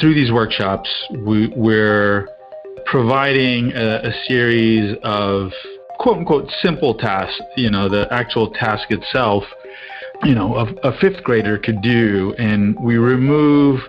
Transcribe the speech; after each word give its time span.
through 0.00 0.14
these 0.14 0.32
workshops, 0.32 0.88
we, 1.24 1.52
we're 1.54 2.28
providing 2.86 3.72
a, 3.72 4.08
a 4.08 4.12
series 4.26 4.96
of 5.02 5.52
quote 5.98 6.18
unquote 6.18 6.50
simple 6.62 6.94
tasks, 6.94 7.40
you 7.56 7.70
know, 7.70 7.88
the 7.88 8.08
actual 8.10 8.50
task 8.50 8.90
itself, 8.90 9.44
you 10.24 10.34
know, 10.34 10.56
a, 10.56 10.88
a 10.88 10.98
fifth 10.98 11.22
grader 11.22 11.58
could 11.58 11.82
do. 11.82 12.34
And 12.38 12.78
we 12.80 12.96
remove 12.96 13.80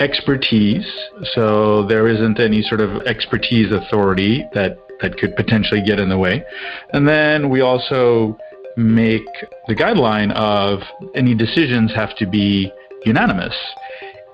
expertise. 0.00 0.86
So 1.34 1.84
there 1.86 2.06
isn't 2.06 2.38
any 2.38 2.62
sort 2.62 2.80
of 2.80 3.02
expertise 3.02 3.72
authority 3.72 4.46
that, 4.54 4.78
that 5.00 5.18
could 5.18 5.34
potentially 5.34 5.82
get 5.82 5.98
in 5.98 6.08
the 6.08 6.18
way. 6.18 6.44
And 6.92 7.08
then 7.08 7.50
we 7.50 7.60
also 7.60 8.38
make 8.76 9.26
the 9.66 9.74
guideline 9.74 10.32
of 10.34 10.80
any 11.16 11.34
decisions 11.34 11.92
have 11.94 12.16
to 12.16 12.26
be 12.26 12.72
unanimous. 13.04 13.56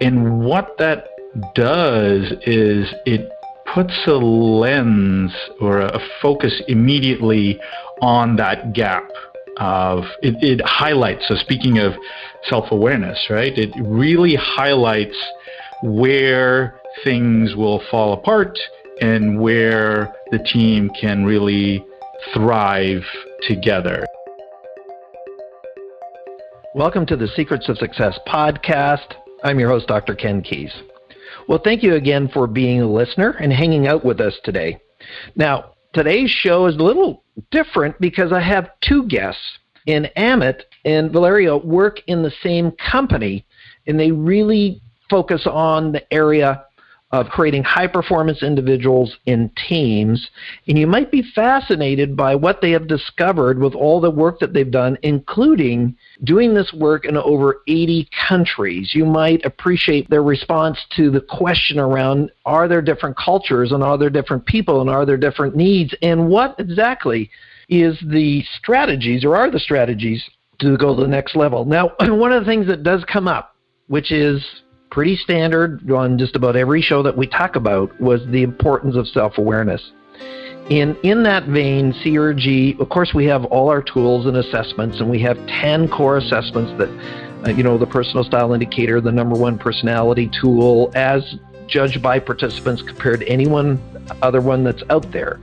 And 0.01 0.45
what 0.45 0.77
that 0.79 1.09
does 1.55 2.33
is 2.43 2.95
it 3.07 3.29
puts 3.73 4.07
a 4.07 4.13
lens 4.13 5.35
or 5.61 5.81
a 5.81 5.99
focus 6.23 6.63
immediately 6.69 7.61
on 8.01 8.37
that 8.37 8.73
gap 8.73 9.09
of 9.59 10.05
it, 10.23 10.37
it 10.43 10.61
highlights 10.65 11.27
so 11.27 11.35
speaking 11.35 11.79
of 11.79 11.93
self-awareness 12.45 13.27
right? 13.31 13.57
It 13.59 13.71
really 13.81 14.37
highlights 14.37 15.17
where 15.83 16.81
things 17.03 17.57
will 17.57 17.83
fall 17.91 18.13
apart 18.13 18.57
and 19.01 19.41
where 19.41 20.15
the 20.31 20.39
team 20.39 20.91
can 21.01 21.25
really 21.25 21.85
thrive 22.33 23.03
together. 23.43 24.07
Welcome 26.75 27.07
to 27.07 27.17
the 27.17 27.29
secrets 27.29 27.69
of 27.69 27.77
success 27.79 28.19
podcast. 28.29 29.15
I'm 29.43 29.59
your 29.59 29.71
host 29.71 29.89
dr 29.89 30.15
ken 30.15 30.41
Keis 30.41 30.73
well, 31.49 31.61
thank 31.63 31.83
you 31.83 31.95
again 31.95 32.29
for 32.29 32.47
being 32.47 32.83
a 32.83 32.91
listener 32.91 33.31
and 33.41 33.53
hanging 33.53 33.87
out 33.87 34.05
with 34.05 34.21
us 34.21 34.35
today. 34.45 34.81
Now, 35.37 35.73
today's 35.93 36.31
show 36.31 36.67
is 36.67 36.77
a 36.77 36.83
little 36.83 37.25
different 37.51 38.01
because 38.01 38.33
I 38.33 38.41
have 38.41 38.71
two 38.83 39.07
guests. 39.07 39.43
And 39.87 40.11
Amit 40.17 40.63
and 40.87 41.13
Valerio 41.13 41.59
work 41.59 42.01
in 42.07 42.23
the 42.23 42.33
same 42.43 42.73
company, 42.91 43.45
and 43.87 44.01
they 44.01 44.11
really 44.11 44.81
focus 45.11 45.47
on 45.47 45.93
the 45.93 46.13
area 46.13 46.65
of 47.15 47.29
creating 47.29 47.63
high 47.63 47.87
performance 47.87 48.43
individuals 48.43 49.17
in 49.27 49.49
teams. 49.69 50.31
And 50.67 50.77
you 50.77 50.89
might 50.89 51.13
be 51.13 51.23
fascinated 51.35 52.17
by 52.17 52.35
what 52.35 52.61
they 52.61 52.73
have 52.73 52.89
discovered 52.89 53.61
with 53.61 53.75
all 53.75 54.01
the 54.01 54.11
work 54.11 54.41
that 54.41 54.53
they've 54.53 54.71
done, 54.71 54.99
including 55.03 55.97
doing 56.25 56.55
this 56.55 56.73
work 56.73 57.05
in 57.05 57.17
over 57.17 57.63
80 57.69 58.09
countries. 58.29 58.91
You 58.95 59.07
might 59.07 59.45
appreciate 59.45 60.11
their 60.11 60.25
response 60.25 60.77
to 60.97 61.09
the 61.09 61.21
question 61.21 61.79
around 61.79 62.33
are 62.45 62.67
there 62.67 62.83
different 62.83 63.17
cultures 63.17 63.71
and 63.71 63.85
are 63.85 63.97
there 63.97 64.11
different 64.11 64.45
people 64.45 64.81
and 64.81 64.91
are 64.91 65.07
there 65.07 65.17
different 65.17 65.55
needs 65.55 65.95
and 66.03 66.29
what 66.29 66.57
exactly 66.59 67.31
is 67.69 67.97
the 68.11 68.43
strategies 68.59 69.25
or 69.25 69.37
are 69.37 69.53
the 69.53 69.61
strategies 69.61 70.23
to 70.59 70.77
go 70.77 70.97
to 70.97 71.03
the 71.03 71.09
next 71.09 71.37
level. 71.37 71.65
Now, 71.65 71.93
one 72.01 72.33
of 72.33 72.45
the 72.45 72.51
things 72.51 72.67
that 72.67 72.83
does 72.83 73.05
come 73.05 73.29
up, 73.29 73.55
which 73.87 74.11
is 74.11 74.45
pretty 74.95 75.17
standard 75.17 75.91
on 75.91 76.17
just 76.17 76.37
about 76.37 76.55
every 76.55 76.81
show 76.81 77.03
that 77.03 77.17
we 77.17 77.27
talk 77.27 77.57
about 77.57 78.01
was 78.01 78.25
the 78.29 78.45
importance 78.45 78.95
of 78.95 79.09
self-awareness. 79.09 79.91
In, 80.71 80.97
in 81.03 81.25
that 81.25 81.47
vein, 81.47 81.93
CRG, 81.93 82.79
of 82.79 82.89
course, 82.91 83.13
we 83.13 83.25
have 83.25 83.45
all 83.47 83.69
our 83.69 83.83
tools 83.83 84.25
and 84.27 84.37
assessments, 84.37 85.01
and 85.01 85.11
we 85.11 85.21
have 85.21 85.37
10 85.49 85.89
core 85.89 86.19
assessments 86.19 86.71
that, 86.79 86.89
uh, 87.45 87.51
you 87.51 87.65
know, 87.65 87.77
the 87.77 87.89
personal 87.89 88.23
style 88.23 88.53
indicator, 88.53 89.01
the 89.01 89.11
number 89.11 89.35
one 89.37 89.59
personality 89.59 90.31
tool, 90.41 90.93
as 90.95 91.39
judged 91.67 92.01
by 92.01 92.21
participants 92.21 92.81
compared 92.81 93.19
to 93.19 93.29
anyone 93.29 93.83
other 94.23 94.41
one 94.41 94.63
that's 94.63 94.85
out 94.91 95.11
there 95.11 95.41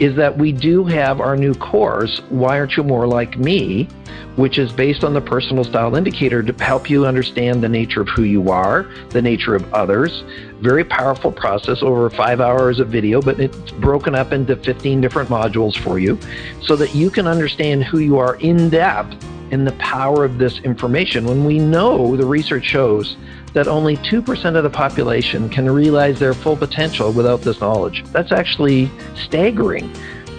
is 0.00 0.16
that 0.16 0.36
we 0.36 0.52
do 0.52 0.84
have 0.84 1.20
our 1.20 1.36
new 1.36 1.54
course, 1.54 2.20
Why 2.28 2.58
Aren't 2.58 2.76
You 2.76 2.82
More 2.82 3.06
Like 3.06 3.38
Me, 3.38 3.88
which 4.36 4.58
is 4.58 4.72
based 4.72 5.04
on 5.04 5.12
the 5.12 5.20
personal 5.20 5.64
style 5.64 5.94
indicator 5.94 6.42
to 6.42 6.64
help 6.64 6.88
you 6.88 7.06
understand 7.06 7.62
the 7.62 7.68
nature 7.68 8.00
of 8.00 8.08
who 8.08 8.22
you 8.22 8.50
are, 8.50 8.88
the 9.10 9.20
nature 9.20 9.54
of 9.54 9.72
others. 9.74 10.24
Very 10.60 10.84
powerful 10.84 11.30
process, 11.30 11.82
over 11.82 12.08
five 12.08 12.40
hours 12.40 12.80
of 12.80 12.88
video, 12.88 13.20
but 13.20 13.38
it's 13.38 13.70
broken 13.72 14.14
up 14.14 14.32
into 14.32 14.56
15 14.56 15.00
different 15.00 15.28
modules 15.28 15.76
for 15.76 15.98
you 15.98 16.18
so 16.62 16.76
that 16.76 16.94
you 16.94 17.10
can 17.10 17.26
understand 17.26 17.84
who 17.84 17.98
you 17.98 18.18
are 18.18 18.36
in 18.36 18.70
depth 18.70 19.16
and 19.50 19.66
the 19.66 19.72
power 19.72 20.24
of 20.24 20.38
this 20.38 20.58
information 20.60 21.26
when 21.26 21.44
we 21.44 21.58
know 21.58 22.16
the 22.16 22.24
research 22.24 22.64
shows 22.64 23.16
that 23.52 23.68
only 23.68 23.96
2% 23.98 24.56
of 24.56 24.62
the 24.62 24.70
population 24.70 25.48
can 25.48 25.70
realize 25.70 26.18
their 26.18 26.34
full 26.34 26.56
potential 26.56 27.12
without 27.12 27.42
this 27.42 27.60
knowledge. 27.60 28.04
That's 28.12 28.32
actually 28.32 28.90
staggering 29.14 29.92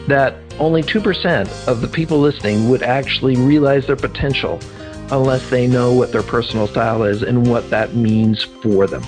that 0.08 0.36
only 0.60 0.84
2% 0.84 1.68
of 1.68 1.82
the 1.82 1.88
people 1.88 2.20
listening 2.20 2.70
would 2.70 2.84
actually 2.84 3.36
realize 3.36 3.88
their 3.88 3.96
potential 3.96 4.60
unless 5.12 5.50
they 5.50 5.68
know 5.68 5.94
what 5.94 6.12
their 6.12 6.24
personal 6.24 6.68
style 6.68 7.04
is 7.04 7.24
and 7.24 7.48
what 7.48 7.70
that 7.70 7.96
means 7.96 8.44
for 8.44 8.88
them. 8.88 9.04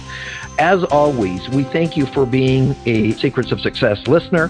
As 0.57 0.83
always, 0.85 1.49
we 1.49 1.63
thank 1.63 1.97
you 1.97 2.05
for 2.05 2.25
being 2.25 2.75
a 2.85 3.11
Secrets 3.13 3.51
of 3.51 3.59
Success 3.59 4.07
listener. 4.07 4.49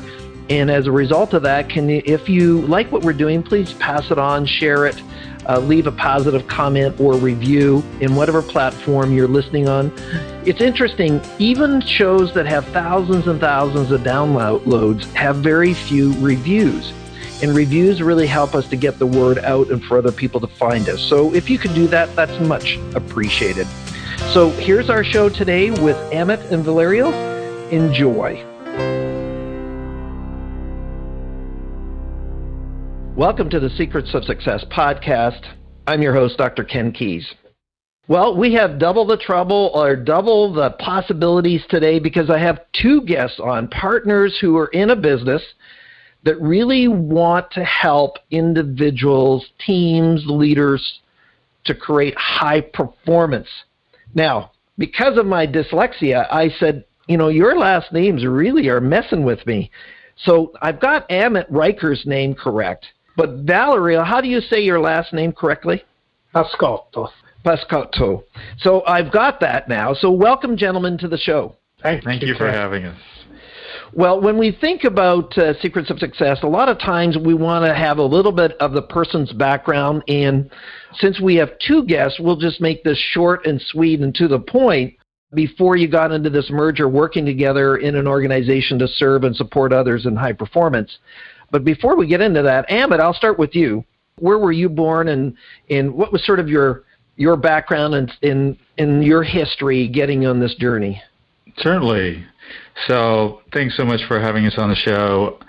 And 0.49 0.69
as 0.69 0.85
a 0.85 0.91
result 0.91 1.33
of 1.33 1.41
that, 1.43 1.69
can 1.69 1.89
you, 1.89 2.01
if 2.05 2.29
you 2.29 2.61
like 2.61 2.91
what 2.91 3.03
we're 3.03 3.13
doing, 3.13 3.41
please 3.41 3.73
pass 3.73 4.11
it 4.11 4.19
on, 4.19 4.45
share 4.45 4.85
it, 4.85 5.01
uh, 5.47 5.59
leave 5.59 5.87
a 5.87 5.91
positive 5.91 6.47
comment 6.47 6.99
or 6.99 7.15
review 7.15 7.83
in 7.99 8.15
whatever 8.15 8.41
platform 8.41 9.13
you're 9.13 9.27
listening 9.27 9.67
on. 9.67 9.91
It's 10.45 10.61
interesting, 10.61 11.21
even 11.39 11.81
shows 11.81 12.33
that 12.33 12.45
have 12.45 12.65
thousands 12.67 13.27
and 13.27 13.39
thousands 13.39 13.91
of 13.91 14.01
downloads 14.01 15.03
have 15.13 15.37
very 15.37 15.73
few 15.73 16.13
reviews. 16.19 16.93
And 17.41 17.55
reviews 17.55 18.01
really 18.01 18.27
help 18.27 18.55
us 18.55 18.67
to 18.69 18.75
get 18.75 18.97
the 18.97 19.05
word 19.05 19.39
out 19.39 19.69
and 19.69 19.83
for 19.83 19.97
other 19.97 20.11
people 20.11 20.39
to 20.39 20.47
find 20.47 20.87
us. 20.87 21.01
So 21.01 21.33
if 21.33 21.49
you 21.49 21.57
could 21.57 21.73
do 21.73 21.87
that, 21.87 22.15
that's 22.15 22.39
much 22.47 22.77
appreciated. 22.95 23.67
So 24.31 24.51
here's 24.51 24.89
our 24.89 25.03
show 25.03 25.27
today 25.27 25.71
with 25.71 25.97
Amit 26.11 26.51
and 26.51 26.63
Valerio. 26.63 27.11
Enjoy. 27.69 28.54
Welcome 33.15 33.49
to 33.51 33.61
the 33.61 33.69
Secrets 33.69 34.13
of 34.13 34.25
Success 34.25 34.65
podcast. 34.69 35.39
I'm 35.87 36.01
your 36.01 36.13
host, 36.13 36.37
Dr. 36.37 36.65
Ken 36.65 36.91
Keis. 36.91 37.23
Well, 38.09 38.35
we 38.35 38.53
have 38.55 38.77
double 38.77 39.07
the 39.07 39.15
trouble 39.15 39.71
or 39.73 39.95
double 39.95 40.51
the 40.51 40.71
possibilities 40.71 41.63
today 41.69 41.97
because 41.97 42.29
I 42.29 42.39
have 42.39 42.65
two 42.73 43.03
guests 43.03 43.39
on, 43.39 43.69
partners 43.69 44.37
who 44.41 44.57
are 44.57 44.67
in 44.67 44.89
a 44.89 44.97
business 44.97 45.41
that 46.25 46.41
really 46.41 46.89
want 46.89 47.49
to 47.51 47.63
help 47.63 48.17
individuals, 48.31 49.45
teams, 49.65 50.25
leaders 50.25 50.99
to 51.67 51.73
create 51.73 52.17
high 52.17 52.59
performance. 52.59 53.47
Now, 54.13 54.51
because 54.77 55.17
of 55.17 55.25
my 55.25 55.47
dyslexia, 55.47 56.27
I 56.29 56.49
said, 56.59 56.83
you 57.07 57.15
know, 57.15 57.29
your 57.29 57.57
last 57.57 57.93
names 57.93 58.25
really 58.25 58.67
are 58.67 58.81
messing 58.81 59.23
with 59.23 59.47
me. 59.47 59.71
So 60.17 60.51
I've 60.61 60.81
got 60.81 61.07
Amit 61.07 61.45
Riker's 61.49 62.05
name 62.05 62.35
correct. 62.35 62.87
But 63.15 63.45
Valerio, 63.45 64.03
how 64.03 64.21
do 64.21 64.27
you 64.27 64.41
say 64.41 64.61
your 64.61 64.79
last 64.79 65.13
name 65.13 65.31
correctly? 65.31 65.83
Pascotto. 66.33 67.09
Pascotto. 67.45 68.23
So 68.59 68.83
I've 68.85 69.11
got 69.11 69.39
that 69.39 69.69
now. 69.69 69.93
So 69.93 70.11
welcome, 70.11 70.57
gentlemen, 70.57 70.97
to 70.97 71.07
the 71.07 71.17
show. 71.17 71.55
Thank, 71.81 72.03
Thank 72.03 72.23
you, 72.23 72.35
for 72.35 72.51
having 72.51 72.85
us. 72.85 72.99
Well, 73.93 74.19
when 74.19 74.37
we 74.37 74.51
think 74.51 74.83
about 74.83 75.37
uh, 75.37 75.53
secrets 75.61 75.89
of 75.89 75.99
success, 75.99 76.39
a 76.43 76.47
lot 76.47 76.67
of 76.67 76.79
times 76.79 77.17
we 77.17 77.33
want 77.33 77.65
to 77.65 77.73
have 77.73 77.97
a 77.97 78.03
little 78.03 78.31
bit 78.31 78.53
of 78.59 78.73
the 78.73 78.81
person's 78.81 79.31
background. 79.31 80.03
And 80.07 80.49
since 80.99 81.21
we 81.21 81.35
have 81.35 81.51
two 81.65 81.85
guests, 81.85 82.19
we'll 82.19 82.35
just 82.35 82.59
make 82.59 82.83
this 82.83 82.97
short 82.97 83.45
and 83.45 83.61
sweet 83.61 84.01
and 84.01 84.13
to 84.15 84.27
the 84.27 84.39
point. 84.39 84.95
Before 85.33 85.75
you 85.75 85.87
got 85.87 86.11
into 86.11 86.29
this 86.29 86.49
merger, 86.49 86.87
working 86.87 87.25
together 87.25 87.77
in 87.77 87.95
an 87.95 88.07
organization 88.07 88.79
to 88.79 88.87
serve 88.87 89.23
and 89.23 89.35
support 89.35 89.73
others 89.73 90.05
in 90.05 90.15
high 90.15 90.33
performance. 90.33 90.97
But 91.55 91.63
before 91.63 91.95
we 91.95 92.05
get 92.05 92.19
into 92.19 92.41
that, 92.41 92.67
Amit, 92.67 92.99
I'll 92.99 93.13
start 93.13 93.39
with 93.39 93.55
you. 93.55 93.85
Where 94.19 94.37
were 94.37 94.51
you 94.51 94.67
born, 94.67 95.07
and 95.07 95.37
and 95.69 95.93
what 95.93 96.11
was 96.11 96.21
sort 96.25 96.41
of 96.41 96.49
your 96.49 96.83
your 97.15 97.37
background 97.37 97.95
and 97.95 98.11
in 98.21 98.57
in 98.77 99.01
your 99.01 99.23
history 99.23 99.87
getting 99.87 100.25
on 100.25 100.41
this 100.41 100.53
journey? 100.55 101.01
Certainly. 101.59 102.25
So 102.87 103.39
thanks 103.53 103.77
so 103.77 103.85
much 103.85 104.01
for 104.05 104.19
having 104.19 104.45
us 104.45 104.55
on 104.57 104.67
the 104.67 104.75
show. 104.75 105.39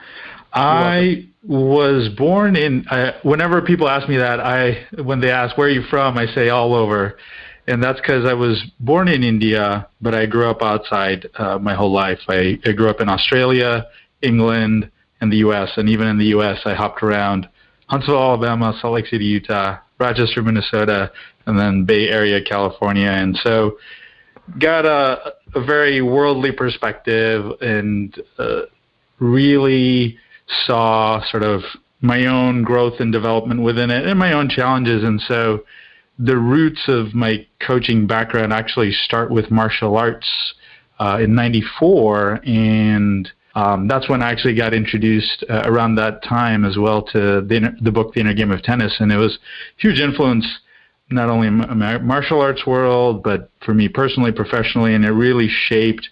I 0.53 1.27
was 1.43 2.09
born 2.17 2.55
in. 2.55 2.87
Uh, 2.87 3.19
whenever 3.25 3.61
people 3.61 3.89
ask 3.89 4.09
me 4.09 4.17
that, 4.19 4.39
I 4.39 4.87
when 5.03 5.21
they 5.21 5.33
ask 5.33 5.59
where 5.59 5.67
are 5.67 5.71
you 5.73 5.83
from, 5.91 6.17
I 6.17 6.27
say 6.27 6.51
all 6.51 6.73
over, 6.73 7.19
and 7.67 7.83
that's 7.83 8.01
because 8.01 8.25
I 8.25 8.35
was 8.35 8.63
born 8.79 9.09
in 9.09 9.25
India, 9.25 9.89
but 10.01 10.15
I 10.15 10.27
grew 10.27 10.49
up 10.49 10.63
outside 10.63 11.29
uh, 11.35 11.59
my 11.59 11.75
whole 11.75 11.91
life. 11.91 12.21
I, 12.29 12.61
I 12.65 12.71
grew 12.71 12.91
up 12.91 13.01
in 13.01 13.09
Australia, 13.09 13.87
England, 14.23 14.93
in 15.21 15.31
the 15.31 15.39
U.S. 15.39 15.71
And 15.77 15.89
even 15.89 16.07
in 16.09 16.19
the 16.19 16.27
U.S., 16.27 16.61
I 16.65 16.75
hopped 16.75 17.03
around 17.03 17.49
Huntsville, 17.89 18.19
Alabama, 18.19 18.77
Salt 18.81 18.95
Lake 18.95 19.07
City, 19.07 19.25
Utah, 19.25 19.79
Rochester, 19.99 20.43
Minnesota, 20.43 21.11
and 21.47 21.59
then 21.59 21.85
Bay 21.85 22.09
Area, 22.09 22.43
California. 22.43 23.09
And 23.09 23.37
so 23.43 23.79
got 24.59 24.85
a, 24.85 25.35
a 25.55 25.65
very 25.65 26.03
worldly 26.03 26.53
perspective 26.53 27.45
and 27.61 28.21
uh, 28.39 28.63
really 29.19 30.19
saw 30.67 31.23
sort 31.31 31.43
of 31.43 31.63
my 32.01 32.27
own 32.27 32.63
growth 32.63 33.01
and 33.01 33.13
development 33.13 33.63
within 33.63 33.91
it 33.91 34.07
and 34.07 34.19
my 34.19 34.33
own 34.33 34.49
challenges. 34.49 35.03
And 35.03 35.21
so 35.23 35.65
the 36.19 36.37
roots 36.37 36.83
of 36.89 37.15
my 37.15 37.47
coaching 37.61 38.07
background 38.07 38.53
actually 38.53 38.93
start 38.93 39.31
with 39.31 39.51
martial 39.51 39.97
arts 39.97 40.29
uh, 40.99 41.19
in 41.23 41.35
94. 41.35 42.41
And 42.45 43.31
um, 43.57 43.89
that's 43.89 44.07
when 44.07 44.23
I 44.23 44.31
actually 44.31 44.55
got 44.55 44.75
introduced 44.75 45.43
uh, 45.49 45.63
around 45.65 45.95
that 45.95 46.23
time 46.23 46.67
as 46.67 46.77
well 46.77 47.03
to 47.05 47.41
the, 47.41 47.75
the 47.81 47.91
book, 47.91 48.13
The 48.13 48.21
Inner 48.21 48.35
Game 48.35 48.53
of 48.53 48.63
Tennis. 48.63 48.95
And 49.01 49.11
it 49.11 49.17
was 49.17 49.39
huge 49.79 49.99
influence 49.99 50.47
not 51.11 51.31
only 51.31 51.49
in 51.49 51.59
the 51.59 51.99
martial 52.03 52.41
arts 52.43 52.67
world, 52.67 53.23
but 53.23 53.49
for 53.65 53.73
me 53.73 53.89
personally, 53.89 54.31
professionally, 54.31 54.95
and 54.95 55.07
it 55.07 55.13
really 55.13 55.49
shaped 55.49 56.07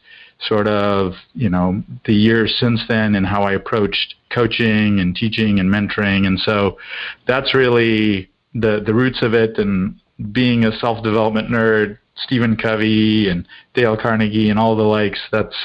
sort 0.49 0.67
of 0.67 1.13
you 1.35 1.49
know 1.49 1.83
the 2.07 2.15
years 2.15 2.57
since 2.59 2.81
then 2.89 3.15
and 3.15 3.27
how 3.27 3.45
I 3.45 3.53
approached 3.53 4.15
coaching 4.31 5.01
and 5.01 5.15
teaching 5.15 5.59
and 5.61 5.71
mentoring, 5.71 6.27
and 6.27 6.39
so 6.39 6.79
that's 7.27 7.55
really 7.55 8.31
the 8.55 8.83
the 8.85 8.95
roots 8.95 9.21
of 9.23 9.35
it. 9.35 9.59
And 9.59 10.01
being 10.33 10.65
a 10.65 10.77
self 10.79 11.03
development 11.03 11.49
nerd, 11.49 11.99
Stephen 12.17 12.57
Covey 12.57 13.29
and 13.29 13.47
Dale 13.75 13.97
Carnegie 13.97 14.51
and 14.51 14.59
all 14.59 14.77
the 14.77 14.83
likes, 14.83 15.21
that's 15.33 15.57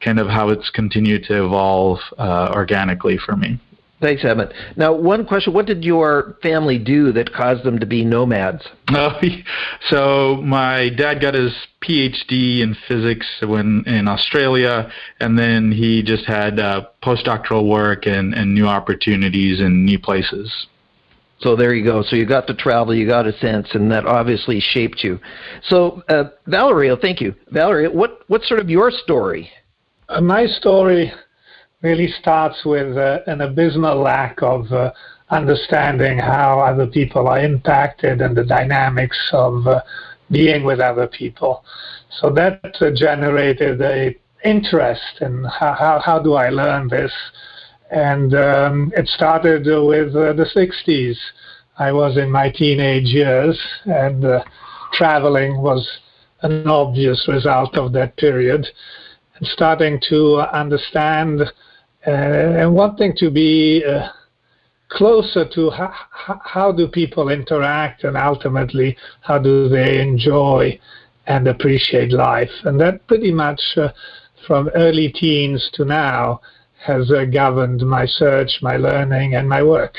kind 0.00 0.18
of 0.18 0.28
how 0.28 0.50
it's 0.50 0.70
continued 0.70 1.24
to 1.24 1.44
evolve 1.44 1.98
uh, 2.18 2.52
organically 2.54 3.18
for 3.18 3.36
me. 3.36 3.58
Thanks, 3.98 4.24
Emmett. 4.26 4.52
Now, 4.76 4.92
one 4.92 5.24
question: 5.26 5.54
What 5.54 5.64
did 5.64 5.82
your 5.82 6.36
family 6.42 6.78
do 6.78 7.12
that 7.12 7.32
caused 7.32 7.64
them 7.64 7.78
to 7.78 7.86
be 7.86 8.04
nomads? 8.04 8.62
Oh, 8.88 9.20
so 9.88 10.36
my 10.44 10.90
dad 10.90 11.20
got 11.20 11.34
his 11.34 11.52
PhD 11.82 12.60
in 12.60 12.76
physics 12.86 13.26
when 13.42 13.82
in 13.86 14.06
Australia, 14.06 14.90
and 15.18 15.36
then 15.38 15.72
he 15.72 16.02
just 16.02 16.24
had 16.24 16.60
uh, 16.60 16.86
postdoctoral 17.02 17.68
work 17.68 18.06
and, 18.06 18.32
and 18.32 18.54
new 18.54 18.66
opportunities 18.66 19.60
in 19.60 19.84
new 19.84 19.98
places. 19.98 20.66
So 21.38 21.54
there 21.54 21.74
you 21.74 21.84
go. 21.84 22.02
So 22.02 22.16
you 22.16 22.24
got 22.24 22.46
to 22.46 22.54
travel, 22.54 22.94
you 22.94 23.06
got 23.06 23.26
a 23.26 23.32
sense, 23.38 23.68
and 23.74 23.90
that 23.92 24.06
obviously 24.06 24.58
shaped 24.58 25.04
you. 25.04 25.20
So, 25.64 26.02
uh, 26.08 26.24
Valerie, 26.46 26.94
thank 27.00 27.20
you, 27.20 27.34
Valerie. 27.50 27.88
What 27.88 28.20
what's 28.28 28.48
sort 28.48 28.60
of 28.60 28.70
your 28.70 28.90
story? 28.90 29.50
Uh, 30.08 30.20
my 30.20 30.46
story 30.46 31.12
really 31.82 32.10
starts 32.20 32.64
with 32.64 32.96
uh, 32.96 33.18
an 33.26 33.42
abysmal 33.42 34.00
lack 34.00 34.42
of 34.42 34.72
uh, 34.72 34.92
understanding 35.30 36.18
how 36.18 36.60
other 36.60 36.86
people 36.86 37.28
are 37.28 37.40
impacted 37.40 38.20
and 38.20 38.36
the 38.36 38.44
dynamics 38.44 39.18
of 39.32 39.66
uh, 39.66 39.82
being 40.30 40.64
with 40.64 40.80
other 40.80 41.06
people. 41.06 41.64
So 42.20 42.30
that 42.30 42.74
generated 42.94 43.80
a 43.82 44.16
interest 44.44 45.20
in 45.20 45.44
how, 45.44 45.74
how, 45.74 46.00
how, 46.04 46.18
do 46.18 46.34
I 46.34 46.50
learn 46.50 46.88
this? 46.88 47.12
And 47.90 48.34
um, 48.34 48.92
it 48.96 49.08
started 49.08 49.66
with 49.66 50.14
uh, 50.16 50.32
the 50.32 50.46
60s. 50.54 51.16
I 51.78 51.92
was 51.92 52.16
in 52.16 52.30
my 52.30 52.50
teenage 52.50 53.08
years, 53.08 53.58
and 53.84 54.24
uh, 54.24 54.42
traveling 54.92 55.60
was 55.60 55.88
an 56.42 56.66
obvious 56.66 57.26
result 57.28 57.76
of 57.76 57.92
that 57.92 58.16
period. 58.16 58.66
And 59.36 59.46
starting 59.48 60.00
to 60.08 60.38
understand 60.52 61.42
uh, 61.42 62.10
and 62.10 62.74
wanting 62.74 63.14
to 63.18 63.30
be 63.30 63.84
closer 64.88 65.44
to 65.54 65.70
how, 65.70 65.92
how 66.44 66.72
do 66.72 66.86
people 66.88 67.28
interact 67.28 68.04
and 68.04 68.16
ultimately 68.16 68.96
how 69.20 69.38
do 69.38 69.68
they 69.68 70.00
enjoy 70.00 70.78
and 71.26 71.48
appreciate 71.48 72.12
life. 72.12 72.50
And 72.64 72.80
that 72.80 73.06
pretty 73.06 73.32
much 73.32 73.60
uh, 73.76 73.88
from 74.46 74.70
early 74.74 75.08
teens 75.08 75.68
to 75.74 75.84
now 75.84 76.40
has 76.86 77.10
uh, 77.10 77.24
governed 77.24 77.82
my 77.86 78.06
search, 78.06 78.58
my 78.62 78.76
learning, 78.76 79.34
and 79.34 79.48
my 79.48 79.62
work. 79.62 79.96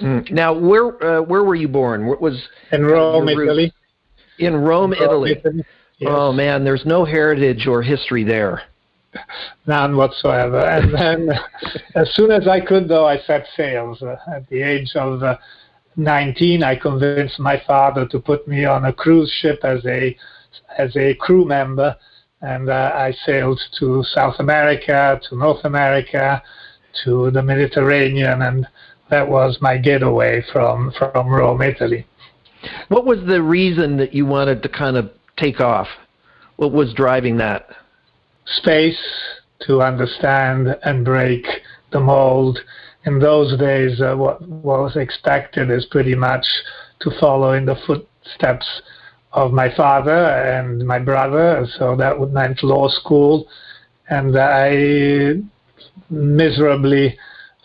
Mm. 0.00 0.30
Now, 0.30 0.52
where 0.52 1.02
uh, 1.02 1.22
where 1.22 1.42
were 1.42 1.54
you 1.54 1.68
born? 1.68 2.06
What 2.06 2.20
was 2.20 2.40
in 2.72 2.84
Rome, 2.84 3.28
Italy? 3.28 3.72
In 4.38 4.54
Rome, 4.54 4.92
in 4.92 4.98
Rome 5.00 5.04
Italy. 5.04 5.32
Italy. 5.32 5.64
Yes. 5.98 6.10
Oh 6.12 6.32
man, 6.32 6.64
there's 6.64 6.84
no 6.84 7.04
heritage 7.04 7.66
or 7.66 7.82
history 7.82 8.22
there. 8.22 8.62
none 9.66 9.96
whatsoever. 9.96 10.60
And 10.60 10.92
then, 10.92 11.38
as 11.94 12.14
soon 12.14 12.30
as 12.30 12.46
I 12.46 12.60
could, 12.60 12.88
though, 12.88 13.06
I 13.06 13.18
set 13.20 13.46
sails. 13.56 14.02
Uh, 14.02 14.16
at 14.34 14.48
the 14.50 14.62
age 14.62 14.92
of 14.94 15.22
uh, 15.22 15.36
19, 15.96 16.62
I 16.62 16.76
convinced 16.76 17.38
my 17.38 17.62
father 17.66 18.06
to 18.06 18.18
put 18.18 18.46
me 18.46 18.64
on 18.64 18.84
a 18.84 18.92
cruise 18.92 19.32
ship 19.40 19.60
as 19.64 19.84
a 19.86 20.16
as 20.78 20.94
a 20.96 21.14
crew 21.14 21.44
member, 21.44 21.96
and 22.42 22.68
uh, 22.68 22.92
I 22.94 23.14
sailed 23.24 23.60
to 23.78 24.04
South 24.04 24.36
America, 24.38 25.20
to 25.28 25.36
North 25.36 25.64
America, 25.64 26.42
to 27.04 27.30
the 27.30 27.42
Mediterranean, 27.42 28.42
and 28.42 28.66
that 29.10 29.28
was 29.28 29.58
my 29.60 29.76
getaway 29.76 30.42
from 30.52 30.92
from 30.98 31.28
Rome, 31.28 31.62
Italy. 31.62 32.06
What 32.88 33.04
was 33.04 33.20
the 33.26 33.42
reason 33.42 33.96
that 33.98 34.14
you 34.14 34.26
wanted 34.26 34.62
to 34.62 34.68
kind 34.68 34.96
of 34.96 35.10
take 35.36 35.60
off? 35.60 35.88
What 36.56 36.72
was 36.72 36.92
driving 36.94 37.36
that? 37.38 37.68
space 38.46 38.98
to 39.66 39.82
understand 39.82 40.76
and 40.82 41.04
break 41.04 41.46
the 41.92 42.00
mold. 42.00 42.58
In 43.04 43.18
those 43.18 43.58
days, 43.58 44.00
uh, 44.00 44.14
what 44.14 44.42
was 44.42 44.96
expected 44.96 45.70
is 45.70 45.86
pretty 45.86 46.14
much 46.14 46.46
to 47.00 47.10
follow 47.20 47.52
in 47.52 47.66
the 47.66 47.76
footsteps 47.86 48.82
of 49.32 49.52
my 49.52 49.74
father 49.74 50.26
and 50.26 50.86
my 50.86 50.98
brother. 50.98 51.66
So 51.78 51.96
that 51.96 52.18
meant 52.32 52.62
law 52.62 52.88
school, 52.88 53.48
and 54.08 54.36
I 54.38 55.34
miserably 56.10 57.18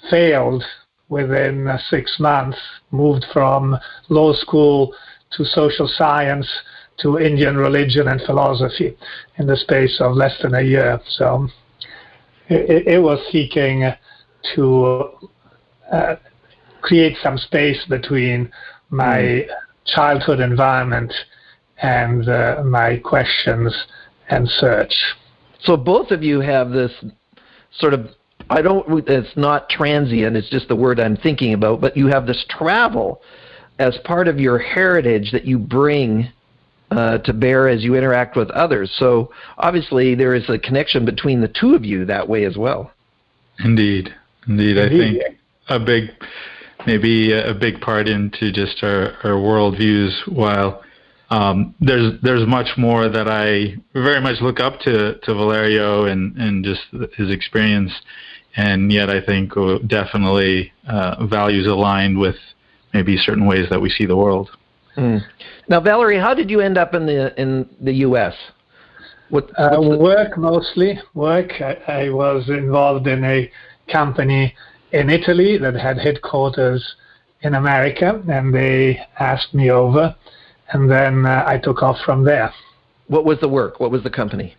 failed 0.09 0.63
within 1.09 1.69
six 1.89 2.19
months. 2.19 2.57
Moved 2.91 3.25
from 3.31 3.77
law 4.09 4.33
school 4.33 4.93
to 5.37 5.45
social 5.45 5.87
science 5.87 6.47
to 6.99 7.17
Indian 7.17 7.57
religion 7.57 8.07
and 8.07 8.21
philosophy 8.21 8.97
in 9.37 9.47
the 9.47 9.55
space 9.55 9.99
of 10.01 10.15
less 10.15 10.39
than 10.41 10.53
a 10.55 10.61
year. 10.61 10.99
So 11.09 11.47
it, 12.49 12.87
it 12.87 12.99
was 13.01 13.19
seeking 13.31 13.89
to 14.55 15.09
uh, 15.91 16.15
create 16.81 17.17
some 17.23 17.37
space 17.37 17.83
between 17.89 18.51
my 18.89 19.17
mm. 19.17 19.47
childhood 19.85 20.39
environment 20.39 21.13
and 21.81 22.30
uh, 22.30 22.62
my 22.66 22.98
questions 22.98 23.86
and 24.30 24.48
search. 24.50 24.94
So 25.63 25.78
both 25.78 26.12
of 26.12 26.24
you 26.24 26.39
have 26.39 26.72
this 26.72 26.92
sort 27.71 27.94
of 27.94 28.09
I 28.50 28.61
don't 28.61 29.07
it's 29.07 29.38
not 29.38 29.69
transient 29.69 30.35
it's 30.35 30.50
just 30.50 30.68
the 30.68 30.76
word 30.76 31.00
I'm 31.00 31.16
thinking 31.16 31.54
about 31.54 31.80
but 31.80 31.95
you 31.95 32.07
have 32.07 32.28
this 32.28 32.44
travel 32.50 33.21
as 33.80 33.97
part 34.04 34.28
of 34.28 34.40
your 34.40 34.59
heritage 34.59 35.31
that 35.31 35.45
you 35.45 35.57
bring 35.57 36.30
uh, 36.92 37.18
to 37.19 37.33
bear 37.33 37.69
as 37.69 37.83
you 37.83 37.95
interact 37.95 38.35
with 38.35 38.50
others. 38.52 38.92
So 38.97 39.31
obviously 39.57 40.14
there 40.14 40.35
is 40.35 40.50
a 40.50 40.59
connection 40.59 41.06
between 41.06 41.42
the 41.42 41.47
two 41.47 41.73
of 41.73 41.85
you 41.85 42.06
that 42.06 42.28
way 42.28 42.44
as 42.44 42.57
well. 42.57 42.92
Indeed, 43.64 44.14
indeed. 44.47 44.78
I 44.78 44.90
think 44.90 45.23
a 45.69 45.80
big, 45.80 46.09
maybe 46.85 47.31
a 47.31 47.54
big 47.54 47.80
part 47.80 48.09
into 48.09 48.52
just 48.52 48.83
our, 48.83 49.14
our 49.23 49.35
worldviews. 49.35 50.28
While 50.28 50.83
um, 51.31 51.73
there's 51.80 52.14
there's 52.21 52.45
much 52.45 52.78
more 52.78 53.07
that 53.07 53.28
I 53.30 53.76
very 53.94 54.19
much 54.19 54.42
look 54.42 54.59
up 54.59 54.80
to 54.81 55.18
to 55.18 55.33
Valerio 55.33 56.06
and 56.06 56.35
and 56.38 56.64
just 56.64 56.81
his 57.16 57.31
experience, 57.31 57.92
and 58.57 58.92
yet 58.92 59.09
I 59.09 59.21
think 59.21 59.54
definitely 59.88 60.73
uh, 60.88 61.26
values 61.26 61.68
aligned 61.68 62.19
with 62.19 62.35
maybe 62.94 63.16
certain 63.18 63.45
ways 63.45 63.68
that 63.69 63.80
we 63.80 63.90
see 63.90 64.06
the 64.06 64.18
world. 64.18 64.50
Mm. 64.97 65.21
Now, 65.69 65.80
Valerie, 65.80 66.19
how 66.19 66.33
did 66.33 66.50
you 66.50 66.59
end 66.59 66.78
up 66.78 66.94
in 66.94 67.06
the 67.06 67.40
in 67.42 67.69
the 67.80 67.94
U.S.? 68.07 68.35
What, 69.30 69.50
uh, 69.57 69.80
work 69.80 70.38
mostly. 70.38 71.00
Work. 71.14 71.54
I, 71.61 71.76
I, 71.88 72.09
was 72.09 72.50
involved 72.50 73.07
in 73.07 73.23
a 73.23 73.50
company 73.90 74.54
in 74.92 75.09
Italy 75.09 75.57
that 75.57 75.73
had 75.76 75.97
headquarters 75.97 76.95
in 77.42 77.56
America, 77.56 78.21
and 78.28 78.54
they 78.54 79.00
asked 79.18 79.54
me 79.54 79.71
over, 79.71 80.14
and 80.71 80.90
then 80.90 81.25
uh, 81.25 81.44
I 81.45 81.57
took 81.57 81.83
off 81.83 81.97
from 82.06 82.23
there. 82.23 82.54
What 83.07 83.25
was 83.25 83.40
the 83.40 83.49
work? 83.49 83.80
What 83.80 83.92
was 83.92 84.04
the 84.04 84.09
company? 84.09 84.56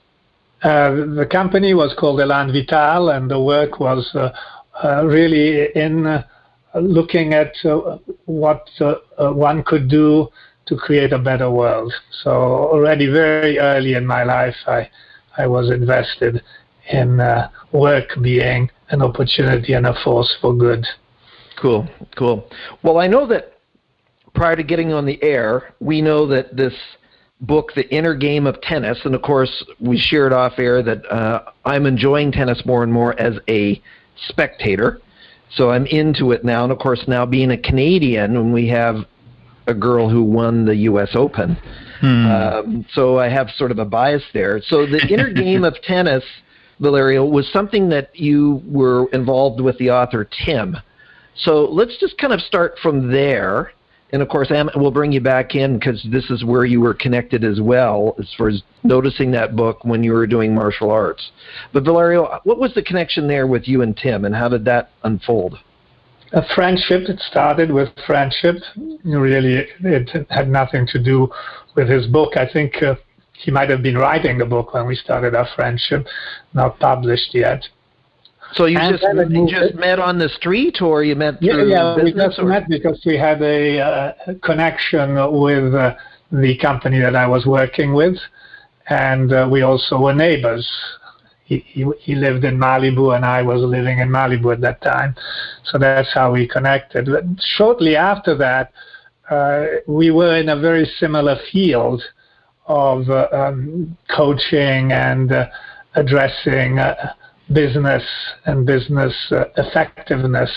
Uh, 0.63 0.91
the 1.17 1.27
company 1.31 1.75
was 1.75 1.95
called 1.99 2.21
Elan 2.21 2.53
Vital, 2.53 3.11
and 3.11 3.31
the 3.31 3.41
work 3.41 3.81
was 3.81 4.09
uh, 4.15 4.31
uh, 4.85 5.05
really 5.05 5.69
in 5.75 6.23
looking 6.75 7.35
at 7.35 7.53
uh, 7.65 7.99
what 8.27 8.69
one 9.19 9.63
could 9.65 9.89
do 9.89 10.29
to 10.67 10.77
create 10.77 11.13
a 11.13 11.19
better 11.19 11.51
world. 11.51 11.93
So 12.23 12.31
already 12.31 13.07
very 13.07 13.59
early 13.59 13.95
in 13.95 14.07
my 14.07 14.23
life, 14.23 14.57
I 14.67 14.89
I 15.37 15.47
was 15.47 15.71
invested 15.71 16.43
in 16.91 17.21
uh, 17.21 17.49
work 17.73 18.09
being 18.21 18.71
an 18.91 19.03
opportunity 19.03 19.73
and 19.73 19.87
a 19.87 19.95
force 20.05 20.37
for 20.41 20.55
good. 20.55 20.87
Cool, 21.61 21.89
cool. 22.17 22.49
Well, 22.83 22.99
I 22.99 23.07
know 23.07 23.27
that 23.29 23.59
prior 24.35 24.57
to 24.57 24.63
getting 24.63 24.93
on 24.93 25.07
the 25.07 25.23
air, 25.23 25.75
we 25.81 26.01
know 26.01 26.27
that 26.27 26.57
this 26.57 26.75
book, 27.43 27.73
The 27.75 27.89
Inner 27.95 28.15
Game 28.15 28.47
of 28.47 28.61
Tennis. 28.61 28.99
And 29.05 29.15
of 29.15 29.23
course, 29.23 29.65
we 29.81 29.99
shared 29.99 30.33
off 30.33 30.59
air 30.59 30.83
that 30.83 31.05
uh, 31.11 31.43
I'm 31.65 31.87
enjoying 31.87 32.33
tennis 32.33 32.65
more 32.65 32.83
and 32.83 32.93
more 32.93 33.19
as 33.21 33.35
a 33.49 33.83
spectator. 34.29 35.01
So 35.55 35.71
I'm 35.71 35.87
into 35.87 36.33
it 36.33 36.45
now. 36.45 36.63
And 36.63 36.73
of 36.73 36.79
course, 36.79 37.05
now 37.07 37.27
being 37.27 37.51
a 37.51 37.59
Canadian, 37.59 38.35
when 38.35 38.53
we 38.53 38.69
have 38.69 39.05
a 39.67 39.75
girl 39.75 40.09
who 40.09 40.23
won 40.23 40.65
the 40.65 40.77
U.S. 40.77 41.11
Open, 41.15 41.57
hmm. 42.01 42.27
um, 42.27 42.87
so 42.95 43.19
I 43.19 43.29
have 43.29 43.51
sort 43.57 43.71
of 43.71 43.79
a 43.79 43.85
bias 43.85 44.23
there. 44.33 44.61
So 44.63 44.87
the 44.87 45.07
inner 45.11 45.31
game 45.31 45.65
of 45.65 45.75
tennis, 45.83 46.25
Valerio, 46.81 47.25
was 47.25 47.51
something 47.53 47.89
that 47.91 48.15
you 48.15 48.63
were 48.65 49.09
involved 49.13 49.61
with 49.61 49.77
the 49.79 49.91
author 49.91 50.29
Tim. 50.47 50.77
So 51.35 51.65
let's 51.65 51.99
just 51.99 52.17
kind 52.19 52.33
of 52.33 52.41
start 52.41 52.79
from 52.83 53.11
there 53.11 53.73
and 54.13 54.21
of 54.21 54.29
course, 54.29 54.53
we'll 54.77 54.91
bring 54.91 55.11
you 55.11 55.21
back 55.21 55.55
in 55.55 55.79
because 55.79 56.05
this 56.11 56.29
is 56.31 56.45
where 56.45 56.67
you 56.67 56.81
were 56.81 56.93
connected 56.93 57.45
as 57.45 57.61
well, 57.61 58.15
as 58.19 58.29
far 58.37 58.49
as 58.49 58.63
noticing 58.83 59.31
that 59.31 59.57
book 59.57 59.85
when 59.85 60.05
you 60.05 60.13
were 60.13 60.27
doing 60.27 60.55
martial 60.55 60.91
arts. 60.91 61.31
But 61.73 61.85
Valerio, 61.85 62.41
what 62.45 62.59
was 62.59 62.75
the 62.75 62.83
connection 62.83 63.27
there 63.27 63.47
with 63.47 63.67
you 63.67 63.81
and 63.81 63.97
Tim, 63.97 64.27
and 64.27 64.35
how 64.35 64.49
did 64.51 64.67
that 64.67 64.91
unfold? 65.03 65.59
A 66.33 66.43
friendship. 66.55 67.09
It 67.09 67.21
started 67.21 67.71
with 67.73 67.89
friendship. 68.07 68.57
Really, 69.05 69.67
it 69.83 70.27
had 70.31 70.49
nothing 70.49 70.87
to 70.89 71.03
do 71.03 71.31
with 71.75 71.89
his 71.89 72.07
book. 72.07 72.37
I 72.37 72.47
think 72.51 72.83
uh, 72.83 72.97
he 73.33 73.51
might 73.51 73.71
have 73.71 73.83
been 73.83 73.97
writing 73.97 74.39
the 74.39 74.47
book 74.47 74.75
when 74.75 74.87
we 74.87 74.95
started 74.95 75.35
our 75.35 75.49
friendship, 75.57 76.07
not 76.53 76.79
published 76.79 77.35
yet. 77.35 77.67
So 78.55 78.67
you 78.67 78.79
and 78.79 78.99
just 78.99 79.31
you 79.31 79.49
just 79.49 79.75
met 79.75 79.99
on 79.99 80.19
the 80.19 80.29
street, 80.29 80.83
or 80.83 81.03
you 81.05 81.15
met 81.15 81.39
through 81.39 81.69
yeah, 81.69 81.97
yeah, 81.97 82.03
we 82.03 82.13
just 82.13 82.39
or? 82.39 82.45
met 82.45 82.69
because 82.69 83.01
we 83.05 83.17
had 83.17 83.41
a 83.43 83.81
uh, 83.81 84.13
connection 84.43 85.15
with 85.33 85.75
uh, 85.75 85.95
the 86.31 86.57
company 86.59 86.99
that 87.01 87.17
I 87.17 87.27
was 87.27 87.47
working 87.47 87.95
with, 87.95 88.17
and 88.89 89.33
uh, 89.33 89.49
we 89.51 89.63
also 89.63 89.99
were 89.99 90.15
neighbors. 90.15 90.69
He, 91.45 91.59
he, 91.67 91.87
he 92.01 92.15
lived 92.15 92.45
in 92.45 92.59
Malibu, 92.59 93.17
and 93.17 93.25
I 93.25 93.43
was 93.43 93.63
living 93.63 93.99
in 93.99 94.09
Malibu 94.09 94.53
at 94.53 94.61
that 94.61 94.83
time, 94.83 95.15
so 95.65 95.79
that's 95.79 96.13
how 96.13 96.33
we 96.33 96.47
connected. 96.47 97.07
But 97.07 97.25
shortly 97.41 97.97
after 97.97 98.37
that, 98.37 98.73
uh, 99.31 99.67
we 99.87 100.11
were 100.11 100.37
in 100.37 100.51
a 100.51 100.57
very 100.57 100.87
similar 100.99 101.39
field 101.51 102.03
of 102.67 103.09
uh, 103.09 103.29
um, 103.33 103.97
coaching 104.15 104.93
and 104.93 105.33
uh, 105.33 105.49
addressing 105.95 106.79
business 107.53 108.05
and 108.47 108.67
business 108.67 109.15
uh, 109.33 109.45
effectiveness, 109.57 110.51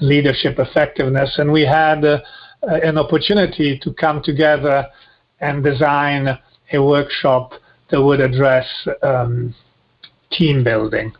leadership 0.00 0.58
effectiveness. 0.58 1.38
And 1.38 1.52
we 1.52 1.62
had 1.62 2.04
uh, 2.04 2.20
an 2.62 2.98
opportunity 2.98 3.78
to 3.82 3.92
come 3.94 4.22
together 4.22 4.86
and 5.40 5.64
design 5.64 6.38
a 6.72 6.78
workshop 6.82 7.52
that 7.90 8.02
would 8.02 8.20
address 8.20 8.66
um, 9.02 9.54
team 10.30 10.62
building. 10.62 11.12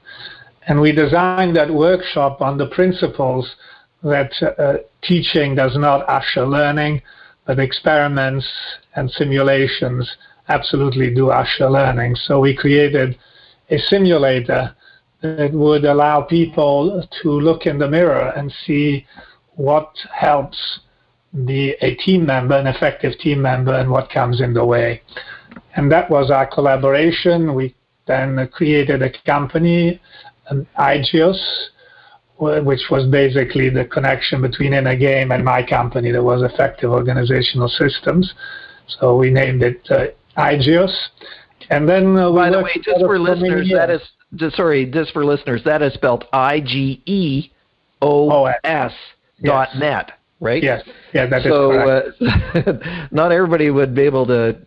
And 0.66 0.80
we 0.80 0.92
designed 0.92 1.56
that 1.56 1.72
workshop 1.72 2.40
on 2.40 2.58
the 2.58 2.66
principles 2.66 3.56
that 4.02 4.32
uh, 4.42 4.78
teaching 5.02 5.54
does 5.54 5.76
not 5.76 6.08
usher 6.08 6.46
learning, 6.46 7.02
but 7.46 7.58
experiments 7.58 8.46
and 8.94 9.10
simulations 9.10 10.16
absolutely 10.48 11.12
do 11.12 11.30
usher 11.30 11.68
learning. 11.68 12.14
So 12.16 12.40
we 12.40 12.54
created 12.54 13.18
a 13.70 13.78
simulator 13.78 14.74
that 15.22 15.52
would 15.52 15.84
allow 15.84 16.22
people 16.22 17.06
to 17.22 17.30
look 17.30 17.66
in 17.66 17.78
the 17.78 17.88
mirror 17.88 18.32
and 18.36 18.52
see 18.66 19.06
what 19.56 19.92
helps 20.14 20.80
be 21.44 21.74
a 21.80 21.94
team 21.96 22.26
member, 22.26 22.56
an 22.56 22.66
effective 22.66 23.18
team 23.18 23.42
member, 23.42 23.74
and 23.74 23.90
what 23.90 24.10
comes 24.10 24.40
in 24.40 24.54
the 24.54 24.64
way. 24.64 25.02
And 25.76 25.90
that 25.92 26.10
was 26.10 26.30
our 26.30 26.46
collaboration. 26.46 27.54
We 27.54 27.74
then 28.06 28.48
created 28.52 29.02
a 29.02 29.10
company, 29.24 30.00
an 30.48 30.66
IGEOS, 30.78 31.40
which 32.38 32.80
was 32.90 33.06
basically 33.10 33.68
the 33.68 33.84
connection 33.84 34.40
between 34.40 34.72
Inner 34.72 34.96
Game 34.96 35.30
and 35.30 35.44
my 35.44 35.62
company 35.62 36.10
that 36.10 36.22
was 36.22 36.42
Effective 36.42 36.90
Organizational 36.90 37.68
Systems. 37.68 38.32
So 38.98 39.16
we 39.16 39.30
named 39.30 39.62
it 39.62 39.86
uh, 39.90 40.06
IGEOS. 40.36 40.92
And 41.68 41.88
then 41.88 42.16
uh, 42.16 42.32
by 42.32 42.50
the 42.50 42.62
way, 42.62 42.72
just 42.82 43.00
for 43.00 43.18
listeners, 43.18 43.70
that 43.72 43.90
is 43.90 44.00
sorry, 44.50 44.84
this 44.84 45.10
for 45.10 45.24
listeners, 45.24 45.62
that 45.64 45.82
is 45.82 45.94
spelled 45.94 46.24
I 46.32 46.60
G 46.60 47.02
E 47.06 47.50
O 48.02 48.46
S 48.64 48.92
dot 49.42 49.68
net, 49.76 50.12
right? 50.40 50.62
Yes, 50.62 50.82
yeah, 51.12 51.26
that 51.26 51.42
so, 51.42 51.72
uh, 51.72 53.06
not 53.10 53.32
everybody 53.32 53.70
would 53.70 53.94
be 53.94 54.02
able 54.02 54.26
to 54.26 54.58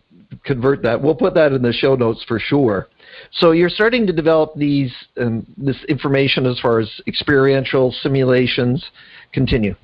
convert 0.44 0.82
that. 0.82 1.00
We'll 1.00 1.14
put 1.14 1.34
that 1.34 1.52
in 1.52 1.62
the 1.62 1.72
show 1.72 1.94
notes 1.94 2.24
for 2.26 2.38
sure. 2.38 2.88
So 3.32 3.52
you're 3.52 3.68
starting 3.68 4.06
to 4.06 4.12
develop 4.12 4.54
these 4.56 4.92
um, 5.20 5.46
this 5.56 5.82
information 5.88 6.46
as 6.46 6.58
far 6.60 6.80
as 6.80 6.90
experiential 7.06 7.92
simulations. 8.02 8.84
Continue. 9.32 9.74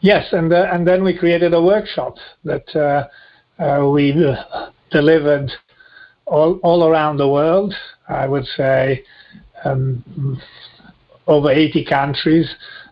Yes, 0.00 0.32
and 0.32 0.52
uh, 0.52 0.68
and 0.72 0.86
then 0.86 1.04
we 1.04 1.16
created 1.16 1.54
a 1.54 1.62
workshop 1.62 2.16
that 2.44 2.64
uh, 2.74 3.62
uh 3.62 3.88
we 3.88 4.12
uh, 4.12 4.70
delivered 4.90 5.50
all 6.26 6.58
all 6.62 6.84
around 6.84 7.16
the 7.16 7.28
world. 7.28 7.74
I 8.08 8.26
would 8.26 8.46
say 8.56 9.04
um, 9.64 10.40
over 11.26 11.50
80 11.50 11.84
countries 11.84 12.48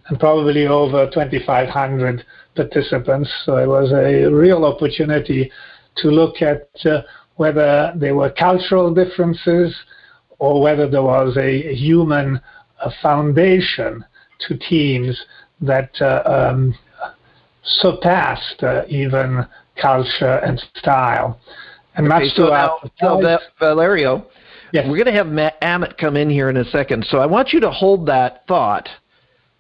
and 0.07 0.19
probably 0.19 0.67
over 0.67 1.07
2,500 1.07 2.25
participants. 2.55 3.31
So 3.45 3.57
it 3.57 3.67
was 3.67 3.93
a 3.93 4.27
real 4.27 4.65
opportunity 4.65 5.51
to 5.97 6.09
look 6.09 6.43
at 6.43 6.69
uh, 6.85 7.03
whether 7.37 7.93
there 7.97 8.15
were 8.15 8.31
cultural 8.31 8.93
differences 8.95 9.75
or 10.39 10.61
whether 10.61 10.89
there 10.89 11.03
was 11.03 11.37
a 11.37 11.75
human 11.75 12.41
a 12.83 12.91
foundation 13.03 14.05
to 14.49 14.57
teams 14.57 15.23
that 15.61 15.91
uh, 16.01 16.23
um, 16.25 16.75
surpassed 17.63 18.63
uh, 18.63 18.83
even 18.89 19.47
culture 19.77 20.37
and 20.39 20.63
style. 20.77 21.39
And 22.05 22.13
okay, 22.13 22.25
much 22.25 22.35
so 22.35 22.47
to 22.47 22.51
now, 22.51 22.79
our 23.03 23.41
Valerio, 23.59 24.27
Yes. 24.73 24.87
We're 24.89 24.97
going 24.97 25.07
to 25.07 25.19
have 25.19 25.27
Matt 25.27 25.61
Amit 25.61 25.99
come 25.99 26.17
in 26.17 26.31
here 26.31 26.49
in 26.49 26.57
a 26.57 26.65
second. 26.65 27.05
So 27.07 27.19
I 27.19 27.27
want 27.27 27.53
you 27.53 27.61
to 27.61 27.71
hold 27.71 28.07
that 28.07 28.47
thought 28.47 28.89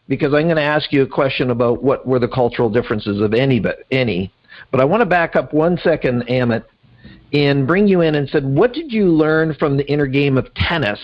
because 0.08 0.32
I'm 0.34 0.44
going 0.44 0.56
to 0.56 0.62
ask 0.62 0.92
you 0.92 1.02
a 1.02 1.06
question 1.06 1.50
about 1.50 1.82
what 1.82 2.06
were 2.06 2.18
the 2.18 2.28
cultural 2.28 2.70
differences 2.70 3.20
of 3.20 3.34
any 3.34 3.60
but 3.60 3.80
any. 3.90 4.32
But 4.70 4.80
I 4.80 4.84
want 4.84 5.00
to 5.00 5.06
back 5.06 5.36
up 5.36 5.52
one 5.52 5.78
second, 5.78 6.24
Amit, 6.28 6.64
and 7.32 7.66
bring 7.66 7.88
you 7.88 8.02
in 8.02 8.14
and 8.14 8.28
said, 8.28 8.44
what 8.44 8.72
did 8.72 8.92
you 8.92 9.06
learn 9.06 9.54
from 9.54 9.76
the 9.76 9.90
inner 9.90 10.06
game 10.06 10.36
of 10.36 10.52
tennis 10.54 11.00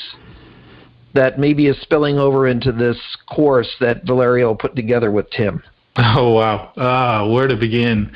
that 1.14 1.38
maybe 1.38 1.66
is 1.66 1.80
spilling 1.80 2.18
over 2.18 2.46
into 2.46 2.72
this 2.72 2.98
course 3.28 3.74
that 3.80 4.04
Valerio 4.04 4.54
put 4.54 4.76
together 4.76 5.10
with 5.10 5.30
Tim? 5.30 5.62
Oh 5.98 6.32
wow, 6.32 6.72
ah, 6.76 7.26
where 7.26 7.46
to 7.46 7.56
begin? 7.56 8.14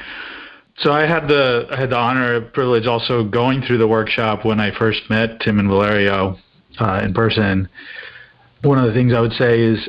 So 0.81 0.93
I 0.93 1.07
had 1.07 1.29
the 1.29 1.67
I 1.71 1.79
had 1.79 1.91
the 1.91 1.97
honor 1.97 2.37
and 2.37 2.53
privilege 2.53 2.87
also 2.87 3.23
going 3.23 3.63
through 3.63 3.79
the 3.79 3.89
workshop 3.89 4.45
when 4.45 4.61
I 4.61 4.77
first 4.77 5.03
met 5.11 5.41
Tim 5.41 5.59
and 5.59 5.69
Valerio 5.69 6.39
uh, 6.79 7.01
in 7.05 7.13
person. 7.13 7.69
One 8.63 8.79
of 8.79 8.87
the 8.87 8.95
things 8.95 9.13
I 9.13 9.21
would 9.21 9.33
say 9.33 9.61
is 9.61 9.89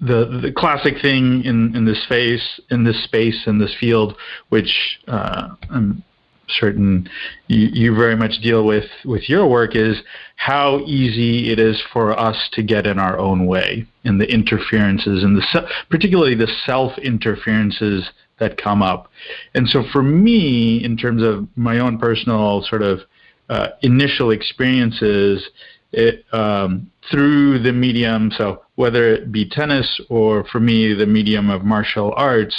the 0.00 0.40
the 0.42 0.52
classic 0.56 0.94
thing 1.02 1.44
in 1.44 1.76
in 1.76 1.84
this 1.84 2.02
space 2.04 2.60
in 2.70 2.84
this 2.84 3.04
space 3.04 3.46
in 3.46 3.58
this 3.58 3.74
field, 3.78 4.16
which 4.48 4.98
uh, 5.08 5.48
I'm 5.70 6.02
certain 6.48 7.08
you, 7.46 7.68
you 7.72 7.94
very 7.94 8.16
much 8.16 8.40
deal 8.42 8.64
with 8.64 8.88
with 9.04 9.28
your 9.28 9.46
work, 9.46 9.76
is 9.76 9.98
how 10.36 10.80
easy 10.86 11.52
it 11.52 11.58
is 11.58 11.82
for 11.92 12.18
us 12.18 12.48
to 12.52 12.62
get 12.62 12.86
in 12.86 12.98
our 12.98 13.18
own 13.18 13.46
way 13.46 13.86
and 14.04 14.18
the 14.18 14.32
interferences 14.32 15.22
and 15.22 15.36
the 15.36 15.68
particularly 15.90 16.34
the 16.34 16.50
self 16.64 16.96
interferences 16.98 18.08
that 18.40 18.56
come 18.56 18.82
up. 18.82 19.08
And 19.54 19.68
so 19.68 19.84
for 19.92 20.02
me, 20.02 20.82
in 20.82 20.96
terms 20.96 21.22
of 21.22 21.46
my 21.56 21.78
own 21.78 21.98
personal 21.98 22.62
sort 22.62 22.82
of 22.82 23.00
uh, 23.48 23.68
initial 23.82 24.30
experiences, 24.30 25.48
it, 25.92 26.24
um, 26.32 26.90
through 27.10 27.60
the 27.62 27.72
medium, 27.72 28.30
so 28.36 28.62
whether 28.74 29.12
it 29.12 29.30
be 29.30 29.48
tennis 29.48 30.00
or 30.08 30.44
for 30.44 30.60
me, 30.60 30.94
the 30.94 31.06
medium 31.06 31.50
of 31.50 31.64
martial 31.64 32.12
arts 32.16 32.56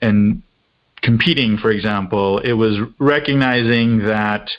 and 0.00 0.42
competing, 1.02 1.56
for 1.56 1.70
example, 1.70 2.38
it 2.40 2.52
was 2.52 2.78
recognizing 2.98 3.98
that 3.98 4.50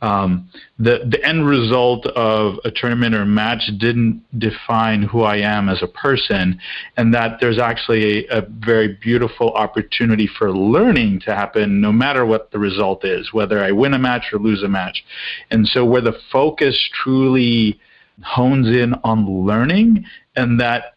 um, 0.00 0.50
the 0.78 1.08
the 1.08 1.24
end 1.24 1.46
result 1.46 2.06
of 2.08 2.58
a 2.64 2.70
tournament 2.70 3.14
or 3.14 3.24
match 3.24 3.70
didn't 3.78 4.22
define 4.38 5.02
who 5.02 5.22
I 5.22 5.36
am 5.36 5.68
as 5.68 5.82
a 5.82 5.86
person, 5.86 6.60
and 6.96 7.14
that 7.14 7.38
there's 7.40 7.58
actually 7.58 8.26
a, 8.28 8.38
a, 8.38 8.42
very 8.42 8.98
beautiful 9.00 9.52
opportunity 9.52 10.28
for 10.38 10.52
learning 10.52 11.20
to 11.20 11.34
happen, 11.34 11.80
no 11.80 11.92
matter 11.92 12.26
what 12.26 12.50
the 12.50 12.58
result 12.58 13.04
is, 13.04 13.32
whether 13.32 13.62
I 13.62 13.72
win 13.72 13.94
a 13.94 13.98
match 13.98 14.24
or 14.32 14.38
lose 14.38 14.62
a 14.62 14.68
match. 14.68 15.04
And 15.50 15.66
so, 15.66 15.84
where 15.84 16.02
the 16.02 16.18
focus 16.30 16.78
truly 17.02 17.80
hones 18.22 18.68
in 18.68 18.94
on 19.04 19.46
learning, 19.46 20.04
and 20.36 20.60
that 20.60 20.93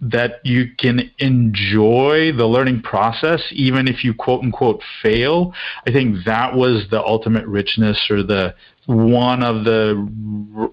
that 0.00 0.40
you 0.44 0.66
can 0.78 1.10
enjoy 1.18 2.32
the 2.32 2.46
learning 2.46 2.82
process 2.82 3.42
even 3.50 3.86
if 3.86 4.02
you 4.02 4.14
quote 4.14 4.42
unquote 4.42 4.80
fail. 5.02 5.52
I 5.86 5.92
think 5.92 6.24
that 6.24 6.54
was 6.54 6.86
the 6.90 7.00
ultimate 7.00 7.46
richness 7.46 8.06
or 8.10 8.22
the 8.22 8.54
one 8.86 9.42
of 9.42 9.64
the 9.64 10.08
r- 10.56 10.70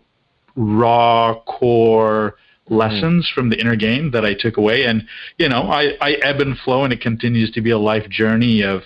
raw 0.56 1.40
core 1.42 2.36
lessons 2.70 3.30
from 3.34 3.50
the 3.50 3.60
inner 3.60 3.76
game 3.76 4.12
that 4.12 4.26
I 4.26 4.34
took 4.34 4.58
away. 4.58 4.86
And, 4.86 5.04
you 5.38 5.50
know, 5.50 5.64
I, 5.64 5.94
I 6.02 6.14
ebb 6.24 6.40
and 6.40 6.58
flow 6.58 6.84
and 6.84 6.94
it 6.94 7.02
continues 7.02 7.52
to 7.52 7.62
be 7.62 7.72
a 7.72 7.78
life 7.78 8.10
journey 8.10 8.62
of, 8.62 8.84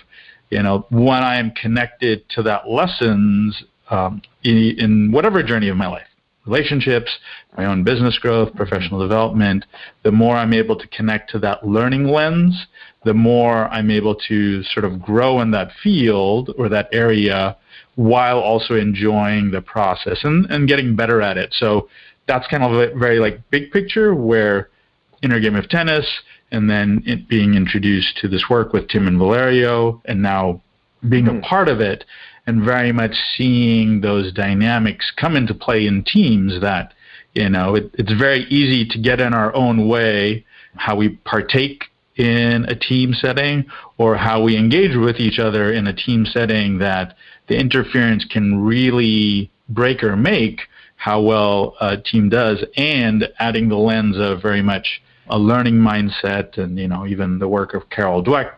you 0.50 0.62
know, 0.62 0.86
when 0.90 1.22
I 1.22 1.38
am 1.38 1.52
connected 1.52 2.28
to 2.30 2.42
that 2.42 2.68
lessons 2.68 3.62
um, 3.90 4.22
in, 4.44 4.74
in 4.78 5.12
whatever 5.12 5.42
journey 5.42 5.68
of 5.68 5.76
my 5.76 5.86
life 5.86 6.06
relationships, 6.46 7.10
my 7.56 7.64
own 7.64 7.84
business 7.84 8.18
growth, 8.18 8.54
professional 8.54 9.00
development, 9.00 9.64
the 10.02 10.12
more 10.12 10.36
I'm 10.36 10.52
able 10.52 10.76
to 10.76 10.86
connect 10.88 11.30
to 11.30 11.38
that 11.40 11.66
learning 11.66 12.08
lens, 12.08 12.66
the 13.04 13.14
more 13.14 13.68
I'm 13.68 13.90
able 13.90 14.14
to 14.28 14.62
sort 14.64 14.84
of 14.84 15.00
grow 15.00 15.40
in 15.40 15.50
that 15.52 15.70
field 15.82 16.54
or 16.58 16.68
that 16.68 16.88
area 16.92 17.56
while 17.94 18.38
also 18.38 18.74
enjoying 18.74 19.50
the 19.50 19.60
process 19.60 20.20
and, 20.24 20.46
and 20.46 20.66
getting 20.66 20.96
better 20.96 21.20
at 21.20 21.36
it. 21.36 21.52
So 21.52 21.88
that's 22.26 22.46
kind 22.46 22.62
of 22.62 22.72
a 22.72 22.94
very 22.98 23.18
like 23.18 23.38
big 23.50 23.70
picture 23.70 24.14
where 24.14 24.70
inner 25.22 25.40
game 25.40 25.56
of 25.56 25.68
tennis 25.68 26.06
and 26.50 26.68
then 26.68 27.02
it 27.06 27.28
being 27.28 27.54
introduced 27.54 28.18
to 28.18 28.28
this 28.28 28.44
work 28.48 28.72
with 28.72 28.88
Tim 28.88 29.06
and 29.06 29.18
Valerio 29.18 30.02
and 30.04 30.22
now 30.22 30.62
being 31.08 31.26
mm. 31.26 31.38
a 31.38 31.42
part 31.42 31.68
of 31.68 31.80
it 31.80 32.04
and 32.46 32.64
very 32.64 32.92
much 32.92 33.14
seeing 33.36 34.00
those 34.00 34.32
dynamics 34.32 35.12
come 35.16 35.36
into 35.36 35.54
play 35.54 35.86
in 35.86 36.02
teams 36.04 36.60
that 36.60 36.92
you 37.34 37.48
know 37.48 37.74
it, 37.74 37.90
it's 37.94 38.12
very 38.12 38.44
easy 38.44 38.86
to 38.86 38.98
get 38.98 39.20
in 39.20 39.32
our 39.32 39.54
own 39.54 39.88
way 39.88 40.44
how 40.76 40.96
we 40.96 41.08
partake 41.08 41.84
in 42.16 42.64
a 42.68 42.74
team 42.74 43.14
setting 43.14 43.64
or 43.98 44.16
how 44.16 44.42
we 44.42 44.56
engage 44.56 44.96
with 44.96 45.16
each 45.16 45.38
other 45.38 45.72
in 45.72 45.86
a 45.86 45.94
team 45.94 46.26
setting 46.26 46.78
that 46.78 47.16
the 47.48 47.58
interference 47.58 48.24
can 48.24 48.62
really 48.62 49.50
break 49.68 50.02
or 50.02 50.16
make 50.16 50.60
how 50.96 51.20
well 51.20 51.74
a 51.80 51.96
team 51.96 52.28
does 52.28 52.64
and 52.76 53.28
adding 53.38 53.68
the 53.68 53.76
lens 53.76 54.16
of 54.18 54.42
very 54.42 54.62
much 54.62 55.02
a 55.28 55.38
learning 55.38 55.74
mindset 55.74 56.58
and 56.58 56.78
you 56.78 56.88
know 56.88 57.06
even 57.06 57.38
the 57.38 57.48
work 57.48 57.74
of 57.74 57.88
Carol 57.90 58.22
Dweck 58.22 58.52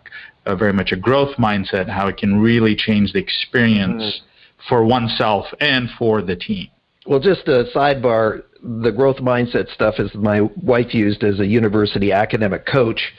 uh, 0.47 0.57
very 0.57 0.73
much 0.73 0.93
a 0.93 0.97
growth 0.97 1.37
mindset 1.37 1.89
how 1.89 2.09
it 2.09 2.17
can 2.17 2.41
really 2.41 2.75
change 2.75 3.13
the 3.13 3.19
experience 3.19 4.03
mm-hmm. 4.03 4.69
for 4.69 4.85
oneself 4.85 5.47
and 5.61 5.89
for 5.99 6.23
the 6.23 6.37
team 6.37 6.69
well 7.07 7.21
just 7.21 7.49
a 7.49 7.65
sidebar 7.75 8.43
the 8.65 8.91
growth 8.91 9.17
mindset 9.17 9.73
stuff 9.75 9.97
is 9.99 10.11
my 10.15 10.41
wife 10.63 10.95
used 10.95 11.23
as 11.23 11.39
a 11.39 11.47
university 11.47 12.13
academic 12.13 12.65
coach. 12.65 13.13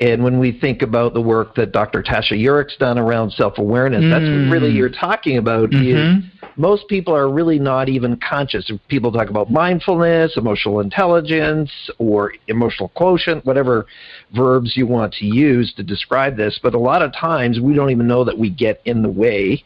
And 0.00 0.24
when 0.24 0.40
we 0.40 0.58
think 0.58 0.82
about 0.82 1.14
the 1.14 1.20
work 1.20 1.54
that 1.54 1.70
Dr. 1.70 2.02
Tasha 2.02 2.38
Eurich's 2.38 2.76
done 2.78 2.98
around 2.98 3.30
self 3.32 3.58
awareness, 3.58 4.02
mm. 4.02 4.10
that's 4.10 4.24
what 4.24 4.52
really 4.52 4.74
you're 4.74 4.88
talking 4.88 5.38
about 5.38 5.70
mm-hmm. 5.70 6.18
is 6.18 6.24
most 6.56 6.88
people 6.88 7.14
are 7.14 7.30
really 7.30 7.60
not 7.60 7.88
even 7.88 8.18
conscious. 8.28 8.68
People 8.88 9.12
talk 9.12 9.30
about 9.30 9.52
mindfulness, 9.52 10.36
emotional 10.36 10.80
intelligence, 10.80 11.70
or 11.98 12.32
emotional 12.48 12.88
quotient, 12.90 13.46
whatever 13.46 13.86
verbs 14.34 14.76
you 14.76 14.84
want 14.84 15.14
to 15.14 15.26
use 15.26 15.72
to 15.74 15.84
describe 15.84 16.36
this. 16.36 16.58
But 16.60 16.74
a 16.74 16.78
lot 16.78 17.02
of 17.02 17.12
times 17.14 17.60
we 17.60 17.74
don't 17.74 17.90
even 17.90 18.08
know 18.08 18.24
that 18.24 18.36
we 18.36 18.50
get 18.50 18.82
in 18.84 19.02
the 19.02 19.08
way 19.08 19.64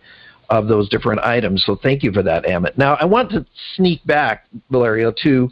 of 0.53 0.69
those 0.69 0.87
different 0.91 1.21
items. 1.23 1.65
So 1.65 1.77
thank 1.77 2.03
you 2.03 2.13
for 2.13 2.23
that, 2.23 2.45
Amit. 2.45 2.77
Now 2.77 2.95
I 3.01 3.07
want 3.07 3.31
to 3.31 3.45
sneak 3.75 4.05
back, 4.07 4.47
Valerio, 4.71 5.11
to 5.23 5.51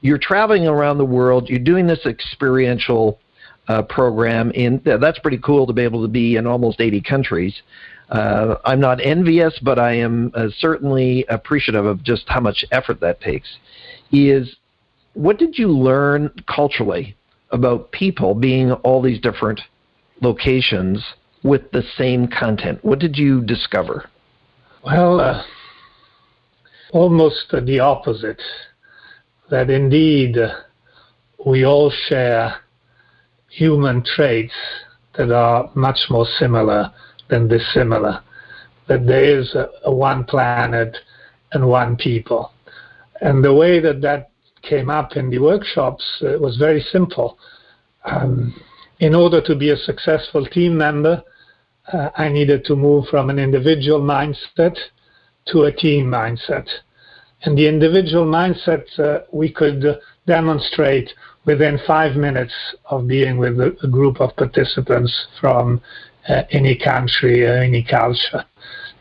you're 0.00 0.18
traveling 0.18 0.66
around 0.66 0.98
the 0.98 1.04
world. 1.04 1.48
You're 1.48 1.60
doing 1.60 1.86
this 1.86 2.04
experiential 2.04 3.20
uh, 3.68 3.82
program. 3.82 4.50
In 4.50 4.82
that's 4.84 5.20
pretty 5.20 5.38
cool 5.38 5.68
to 5.68 5.72
be 5.72 5.82
able 5.82 6.02
to 6.02 6.08
be 6.08 6.34
in 6.34 6.48
almost 6.48 6.80
80 6.80 7.00
countries. 7.02 7.62
Uh, 8.10 8.56
I'm 8.64 8.80
not 8.80 9.00
envious, 9.00 9.56
but 9.62 9.78
I 9.78 9.92
am 9.92 10.32
uh, 10.34 10.48
certainly 10.58 11.24
appreciative 11.28 11.86
of 11.86 12.02
just 12.02 12.24
how 12.26 12.40
much 12.40 12.64
effort 12.72 12.98
that 13.00 13.20
takes. 13.20 13.48
Is 14.10 14.56
what 15.14 15.38
did 15.38 15.58
you 15.58 15.68
learn 15.68 16.32
culturally 16.52 17.16
about 17.52 17.92
people 17.92 18.34
being 18.34 18.72
all 18.72 19.00
these 19.00 19.20
different 19.20 19.60
locations 20.20 21.04
with 21.44 21.70
the 21.70 21.84
same 21.96 22.26
content? 22.26 22.84
What 22.84 22.98
did 22.98 23.16
you 23.16 23.42
discover? 23.42 24.10
Well, 24.82 25.20
uh, 25.20 25.42
almost 26.92 27.52
the 27.52 27.80
opposite. 27.80 28.40
That 29.50 29.68
indeed 29.68 30.38
uh, 30.38 30.54
we 31.44 31.66
all 31.66 31.92
share 32.08 32.56
human 33.50 34.02
traits 34.02 34.54
that 35.18 35.30
are 35.32 35.70
much 35.74 36.06
more 36.08 36.26
similar 36.38 36.90
than 37.28 37.48
dissimilar. 37.48 38.22
That 38.88 39.06
there 39.06 39.38
is 39.38 39.54
a, 39.54 39.68
a 39.84 39.94
one 39.94 40.24
planet 40.24 40.96
and 41.52 41.68
one 41.68 41.96
people. 41.96 42.52
And 43.20 43.44
the 43.44 43.52
way 43.52 43.80
that 43.80 44.00
that 44.00 44.30
came 44.62 44.88
up 44.88 45.14
in 45.14 45.28
the 45.28 45.40
workshops 45.40 46.04
uh, 46.22 46.38
was 46.38 46.56
very 46.56 46.80
simple. 46.80 47.38
Um, 48.06 48.54
in 48.98 49.14
order 49.14 49.42
to 49.42 49.54
be 49.54 49.70
a 49.70 49.76
successful 49.76 50.46
team 50.46 50.78
member, 50.78 51.22
uh, 51.92 52.10
I 52.16 52.28
needed 52.28 52.64
to 52.66 52.76
move 52.76 53.06
from 53.08 53.30
an 53.30 53.38
individual 53.38 54.00
mindset 54.00 54.76
to 55.46 55.64
a 55.64 55.72
team 55.72 56.06
mindset. 56.06 56.68
And 57.42 57.56
the 57.56 57.68
individual 57.68 58.26
mindset 58.26 58.84
uh, 58.98 59.24
we 59.32 59.50
could 59.50 59.84
demonstrate 60.26 61.10
within 61.46 61.78
five 61.86 62.16
minutes 62.16 62.52
of 62.86 63.06
being 63.06 63.38
with 63.38 63.58
a, 63.60 63.76
a 63.82 63.88
group 63.88 64.20
of 64.20 64.36
participants 64.36 65.26
from 65.40 65.80
uh, 66.28 66.42
any 66.50 66.76
country 66.76 67.46
or 67.46 67.56
any 67.56 67.82
culture. 67.82 68.44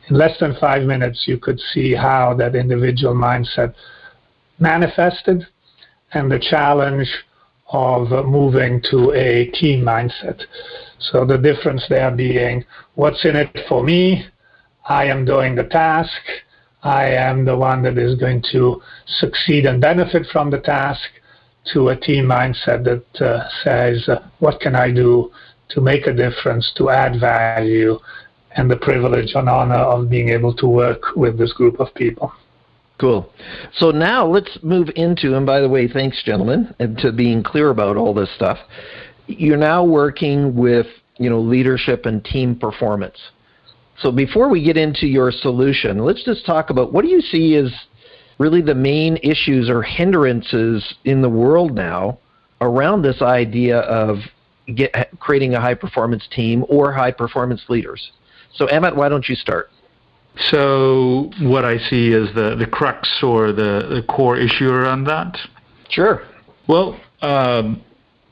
In 0.09 0.17
less 0.17 0.39
than 0.39 0.55
five 0.59 0.83
minutes, 0.83 1.25
you 1.27 1.37
could 1.37 1.59
see 1.59 1.93
how 1.93 2.33
that 2.35 2.55
individual 2.55 3.13
mindset 3.13 3.73
manifested 4.57 5.45
and 6.13 6.31
the 6.31 6.39
challenge 6.39 7.07
of 7.71 8.25
moving 8.25 8.81
to 8.89 9.11
a 9.13 9.45
team 9.51 9.83
mindset. 9.83 10.41
So 10.99 11.25
the 11.25 11.37
difference 11.37 11.85
there 11.89 12.11
being 12.11 12.65
what's 12.95 13.23
in 13.25 13.35
it 13.35 13.57
for 13.67 13.83
me, 13.83 14.25
I 14.87 15.05
am 15.05 15.25
doing 15.25 15.55
the 15.55 15.63
task, 15.63 16.21
I 16.81 17.05
am 17.05 17.45
the 17.45 17.57
one 17.57 17.83
that 17.83 17.97
is 17.97 18.15
going 18.15 18.43
to 18.51 18.81
succeed 19.05 19.65
and 19.65 19.81
benefit 19.81 20.25
from 20.31 20.49
the 20.49 20.59
task, 20.59 21.01
to 21.73 21.89
a 21.89 21.95
team 21.95 22.25
mindset 22.25 22.83
that 22.85 23.21
uh, 23.21 23.47
says, 23.63 24.07
uh, 24.07 24.27
what 24.39 24.59
can 24.59 24.75
I 24.75 24.91
do 24.91 25.31
to 25.69 25.81
make 25.81 26.07
a 26.07 26.13
difference, 26.13 26.71
to 26.77 26.89
add 26.89 27.19
value, 27.19 27.99
and 28.55 28.71
the 28.71 28.77
privilege 28.77 29.33
and 29.35 29.47
honor 29.47 29.75
of 29.75 30.09
being 30.09 30.29
able 30.29 30.53
to 30.55 30.67
work 30.67 31.15
with 31.15 31.37
this 31.37 31.53
group 31.53 31.79
of 31.79 31.93
people. 31.93 32.31
Cool. 32.99 33.31
So 33.75 33.91
now 33.91 34.27
let's 34.27 34.59
move 34.61 34.89
into, 34.95 35.37
and 35.37 35.45
by 35.45 35.61
the 35.61 35.69
way, 35.69 35.87
thanks, 35.87 36.21
gentlemen, 36.23 36.75
and 36.79 36.97
to 36.97 37.13
being 37.13 37.41
clear 37.41 37.69
about 37.69 37.95
all 37.95 38.13
this 38.13 38.29
stuff. 38.35 38.57
You're 39.27 39.57
now 39.57 39.85
working 39.85 40.53
with, 40.55 40.87
you 41.17 41.29
know, 41.29 41.39
leadership 41.39 42.05
and 42.05 42.23
team 42.23 42.55
performance. 42.55 43.17
So 43.99 44.11
before 44.11 44.49
we 44.49 44.63
get 44.63 44.75
into 44.75 45.07
your 45.07 45.31
solution, 45.31 45.99
let's 45.99 46.23
just 46.23 46.45
talk 46.45 46.71
about 46.71 46.91
what 46.91 47.03
do 47.03 47.09
you 47.09 47.21
see 47.21 47.55
as 47.55 47.71
really 48.37 48.61
the 48.61 48.75
main 48.75 49.17
issues 49.17 49.69
or 49.69 49.81
hindrances 49.81 50.95
in 51.05 51.21
the 51.21 51.29
world 51.29 51.75
now 51.75 52.19
around 52.61 53.01
this 53.01 53.21
idea 53.21 53.79
of 53.79 54.17
get, 54.75 54.93
creating 55.19 55.55
a 55.55 55.61
high 55.61 55.73
performance 55.73 56.27
team 56.31 56.65
or 56.67 56.91
high 56.91 57.11
performance 57.11 57.63
leaders. 57.69 58.11
So, 58.55 58.65
Emmett, 58.65 58.95
why 58.95 59.07
don't 59.07 59.27
you 59.29 59.35
start? 59.35 59.69
So, 60.47 61.31
what 61.41 61.65
I 61.65 61.77
see 61.77 62.09
is 62.09 62.33
the, 62.33 62.55
the 62.55 62.65
crux 62.65 63.21
or 63.21 63.51
the, 63.51 63.87
the 63.89 64.05
core 64.07 64.37
issue 64.37 64.69
around 64.69 65.03
that? 65.05 65.37
Sure. 65.89 66.23
Well, 66.67 66.99
um, 67.21 67.81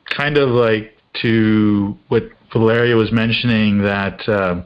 kind 0.06 0.38
of 0.38 0.50
like 0.50 0.98
to 1.22 1.98
what 2.08 2.24
Valeria 2.54 2.96
was 2.96 3.12
mentioning, 3.12 3.82
that 3.82 4.28
uh, 4.30 4.64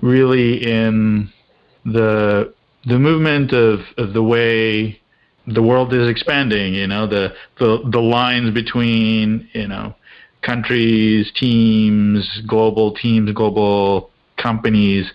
really 0.00 0.62
in 0.62 1.30
the 1.84 2.54
the 2.86 2.98
movement 2.98 3.52
of, 3.52 3.80
of 3.98 4.14
the 4.14 4.22
way 4.22 5.00
the 5.46 5.62
world 5.62 5.92
is 5.92 6.08
expanding, 6.08 6.74
you 6.74 6.86
know, 6.86 7.06
the, 7.06 7.34
the 7.58 7.82
the 7.90 8.00
lines 8.00 8.52
between, 8.52 9.48
you 9.52 9.66
know, 9.66 9.94
countries, 10.42 11.32
teams, 11.34 12.42
global 12.46 12.94
teams, 12.94 13.32
global 13.32 14.10
companies, 14.42 15.10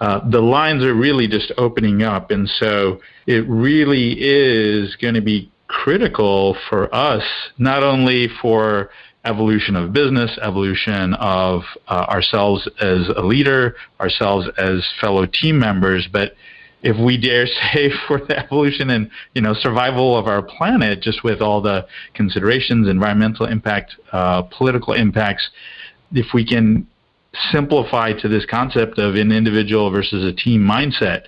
uh, 0.00 0.20
the 0.28 0.40
lines 0.40 0.84
are 0.84 0.94
really 0.94 1.28
just 1.28 1.52
opening 1.58 2.02
up. 2.02 2.30
And 2.30 2.48
so 2.48 3.00
it 3.26 3.46
really 3.48 4.12
is 4.18 4.96
going 4.96 5.14
to 5.14 5.20
be 5.20 5.50
critical 5.68 6.56
for 6.68 6.92
us, 6.94 7.22
not 7.58 7.82
only 7.82 8.28
for 8.40 8.90
evolution 9.24 9.76
of 9.76 9.92
business, 9.92 10.38
evolution 10.40 11.14
of 11.14 11.62
uh, 11.88 12.06
ourselves 12.08 12.68
as 12.80 13.08
a 13.16 13.22
leader, 13.22 13.76
ourselves 14.00 14.48
as 14.56 14.86
fellow 15.00 15.26
team 15.26 15.58
members, 15.58 16.08
but 16.10 16.32
if 16.82 16.96
we 16.96 17.18
dare 17.18 17.46
say, 17.72 17.90
for 18.06 18.18
the 18.18 18.38
evolution 18.38 18.90
and 18.90 19.10
you 19.34 19.42
know 19.42 19.54
survival 19.54 20.16
of 20.16 20.26
our 20.26 20.42
planet, 20.42 21.02
just 21.02 21.24
with 21.24 21.40
all 21.40 21.60
the 21.60 21.86
considerations, 22.14 22.88
environmental 22.88 23.46
impact, 23.46 23.96
uh, 24.12 24.42
political 24.42 24.94
impacts, 24.94 25.48
if 26.12 26.26
we 26.32 26.46
can 26.46 26.86
simplify 27.52 28.12
to 28.12 28.28
this 28.28 28.44
concept 28.46 28.98
of 28.98 29.14
an 29.14 29.32
individual 29.32 29.90
versus 29.90 30.24
a 30.24 30.32
team 30.34 30.62
mindset, 30.62 31.24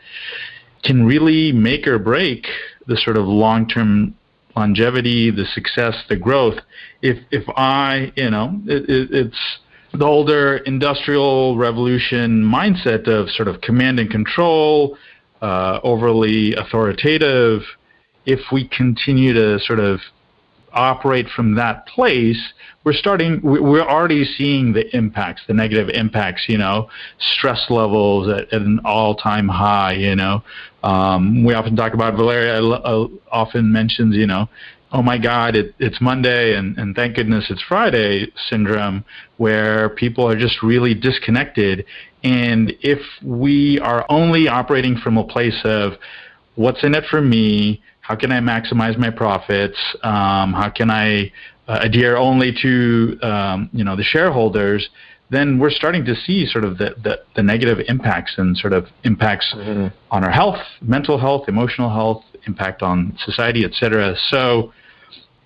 can 0.83 1.05
really 1.05 1.53
make 1.53 1.87
or 1.87 1.99
break 1.99 2.47
the 2.87 2.97
sort 2.97 3.17
of 3.17 3.27
long-term 3.27 4.15
longevity, 4.57 5.31
the 5.31 5.45
success, 5.55 5.95
the 6.09 6.17
growth. 6.17 6.59
If 7.03 7.19
if 7.31 7.45
I, 7.57 8.13
you 8.17 8.31
know, 8.31 8.61
it, 8.67 8.89
it, 8.89 9.09
it's 9.13 9.59
the 9.93 10.05
older 10.05 10.59
industrial 10.59 11.57
revolution 11.57 12.43
mindset 12.43 13.09
of 13.09 13.29
sort 13.31 13.49
of 13.49 13.61
command 13.61 13.99
and 13.99 14.11
control, 14.11 14.97
uh, 15.43 15.81
overly 15.83 16.55
authoritative, 16.55 17.63
if 18.27 18.41
we 18.53 18.69
continue 18.69 19.33
to 19.33 19.59
sort 19.61 19.81
of 19.81 20.01
operate 20.73 21.29
from 21.29 21.55
that 21.57 21.87
place, 21.87 22.41
we're 22.85 22.93
starting, 22.93 23.41
we're 23.43 23.83
already 23.83 24.25
seeing 24.25 24.73
the 24.73 24.95
impacts, 24.97 25.43
the 25.47 25.55
negative 25.55 25.89
impacts, 25.91 26.45
you 26.49 26.59
know, 26.59 26.89
stress 27.19 27.67
levels 27.69 28.29
at, 28.29 28.53
at 28.53 28.63
an 28.63 28.81
all 28.85 29.15
time 29.15 29.49
high, 29.49 29.93
you 29.93 30.17
know. 30.17 30.43
Um, 30.83 31.45
we 31.45 31.55
often 31.55 31.77
talk 31.77 31.93
about, 31.93 32.15
Valeria 32.15 32.63
uh, 32.63 33.09
often 33.31 33.71
mentions, 33.73 34.17
you 34.17 34.27
know, 34.27 34.49
oh 34.93 35.03
my 35.03 35.19
God, 35.19 35.57
it, 35.57 35.75
it's 35.79 36.01
Monday 36.01 36.57
and, 36.57 36.77
and 36.79 36.97
thank 36.97 37.17
goodness 37.17 37.47
it's 37.51 37.63
Friday 37.63 38.33
syndrome, 38.49 39.05
where 39.37 39.91
people 39.91 40.27
are 40.27 40.37
just 40.37 40.63
really 40.63 40.95
disconnected. 40.95 41.85
And 42.25 42.73
if 42.81 43.01
we 43.23 43.79
are 43.81 44.05
only 44.09 44.49
operating 44.49 44.97
from 44.97 45.17
a 45.17 45.25
place 45.25 45.59
of 45.65 45.93
what's 46.55 46.83
in 46.85 46.95
it 46.95 47.05
for 47.11 47.21
me, 47.21 47.83
how 48.01 48.17
can 48.17 48.33
I 48.33 48.41
maximize 48.41 48.99
my 48.99 49.11
profits, 49.11 49.79
um, 50.03 50.53
how 50.53 50.71
can 50.75 50.91
I 50.91 51.33
uh, 51.69 51.79
adhere 51.83 52.17
only 52.17 52.53
to 52.63 53.19
um, 53.23 53.71
you 53.73 53.85
know 53.85 53.97
the 53.97 54.03
shareholders, 54.03 54.89
then 55.31 55.59
we're 55.59 55.71
starting 55.71 56.05
to 56.05 56.15
see 56.15 56.45
sort 56.47 56.65
of 56.65 56.79
the, 56.79 56.97
the, 57.05 57.21
the 57.37 57.43
negative 57.43 57.79
impacts 57.87 58.35
and 58.37 58.57
sort 58.57 58.73
of 58.73 58.87
impacts 59.05 59.55
mm-hmm. 59.57 59.87
on 60.11 60.25
our 60.25 60.31
health, 60.31 60.59
mental 60.83 61.19
health, 61.19 61.49
emotional 61.49 61.89
health, 61.89 62.25
impact 62.47 62.83
on 62.83 63.17
society, 63.25 63.65
etc. 63.65 64.17
So 64.29 64.73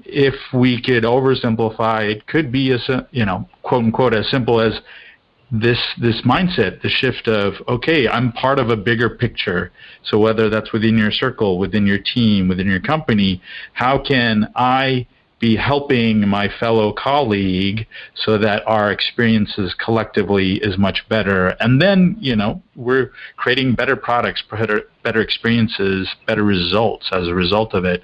if 0.07 0.35
we 0.55 0.81
could 0.81 1.05
oversimplify, 1.05 2.11
it 2.11 2.27
could 2.27 2.51
be 2.51 2.73
as 2.73 2.89
you 3.11 3.27
know, 3.27 3.47
quote 3.63 3.85
unquote, 3.85 4.15
as 4.15 4.31
simple 4.31 4.61
as 4.61 4.81
this 5.61 5.79
this 6.01 6.23
mindset, 6.23 6.83
the 6.83 6.89
shift 6.89 7.29
of 7.29 7.55
okay, 7.69 8.09
I'm 8.09 8.33
part 8.33 8.59
of 8.59 8.71
a 8.71 8.77
bigger 8.77 9.11
picture. 9.11 9.71
So 10.03 10.19
whether 10.19 10.49
that's 10.49 10.73
within 10.73 10.99
your 10.99 11.13
circle, 11.13 11.59
within 11.59 11.87
your 11.87 11.99
team, 11.99 12.49
within 12.49 12.67
your 12.67 12.81
company, 12.81 13.41
how 13.73 13.99
can 13.99 14.53
I 14.57 15.07
be 15.41 15.57
helping 15.57 16.27
my 16.27 16.49
fellow 16.49 16.93
colleague 16.93 17.87
so 18.15 18.39
that 18.39 18.63
our 18.67 18.91
experiences 18.91 19.75
collectively 19.75 20.55
is 20.55 20.79
much 20.79 21.07
better 21.09 21.49
and 21.61 21.83
then 21.83 22.17
you 22.19 22.35
know 22.35 22.63
we're 22.77 23.11
creating 23.37 23.75
better 23.75 23.97
products 23.97 24.43
better 24.49 24.85
better 25.03 25.21
experiences 25.21 26.09
better 26.27 26.45
results 26.45 27.11
as 27.13 27.27
a 27.27 27.35
result 27.35 27.75
of 27.75 27.85
it 27.85 28.03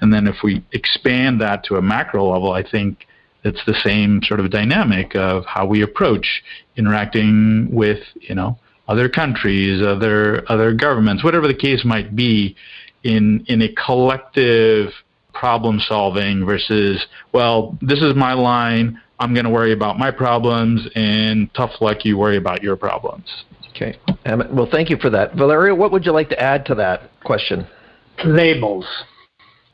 and 0.00 0.12
then 0.12 0.26
if 0.26 0.36
we 0.42 0.64
expand 0.72 1.40
that 1.40 1.62
to 1.64 1.76
a 1.76 1.82
macro 1.82 2.32
level, 2.32 2.52
I 2.52 2.62
think 2.62 3.06
it's 3.44 3.64
the 3.66 3.74
same 3.74 4.22
sort 4.22 4.40
of 4.40 4.50
dynamic 4.50 5.14
of 5.16 5.44
how 5.46 5.66
we 5.66 5.82
approach 5.82 6.42
interacting 6.76 7.68
with, 7.70 8.00
you 8.20 8.34
know, 8.34 8.58
other 8.88 9.08
countries, 9.08 9.82
other 9.82 10.42
other 10.50 10.74
governments, 10.74 11.22
whatever 11.22 11.46
the 11.46 11.54
case 11.54 11.84
might 11.84 12.16
be, 12.16 12.56
in 13.04 13.44
in 13.48 13.62
a 13.62 13.68
collective 13.74 14.92
problem 15.32 15.78
solving 15.80 16.44
versus, 16.44 17.06
well, 17.32 17.78
this 17.80 18.02
is 18.02 18.14
my 18.14 18.32
line. 18.32 19.00
I'm 19.20 19.32
going 19.34 19.44
to 19.44 19.50
worry 19.50 19.72
about 19.72 19.98
my 19.98 20.10
problems, 20.10 20.88
and 20.94 21.52
tough 21.54 21.72
luck, 21.80 22.04
you 22.04 22.16
worry 22.18 22.36
about 22.36 22.62
your 22.62 22.74
problems. 22.76 23.26
Okay. 23.70 23.98
Well, 24.26 24.68
thank 24.70 24.90
you 24.90 24.96
for 24.96 25.10
that. 25.10 25.34
Valeria, 25.34 25.74
what 25.74 25.92
would 25.92 26.04
you 26.04 26.12
like 26.12 26.28
to 26.30 26.40
add 26.40 26.66
to 26.66 26.74
that 26.76 27.10
question? 27.22 27.66
Labels. 28.24 28.86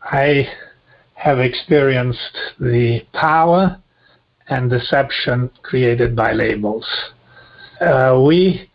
I 0.02 0.48
have 1.26 1.40
experienced 1.40 2.38
the 2.60 3.04
power 3.12 3.76
and 4.48 4.70
deception 4.70 5.50
created 5.62 6.14
by 6.14 6.32
labels. 6.32 6.86
Uh, 7.80 8.22
we 8.24 8.70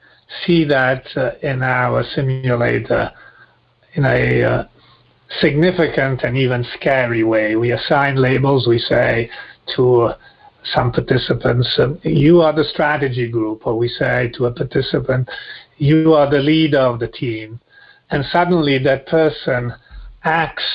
see 0.45 0.65
that 0.65 1.05
uh, 1.15 1.31
in 1.41 1.63
our 1.63 2.03
simulator 2.13 3.09
in 3.93 4.03
a 4.03 4.43
uh, 4.43 4.63
significant 5.39 6.23
and 6.23 6.35
even 6.35 6.65
scary 6.75 7.23
way. 7.23 7.55
We 7.55 7.71
assign 7.71 8.17
labels, 8.17 8.67
we 8.67 8.79
say 8.79 9.29
to 9.77 10.09
some 10.75 10.91
participants, 10.91 11.79
uh, 11.79 11.93
you 12.03 12.41
are 12.41 12.53
the 12.53 12.65
strategy 12.65 13.29
group, 13.29 13.65
or 13.65 13.77
we 13.77 13.87
say 13.87 14.29
to 14.35 14.47
a 14.47 14.51
participant, 14.51 15.29
you 15.77 16.13
are 16.15 16.29
the 16.29 16.39
leader 16.39 16.79
of 16.79 16.99
the 16.99 17.07
team. 17.07 17.61
And 18.09 18.25
suddenly 18.25 18.77
that 18.79 19.07
person 19.07 19.73
acts 20.25 20.69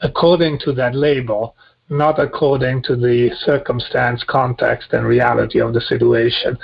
according 0.00 0.58
to 0.60 0.72
that 0.72 0.94
label, 0.94 1.54
not 1.88 2.20
according 2.20 2.82
to 2.84 2.96
the 2.96 3.30
circumstance, 3.44 4.22
context, 4.28 4.92
and 4.92 5.06
reality 5.06 5.60
of 5.60 5.74
the 5.74 5.80
situation. 5.80 6.56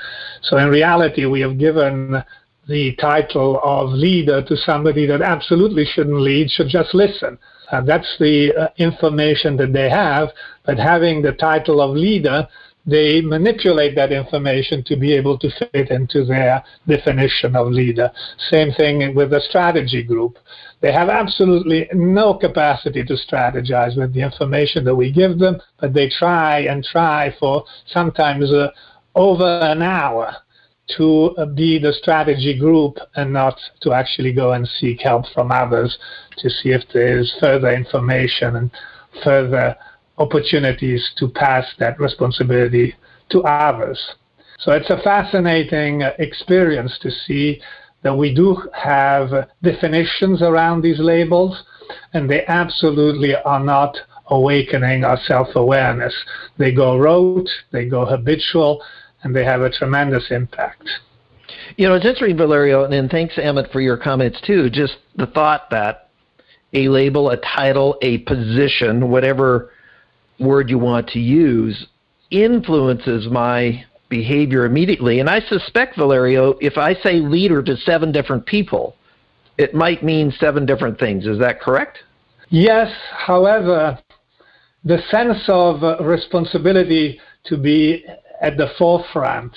So, 0.43 0.57
in 0.57 0.69
reality, 0.69 1.27
we 1.27 1.41
have 1.41 1.59
given 1.59 2.23
the 2.69 2.97
title 2.97 3.61
of 3.63 3.91
leader 3.91 4.43
to 4.43 4.57
somebody 4.57 5.07
that 5.07 5.23
absolutely 5.23 5.85
shouldn't 5.85 6.21
lead, 6.21 6.51
should 6.51 6.69
just 6.69 6.95
listen. 6.95 7.39
Uh, 7.71 7.81
that's 7.81 8.17
the 8.19 8.53
uh, 8.55 8.69
information 8.79 9.57
that 9.57 9.73
they 9.73 9.89
have, 9.89 10.29
but 10.65 10.79
having 10.79 11.23
the 11.23 11.33
title 11.33 11.81
of 11.81 11.97
leader 11.97 12.47
they 12.87 13.21
manipulate 13.21 13.97
that 13.97 14.13
information 14.13 14.85
to 14.85 14.97
be 14.97 15.13
able 15.13 15.37
to 15.39 15.51
fit 15.51 15.91
into 15.91 16.25
their 16.25 16.63
definition 16.87 17.57
of 17.57 17.69
leader. 17.69 18.11
Same 18.51 18.73
thing 18.73 19.15
with 19.15 19.31
the 19.31 19.41
strategy 19.41 20.03
group. 20.03 20.39
They 20.81 20.93
have 20.93 21.09
absolutely 21.09 21.89
no 21.93 22.35
capacity 22.35 23.03
to 23.05 23.15
strategize 23.15 23.97
with 23.97 24.15
the 24.15 24.21
information 24.21 24.85
that 24.85 24.95
we 24.95 25.11
give 25.11 25.39
them, 25.39 25.61
but 25.81 25.95
they 25.95 26.09
try 26.09 26.61
and 26.61 26.85
try 26.85 27.35
for 27.41 27.65
sometimes 27.87 28.53
uh, 28.53 28.69
over 29.15 29.59
an 29.61 29.83
hour 29.83 30.37
to 30.97 31.35
uh, 31.39 31.47
be 31.47 31.79
the 31.79 31.93
strategy 31.93 32.57
group 32.57 32.99
and 33.17 33.33
not 33.33 33.59
to 33.81 33.93
actually 33.93 34.33
go 34.33 34.53
and 34.53 34.69
seek 34.79 35.01
help 35.01 35.25
from 35.35 35.51
others 35.51 35.99
to 36.39 36.49
see 36.49 36.69
if 36.71 36.83
there 36.93 37.19
is 37.19 37.35
further 37.41 37.71
information 37.71 38.57
and 38.57 38.71
further 39.25 39.77
opportunities 40.19 41.13
to 41.19 41.29
pass 41.29 41.67
that 41.79 41.99
responsibility 42.01 42.95
to 43.31 43.43
others. 43.43 44.15
So 44.59 44.73
it's 44.73 44.91
a 44.91 45.01
fascinating 45.03 46.03
uh, 46.03 46.13
experience 46.19 46.99
to 47.03 47.11
see 47.11 47.61
that 48.03 48.15
we 48.15 48.35
do 48.35 48.57
have 48.73 49.49
definitions 49.63 50.43
around 50.43 50.83
these 50.83 51.01
labels, 51.01 51.63
and 52.15 52.31
they 52.31 52.45
absolutely 52.47 53.35
are 53.35 53.61
not 53.63 53.97
awakening 54.29 55.05
our 55.05 55.19
self 55.27 55.49
awareness. 55.55 56.15
They 56.57 56.73
go 56.73 56.97
rote, 56.99 57.49
they 57.73 57.87
go 57.87 58.07
habitual, 58.07 58.83
and 59.23 59.35
they 59.35 59.45
have 59.45 59.61
a 59.61 59.71
tremendous 59.71 60.31
impact. 60.31 60.89
You 61.77 61.89
know, 61.89 61.95
it's 61.95 62.07
interesting, 62.07 62.37
Valerio, 62.37 62.85
and 62.85 63.11
thanks, 63.11 63.35
Amit, 63.35 63.71
for 63.73 63.81
your 63.81 63.97
comments 63.97 64.41
too. 64.47 64.71
Just 64.71 64.97
the 65.17 65.27
thought 65.27 65.69
that 65.71 66.09
a 66.73 66.89
label, 66.89 67.31
a 67.31 67.37
title, 67.39 67.97
a 68.03 68.19
position, 68.19 69.11
whatever 69.11 69.73
word 70.39 70.71
you 70.71 70.79
want 70.79 71.09
to 71.09 71.19
use 71.19 71.87
influences 72.31 73.29
my 73.29 73.85
behavior 74.09 74.65
immediately. 74.65 75.21
And 75.21 75.29
I 75.29 75.41
suspect, 75.41 75.97
Valerio, 75.97 76.55
if 76.61 76.79
I 76.79 76.95
say 76.95 77.15
leader 77.15 77.63
to 77.63 77.77
seven 77.79 78.13
different 78.13 78.47
people, 78.47 78.97
it 79.59 79.75
might 79.75 80.03
mean 80.03 80.33
seven 80.39 80.67
different 80.67 80.99
things. 80.99 81.27
Is 81.27 81.39
that 81.39 81.61
correct? 81.61 81.99
Yes. 82.51 82.93
However, 83.13 83.99
the 84.85 84.99
sense 85.11 85.43
of 85.49 85.83
uh, 85.83 85.99
responsibility 86.03 87.21
to 87.45 87.57
be 87.57 88.05
at 88.41 88.57
the 88.57 88.69
forefront 88.79 89.53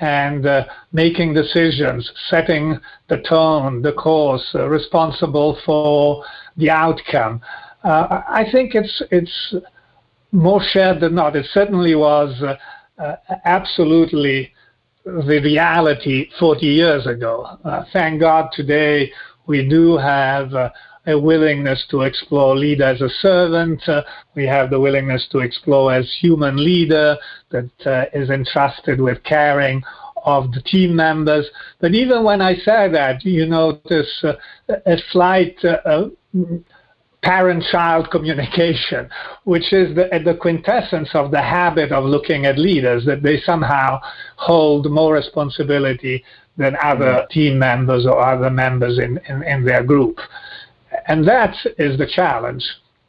and 0.00 0.46
uh, 0.46 0.64
making 0.92 1.34
decisions, 1.34 2.10
setting 2.28 2.78
the 3.08 3.18
tone, 3.28 3.82
the 3.82 3.92
course, 3.92 4.46
uh, 4.54 4.68
responsible 4.68 5.58
for 5.64 6.24
the 6.56 6.70
outcome. 6.70 7.40
Uh, 7.82 8.22
I 8.28 8.44
think 8.52 8.74
it's 8.74 9.02
it's 9.10 9.54
more 10.32 10.62
shared 10.62 11.00
than 11.00 11.14
not. 11.14 11.36
It 11.36 11.46
certainly 11.52 11.94
was 11.94 12.40
uh, 12.42 12.56
uh, 13.02 13.16
absolutely 13.44 14.52
the 15.04 15.40
reality 15.42 16.28
40 16.38 16.66
years 16.66 17.06
ago. 17.06 17.58
Uh, 17.64 17.84
thank 17.92 18.20
God 18.20 18.50
today 18.52 19.10
we 19.46 19.66
do 19.66 19.96
have 19.96 20.52
uh, 20.52 20.70
a 21.06 21.18
willingness 21.18 21.84
to 21.90 22.02
explore 22.02 22.54
lead 22.56 22.82
as 22.82 23.00
a 23.00 23.08
servant. 23.20 23.80
Uh, 23.88 24.02
we 24.34 24.46
have 24.46 24.68
the 24.68 24.78
willingness 24.78 25.26
to 25.32 25.38
explore 25.38 25.92
as 25.92 26.12
human 26.20 26.62
leader 26.62 27.16
that 27.50 27.70
uh, 27.86 28.04
is 28.12 28.28
entrusted 28.28 29.00
with 29.00 29.22
caring 29.24 29.82
of 30.24 30.52
the 30.52 30.60
team 30.62 30.94
members. 30.94 31.46
But 31.80 31.94
even 31.94 32.24
when 32.24 32.42
I 32.42 32.56
say 32.56 32.88
that, 32.90 33.24
you 33.24 33.46
notice 33.46 34.22
uh, 34.22 34.34
a 34.84 34.98
slight 35.10 35.56
uh, 37.22 37.28
parent-child 37.28 38.10
communication, 38.10 39.08
which 39.44 39.72
is 39.72 39.94
the, 39.94 40.08
the 40.24 40.34
quintessence 40.34 41.10
of 41.14 41.30
the 41.30 41.42
habit 41.42 41.92
of 41.92 42.04
looking 42.04 42.46
at 42.46 42.58
leaders, 42.58 43.04
that 43.04 43.22
they 43.22 43.40
somehow 43.40 44.00
hold 44.36 44.90
more 44.90 45.14
responsibility 45.14 46.24
than 46.56 46.76
other 46.82 47.26
team 47.30 47.58
members 47.58 48.06
or 48.06 48.20
other 48.20 48.50
members 48.50 48.98
in, 48.98 49.18
in, 49.28 49.42
in 49.42 49.64
their 49.64 49.82
group. 49.82 50.18
And 51.06 51.26
that 51.28 51.54
is 51.78 51.98
the 51.98 52.06
challenge. 52.06 52.64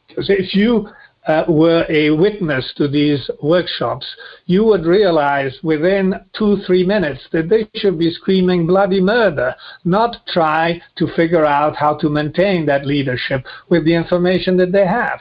Because 0.07 0.29
if 0.29 0.53
you 0.53 0.89
uh, 1.29 1.43
were 1.47 1.85
a 1.89 2.09
witness 2.09 2.73
to 2.75 2.87
these 2.87 3.29
workshops, 3.43 4.05
you 4.47 4.63
would 4.63 4.83
realize 4.83 5.55
within 5.61 6.15
two, 6.33 6.57
three 6.65 6.83
minutes 6.83 7.21
that 7.31 7.49
they 7.49 7.69
should 7.75 7.99
be 7.99 8.11
screaming 8.11 8.65
bloody 8.65 8.99
murder, 8.99 9.53
not 9.85 10.25
try 10.27 10.81
to 10.97 11.07
figure 11.15 11.45
out 11.45 11.75
how 11.75 11.95
to 11.95 12.09
maintain 12.09 12.65
that 12.65 12.83
leadership 12.83 13.45
with 13.69 13.85
the 13.85 13.93
information 13.93 14.57
that 14.57 14.71
they 14.71 14.87
have. 14.87 15.19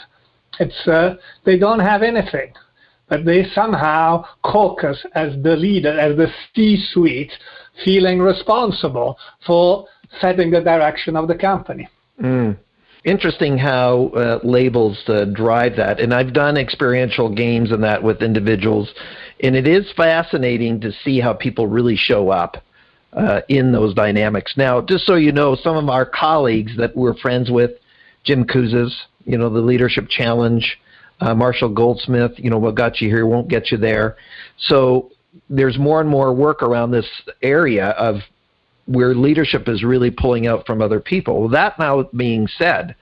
It's, 0.58 0.88
uh, 0.88 1.16
they 1.44 1.58
don't 1.58 1.80
have 1.80 2.02
anything, 2.02 2.54
but 3.10 3.26
they 3.26 3.44
somehow 3.54 4.24
caucus 4.42 5.04
as 5.14 5.34
the 5.42 5.56
leader, 5.56 6.00
as 6.00 6.16
the 6.16 6.28
C-suite, 6.54 7.32
feeling 7.84 8.18
responsible 8.18 9.18
for 9.46 9.86
setting 10.22 10.50
the 10.50 10.62
direction 10.62 11.16
of 11.16 11.28
the 11.28 11.34
company. 11.34 11.86
Mm 12.18 12.56
interesting 13.04 13.58
how 13.58 14.08
uh, 14.08 14.40
labels 14.42 14.98
uh, 15.06 15.24
drive 15.26 15.76
that. 15.76 16.00
And 16.00 16.12
I've 16.12 16.32
done 16.32 16.56
experiential 16.56 17.32
games 17.34 17.72
and 17.72 17.82
that 17.84 18.02
with 18.02 18.22
individuals, 18.22 18.92
and 19.42 19.54
it 19.54 19.66
is 19.66 19.90
fascinating 19.96 20.80
to 20.80 20.92
see 21.04 21.20
how 21.20 21.32
people 21.32 21.66
really 21.66 21.96
show 21.96 22.30
up 22.30 22.62
uh, 23.12 23.40
in 23.48 23.72
those 23.72 23.94
dynamics. 23.94 24.54
Now, 24.56 24.80
just 24.80 25.06
so 25.06 25.14
you 25.14 25.32
know, 25.32 25.56
some 25.56 25.76
of 25.76 25.88
our 25.88 26.06
colleagues 26.06 26.76
that 26.76 26.94
we're 26.96 27.14
friends 27.14 27.50
with, 27.50 27.72
Jim 28.24 28.44
Kouzes, 28.44 28.92
you 29.24 29.38
know, 29.38 29.48
the 29.48 29.60
Leadership 29.60 30.08
Challenge, 30.08 30.78
uh, 31.20 31.34
Marshall 31.34 31.70
Goldsmith, 31.70 32.32
you 32.36 32.50
know, 32.50 32.58
what 32.58 32.74
got 32.74 33.00
you 33.00 33.08
here 33.08 33.26
won't 33.26 33.48
get 33.48 33.70
you 33.70 33.78
there. 33.78 34.16
So 34.58 35.10
there's 35.48 35.78
more 35.78 36.00
and 36.00 36.08
more 36.08 36.32
work 36.32 36.62
around 36.62 36.90
this 36.90 37.08
area 37.42 37.90
of 37.90 38.16
where 38.88 39.14
leadership 39.14 39.68
is 39.68 39.84
really 39.84 40.10
pulling 40.10 40.46
out 40.46 40.64
from 40.66 40.80
other 40.80 40.98
people. 40.98 41.40
Well, 41.40 41.50
that 41.50 41.78
now 41.78 42.08
being 42.16 42.48
said, 42.48 42.96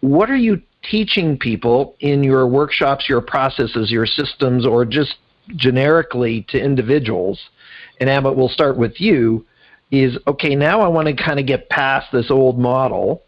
what 0.00 0.30
are 0.30 0.36
you 0.36 0.60
teaching 0.88 1.38
people 1.38 1.96
in 2.00 2.22
your 2.22 2.46
workshops, 2.46 3.08
your 3.08 3.22
processes, 3.22 3.90
your 3.90 4.04
systems, 4.04 4.66
or 4.66 4.84
just 4.84 5.16
generically 5.56 6.46
to 6.50 6.60
individuals? 6.60 7.40
And 8.00 8.10
Amit, 8.10 8.36
we'll 8.36 8.50
start 8.50 8.76
with 8.76 9.00
you. 9.00 9.46
Is 9.90 10.18
okay, 10.26 10.54
now 10.54 10.82
I 10.82 10.88
want 10.88 11.08
to 11.08 11.14
kind 11.14 11.40
of 11.40 11.46
get 11.46 11.70
past 11.70 12.12
this 12.12 12.30
old 12.30 12.58
model. 12.58 13.22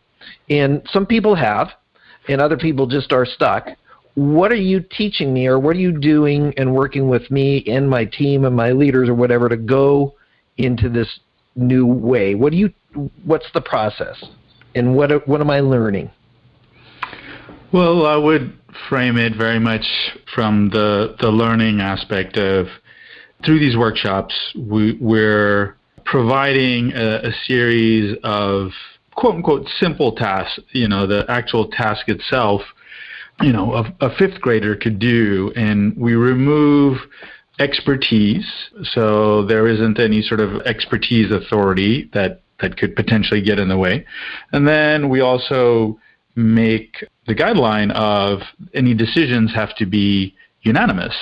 And 0.50 0.86
some 0.92 1.06
people 1.06 1.34
have, 1.34 1.70
and 2.28 2.42
other 2.42 2.58
people 2.58 2.86
just 2.86 3.10
are 3.14 3.24
stuck. 3.24 3.68
What 4.16 4.52
are 4.52 4.56
you 4.56 4.80
teaching 4.80 5.32
me, 5.32 5.46
or 5.46 5.58
what 5.58 5.76
are 5.76 5.80
you 5.80 5.98
doing 5.98 6.52
and 6.58 6.74
working 6.74 7.08
with 7.08 7.30
me 7.30 7.64
and 7.66 7.88
my 7.88 8.04
team 8.04 8.44
and 8.44 8.54
my 8.54 8.72
leaders 8.72 9.08
or 9.08 9.14
whatever 9.14 9.48
to 9.48 9.56
go 9.56 10.16
into 10.58 10.90
this 10.90 11.20
new 11.54 11.86
way? 11.86 12.34
What 12.34 12.52
do 12.52 12.58
you? 12.58 12.72
What's 13.24 13.46
the 13.54 13.60
process, 13.60 14.22
and 14.74 14.94
what 14.96 15.26
what 15.28 15.40
am 15.40 15.50
I 15.50 15.60
learning? 15.60 16.10
Well, 17.72 18.06
I 18.06 18.16
would 18.16 18.58
frame 18.88 19.16
it 19.16 19.36
very 19.36 19.58
much 19.58 19.86
from 20.34 20.70
the 20.70 21.16
the 21.20 21.28
learning 21.28 21.80
aspect 21.80 22.36
of 22.36 22.66
through 23.44 23.58
these 23.58 23.76
workshops 23.76 24.34
we, 24.56 24.98
we're 25.00 25.76
providing 26.04 26.92
a, 26.92 27.28
a 27.28 27.32
series 27.46 28.16
of 28.22 28.70
quote 29.14 29.36
unquote 29.36 29.68
simple 29.78 30.12
tasks. 30.14 30.58
You 30.72 30.88
know, 30.88 31.06
the 31.06 31.24
actual 31.28 31.68
task 31.68 32.08
itself 32.08 32.62
you 33.42 33.52
know 33.52 33.72
a, 33.74 34.06
a, 34.06 34.16
fifth 34.16 34.40
grader 34.40 34.76
could 34.76 34.98
do 34.98 35.52
and 35.56 35.96
we 35.96 36.14
remove 36.14 36.98
expertise. 37.60 38.50
So 38.92 39.44
there 39.44 39.68
isn't 39.68 40.00
any 40.00 40.22
sort 40.22 40.40
of 40.40 40.62
expertise 40.62 41.30
authority 41.30 42.10
that, 42.14 42.40
that 42.60 42.76
could 42.76 42.96
potentially 42.96 43.42
get 43.42 43.58
in 43.58 43.68
the 43.68 43.78
way. 43.78 44.06
And 44.52 44.66
then 44.66 45.08
we 45.08 45.20
also 45.20 46.00
make 46.34 47.04
the 47.26 47.34
guideline 47.34 47.92
of 47.92 48.40
any 48.74 48.94
decisions 48.94 49.54
have 49.54 49.76
to 49.76 49.86
be 49.86 50.34
unanimous. 50.62 51.14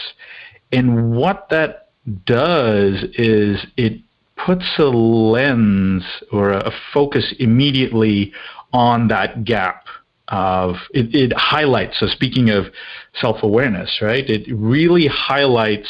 And 0.73 1.17
what 1.17 1.49
that 1.51 1.89
does 2.25 3.05
is 3.15 3.67
it 3.77 4.01
puts 4.37 4.65
a 4.79 4.85
lens 4.85 6.05
or 6.33 6.53
a 6.53 6.71
focus 6.93 7.35
immediately 7.39 8.33
on 8.73 9.09
that 9.09 9.45
gap 9.45 9.87
of 10.29 10.77
it, 10.93 11.15
it 11.15 11.33
highlights 11.35 11.99
so 11.99 12.07
speaking 12.07 12.51
of 12.51 12.67
self-awareness 13.15 14.01
right 14.03 14.29
it 14.29 14.47
really 14.55 15.07
highlights 15.07 15.89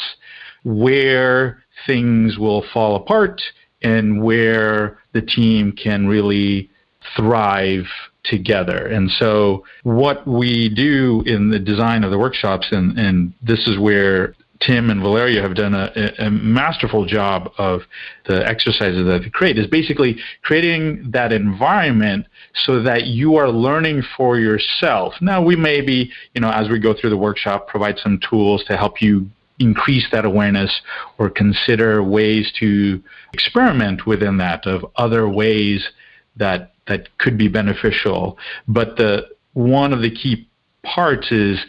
where 0.63 1.63
things 1.85 2.37
will 2.37 2.63
fall 2.73 2.95
apart 2.95 3.41
and 3.81 4.21
where 4.21 4.99
the 5.13 5.21
team 5.21 5.71
can 5.71 6.07
really 6.07 6.69
thrive 7.15 7.85
together. 8.23 8.87
And 8.87 9.09
so, 9.09 9.63
what 9.83 10.27
we 10.27 10.69
do 10.69 11.23
in 11.25 11.49
the 11.49 11.59
design 11.59 12.03
of 12.03 12.11
the 12.11 12.19
workshops, 12.19 12.67
and, 12.71 12.97
and 12.97 13.33
this 13.41 13.67
is 13.67 13.79
where 13.79 14.35
Tim 14.61 14.89
and 14.89 14.99
Valeria 14.99 15.41
have 15.41 15.55
done 15.55 15.73
a, 15.73 16.11
a, 16.19 16.29
masterful 16.29 17.05
job 17.05 17.49
of 17.57 17.81
the 18.27 18.45
exercises 18.45 19.05
that 19.05 19.21
they 19.23 19.29
create 19.29 19.57
is 19.57 19.67
basically 19.67 20.17
creating 20.41 21.11
that 21.11 21.31
environment 21.31 22.25
so 22.65 22.83
that 22.83 23.05
you 23.05 23.37
are 23.37 23.49
learning 23.49 24.03
for 24.17 24.37
yourself. 24.37 25.13
Now 25.21 25.41
we 25.41 25.55
may 25.55 25.79
be, 25.79 26.11
you 26.33 26.41
know, 26.41 26.51
as 26.51 26.67
we 26.67 26.77
go 26.77 26.93
through 26.93 27.11
the 27.11 27.17
workshop, 27.17 27.69
provide 27.69 27.99
some 27.99 28.19
tools 28.29 28.63
to 28.65 28.75
help 28.75 29.01
you 29.01 29.29
increase 29.59 30.07
that 30.11 30.25
awareness 30.25 30.81
or 31.17 31.29
consider 31.29 32.03
ways 32.03 32.51
to 32.59 33.01
experiment 33.33 34.05
within 34.05 34.37
that 34.37 34.65
of 34.65 34.85
other 34.95 35.27
ways 35.29 35.87
that 36.35 36.73
that 36.87 37.17
could 37.19 37.37
be 37.37 37.47
beneficial. 37.47 38.37
But 38.67 38.97
the 38.97 39.27
one 39.53 39.93
of 39.93 40.01
the 40.01 40.11
key 40.11 40.49
parts 40.83 41.31
is 41.31 41.59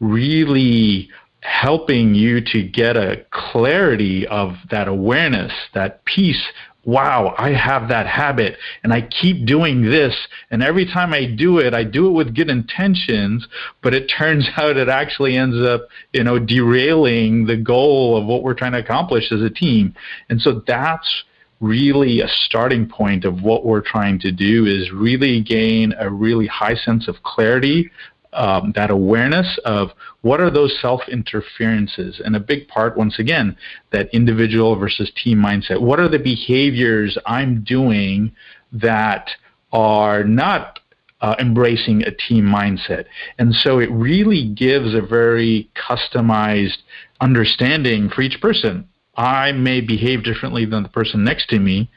really 0.00 1.10
helping 1.42 2.14
you 2.14 2.40
to 2.40 2.62
get 2.62 2.96
a 2.96 3.24
clarity 3.30 4.26
of 4.26 4.56
that 4.70 4.88
awareness, 4.88 5.52
that 5.74 6.04
peace 6.04 6.42
wow, 6.84 7.34
I 7.36 7.50
have 7.50 7.88
that 7.88 8.06
habit 8.06 8.56
and 8.82 8.92
I 8.92 9.02
keep 9.02 9.46
doing 9.46 9.82
this. 9.82 10.16
And 10.50 10.62
every 10.62 10.86
time 10.86 11.12
I 11.12 11.26
do 11.26 11.58
it, 11.58 11.74
I 11.74 11.84
do 11.84 12.06
it 12.08 12.12
with 12.12 12.34
good 12.34 12.48
intentions, 12.48 13.46
but 13.82 13.94
it 13.94 14.06
turns 14.06 14.48
out 14.56 14.76
it 14.76 14.88
actually 14.88 15.36
ends 15.36 15.56
up, 15.66 15.88
you 16.12 16.24
know, 16.24 16.38
derailing 16.38 17.46
the 17.46 17.56
goal 17.56 18.16
of 18.16 18.26
what 18.26 18.42
we're 18.42 18.54
trying 18.54 18.72
to 18.72 18.78
accomplish 18.78 19.30
as 19.32 19.42
a 19.42 19.50
team. 19.50 19.94
And 20.28 20.40
so 20.40 20.62
that's 20.66 21.24
really 21.60 22.20
a 22.20 22.28
starting 22.28 22.88
point 22.88 23.26
of 23.26 23.42
what 23.42 23.66
we're 23.66 23.82
trying 23.82 24.18
to 24.18 24.32
do 24.32 24.64
is 24.64 24.90
really 24.92 25.42
gain 25.42 25.92
a 25.98 26.08
really 26.08 26.46
high 26.46 26.74
sense 26.74 27.06
of 27.06 27.22
clarity 27.22 27.90
um, 28.32 28.72
that 28.76 28.90
awareness 28.90 29.58
of 29.64 29.90
what 30.22 30.40
are 30.40 30.50
those 30.50 30.78
self 30.80 31.00
interferences, 31.08 32.20
and 32.24 32.36
a 32.36 32.40
big 32.40 32.68
part, 32.68 32.96
once 32.96 33.18
again, 33.18 33.56
that 33.90 34.08
individual 34.14 34.76
versus 34.76 35.10
team 35.22 35.38
mindset. 35.38 35.80
What 35.80 36.00
are 36.00 36.08
the 36.08 36.18
behaviors 36.18 37.18
I'm 37.26 37.64
doing 37.64 38.32
that 38.72 39.30
are 39.72 40.24
not 40.24 40.78
uh, 41.20 41.34
embracing 41.38 42.02
a 42.02 42.12
team 42.12 42.44
mindset? 42.44 43.06
And 43.38 43.54
so 43.54 43.78
it 43.78 43.90
really 43.90 44.48
gives 44.48 44.94
a 44.94 45.00
very 45.00 45.70
customized 45.74 46.78
understanding 47.20 48.08
for 48.08 48.22
each 48.22 48.40
person. 48.40 48.88
I 49.16 49.52
may 49.52 49.80
behave 49.80 50.22
differently 50.24 50.64
than 50.64 50.82
the 50.82 50.88
person 50.88 51.24
next 51.24 51.48
to 51.50 51.58
me, 51.58 51.90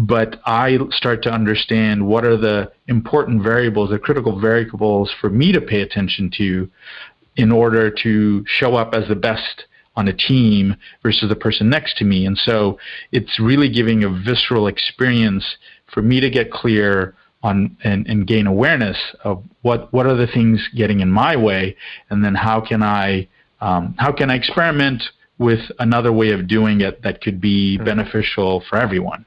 but 0.00 0.40
I 0.46 0.78
start 0.90 1.22
to 1.24 1.30
understand 1.30 2.06
what 2.06 2.24
are 2.24 2.36
the 2.36 2.72
important 2.86 3.42
variables, 3.42 3.90
the 3.90 3.98
critical 3.98 4.40
variables 4.40 5.12
for 5.20 5.28
me 5.28 5.52
to 5.52 5.60
pay 5.60 5.82
attention 5.82 6.30
to 6.38 6.70
in 7.36 7.52
order 7.52 7.90
to 7.90 8.44
show 8.46 8.76
up 8.76 8.94
as 8.94 9.08
the 9.08 9.14
best 9.14 9.66
on 9.96 10.08
a 10.08 10.12
team 10.12 10.74
versus 11.02 11.28
the 11.28 11.36
person 11.36 11.68
next 11.68 11.98
to 11.98 12.04
me. 12.04 12.24
And 12.24 12.38
so 12.38 12.78
it's 13.12 13.38
really 13.38 13.68
giving 13.68 14.04
a 14.04 14.08
visceral 14.08 14.68
experience 14.68 15.44
for 15.92 16.00
me 16.00 16.20
to 16.20 16.30
get 16.30 16.50
clear 16.50 17.14
on 17.42 17.76
and, 17.84 18.06
and 18.06 18.26
gain 18.26 18.46
awareness 18.46 18.98
of 19.24 19.42
what, 19.62 19.92
what 19.92 20.06
are 20.06 20.16
the 20.16 20.26
things 20.26 20.66
getting 20.74 21.00
in 21.00 21.10
my 21.10 21.36
way 21.36 21.76
and 22.08 22.24
then 22.24 22.34
how 22.34 22.60
can 22.60 22.82
I 22.82 23.28
um, 23.60 23.94
how 23.98 24.12
can 24.12 24.30
I 24.30 24.36
experiment 24.36 25.02
with 25.40 25.60
another 25.78 26.12
way 26.12 26.30
of 26.30 26.46
doing 26.46 26.82
it 26.82 27.02
that 27.02 27.22
could 27.22 27.40
be 27.40 27.78
beneficial 27.78 28.62
for 28.68 28.76
everyone. 28.76 29.24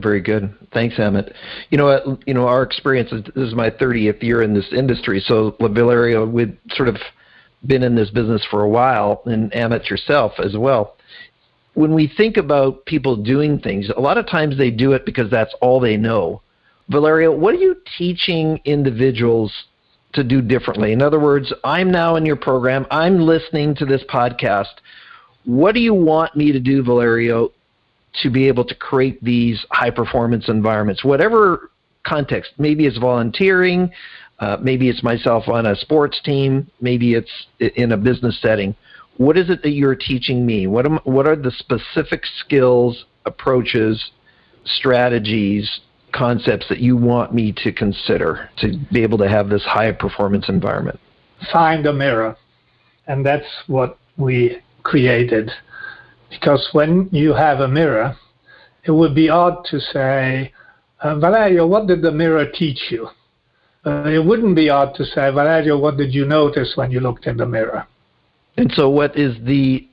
Very 0.00 0.20
good. 0.20 0.54
Thanks, 0.72 0.98
Emmett. 0.98 1.34
You 1.70 1.78
know, 1.78 2.18
you 2.26 2.34
know, 2.34 2.46
our 2.46 2.62
experience 2.62 3.12
is 3.12 3.22
this 3.34 3.48
is 3.48 3.54
my 3.54 3.70
30th 3.70 4.22
year 4.22 4.42
in 4.42 4.54
this 4.54 4.72
industry. 4.72 5.20
So, 5.20 5.56
Valeria, 5.60 6.24
we've 6.24 6.56
sort 6.74 6.88
of 6.88 6.96
been 7.66 7.82
in 7.82 7.94
this 7.94 8.10
business 8.10 8.44
for 8.50 8.62
a 8.62 8.68
while, 8.68 9.22
and 9.26 9.52
Emmett 9.54 9.90
yourself 9.90 10.32
as 10.38 10.56
well. 10.56 10.96
when 11.74 11.94
we 11.94 12.12
think 12.16 12.36
about 12.36 12.84
people 12.86 13.16
doing 13.16 13.58
things, 13.58 13.88
a 13.96 14.00
lot 14.00 14.18
of 14.18 14.26
times 14.26 14.58
they 14.58 14.70
do 14.70 14.92
it 14.92 15.06
because 15.06 15.30
that's 15.30 15.54
all 15.60 15.80
they 15.80 15.96
know. 15.96 16.42
Valerio, 16.88 17.34
what 17.34 17.54
are 17.54 17.58
you 17.58 17.76
teaching 17.96 18.60
individuals 18.64 19.52
to 20.12 20.22
do 20.22 20.42
differently? 20.42 20.92
In 20.92 21.00
other 21.00 21.20
words, 21.20 21.52
I'm 21.64 21.90
now 21.90 22.16
in 22.16 22.26
your 22.26 22.36
program, 22.36 22.86
I'm 22.90 23.20
listening 23.20 23.74
to 23.76 23.86
this 23.86 24.02
podcast. 24.12 24.74
What 25.44 25.74
do 25.74 25.80
you 25.80 25.94
want 25.94 26.36
me 26.36 26.52
to 26.52 26.60
do, 26.60 26.82
Valerio, 26.82 27.52
to 28.22 28.30
be 28.30 28.48
able 28.48 28.64
to 28.64 28.74
create 28.74 29.22
these 29.22 29.64
high 29.70 29.90
performance 29.90 30.48
environments? 30.48 31.04
Whatever 31.04 31.70
context, 32.04 32.52
maybe 32.58 32.86
it's 32.86 32.98
volunteering, 32.98 33.90
uh, 34.40 34.56
maybe 34.60 34.88
it's 34.88 35.02
myself 35.02 35.48
on 35.48 35.66
a 35.66 35.76
sports 35.76 36.20
team, 36.24 36.70
maybe 36.80 37.14
it's 37.14 37.30
in 37.76 37.92
a 37.92 37.96
business 37.96 38.38
setting. 38.40 38.74
What 39.16 39.36
is 39.36 39.50
it 39.50 39.62
that 39.62 39.70
you're 39.70 39.94
teaching 39.94 40.44
me? 40.44 40.66
What, 40.66 40.86
am, 40.86 40.98
what 41.04 41.26
are 41.26 41.36
the 41.36 41.50
specific 41.52 42.24
skills, 42.40 43.04
approaches, 43.24 44.10
strategies, 44.64 45.80
concepts 46.12 46.68
that 46.68 46.78
you 46.78 46.96
want 46.96 47.34
me 47.34 47.52
to 47.64 47.72
consider 47.72 48.50
to 48.58 48.78
be 48.92 49.02
able 49.02 49.18
to 49.18 49.28
have 49.28 49.48
this 49.48 49.62
high 49.64 49.92
performance 49.92 50.48
environment? 50.48 50.98
Find 51.52 51.86
a 51.86 51.92
mirror. 51.92 52.36
And 53.06 53.24
that's 53.24 53.46
what 53.66 53.98
we 54.16 54.58
created. 54.82 55.50
Because 56.32 56.66
when 56.72 57.08
you 57.12 57.34
have 57.34 57.60
a 57.60 57.68
mirror, 57.68 58.16
it 58.84 58.90
would 58.90 59.14
be 59.14 59.28
odd 59.28 59.64
to 59.66 59.78
say, 59.78 60.52
uh, 61.00 61.16
Valerio, 61.16 61.66
what 61.66 61.86
did 61.86 62.00
the 62.02 62.10
mirror 62.10 62.46
teach 62.46 62.80
you? 62.90 63.08
Uh, 63.84 64.04
it 64.06 64.24
wouldn't 64.24 64.56
be 64.56 64.70
odd 64.70 64.94
to 64.94 65.04
say, 65.04 65.30
Valerio, 65.30 65.78
what 65.78 65.96
did 65.96 66.14
you 66.14 66.24
notice 66.24 66.72
when 66.76 66.90
you 66.90 67.00
looked 67.00 67.26
in 67.26 67.36
the 67.36 67.46
mirror? 67.46 67.86
And 68.56 68.72
so, 68.72 68.88
what 68.88 69.16
is 69.16 69.36
the 69.44 69.86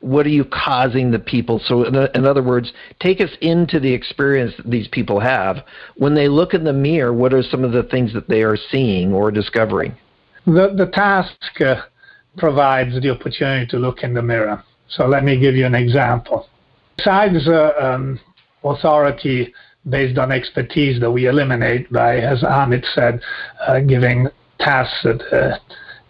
what 0.00 0.26
are 0.26 0.30
you 0.30 0.44
causing 0.44 1.10
the 1.10 1.18
people? 1.18 1.60
So, 1.64 1.84
in, 1.84 1.94
in, 2.14 2.26
other 2.26 2.42
words, 2.42 2.72
take 3.00 3.20
us 3.20 3.30
into 3.40 3.80
the 3.80 3.92
experience 3.92 4.52
that 4.56 4.70
these 4.70 4.88
people 4.88 5.18
have. 5.20 5.64
When 5.96 6.14
they 6.14 6.28
look 6.28 6.54
in 6.54 6.64
the 6.64 6.72
mirror, 6.72 7.12
what 7.12 7.32
are 7.32 7.42
some 7.42 7.64
of 7.64 7.72
the 7.72 7.82
things 7.84 8.12
that 8.12 8.28
they 8.28 8.42
are 8.42 8.56
seeing 8.56 9.12
or 9.12 9.30
discovering? 9.30 9.96
The, 10.44 10.74
the 10.76 10.90
task 10.92 11.60
uh, 11.60 11.82
provides 12.36 13.00
the 13.00 13.10
opportunity 13.10 13.66
to 13.68 13.78
look 13.78 14.02
in 14.02 14.14
the 14.14 14.22
mirror. 14.22 14.62
So, 14.88 15.06
let 15.06 15.24
me 15.24 15.38
give 15.38 15.54
you 15.54 15.66
an 15.66 15.74
example. 15.74 16.48
Besides 16.96 17.48
uh, 17.48 17.72
um, 17.80 18.20
authority 18.64 19.52
based 19.88 20.18
on 20.18 20.32
expertise 20.32 21.00
that 21.00 21.10
we 21.10 21.26
eliminate 21.26 21.92
by, 21.92 22.18
as 22.18 22.42
Amit 22.42 22.84
said, 22.94 23.20
uh, 23.66 23.80
giving 23.80 24.28
tasks 24.58 24.98
that 25.04 25.20
an 25.32 25.58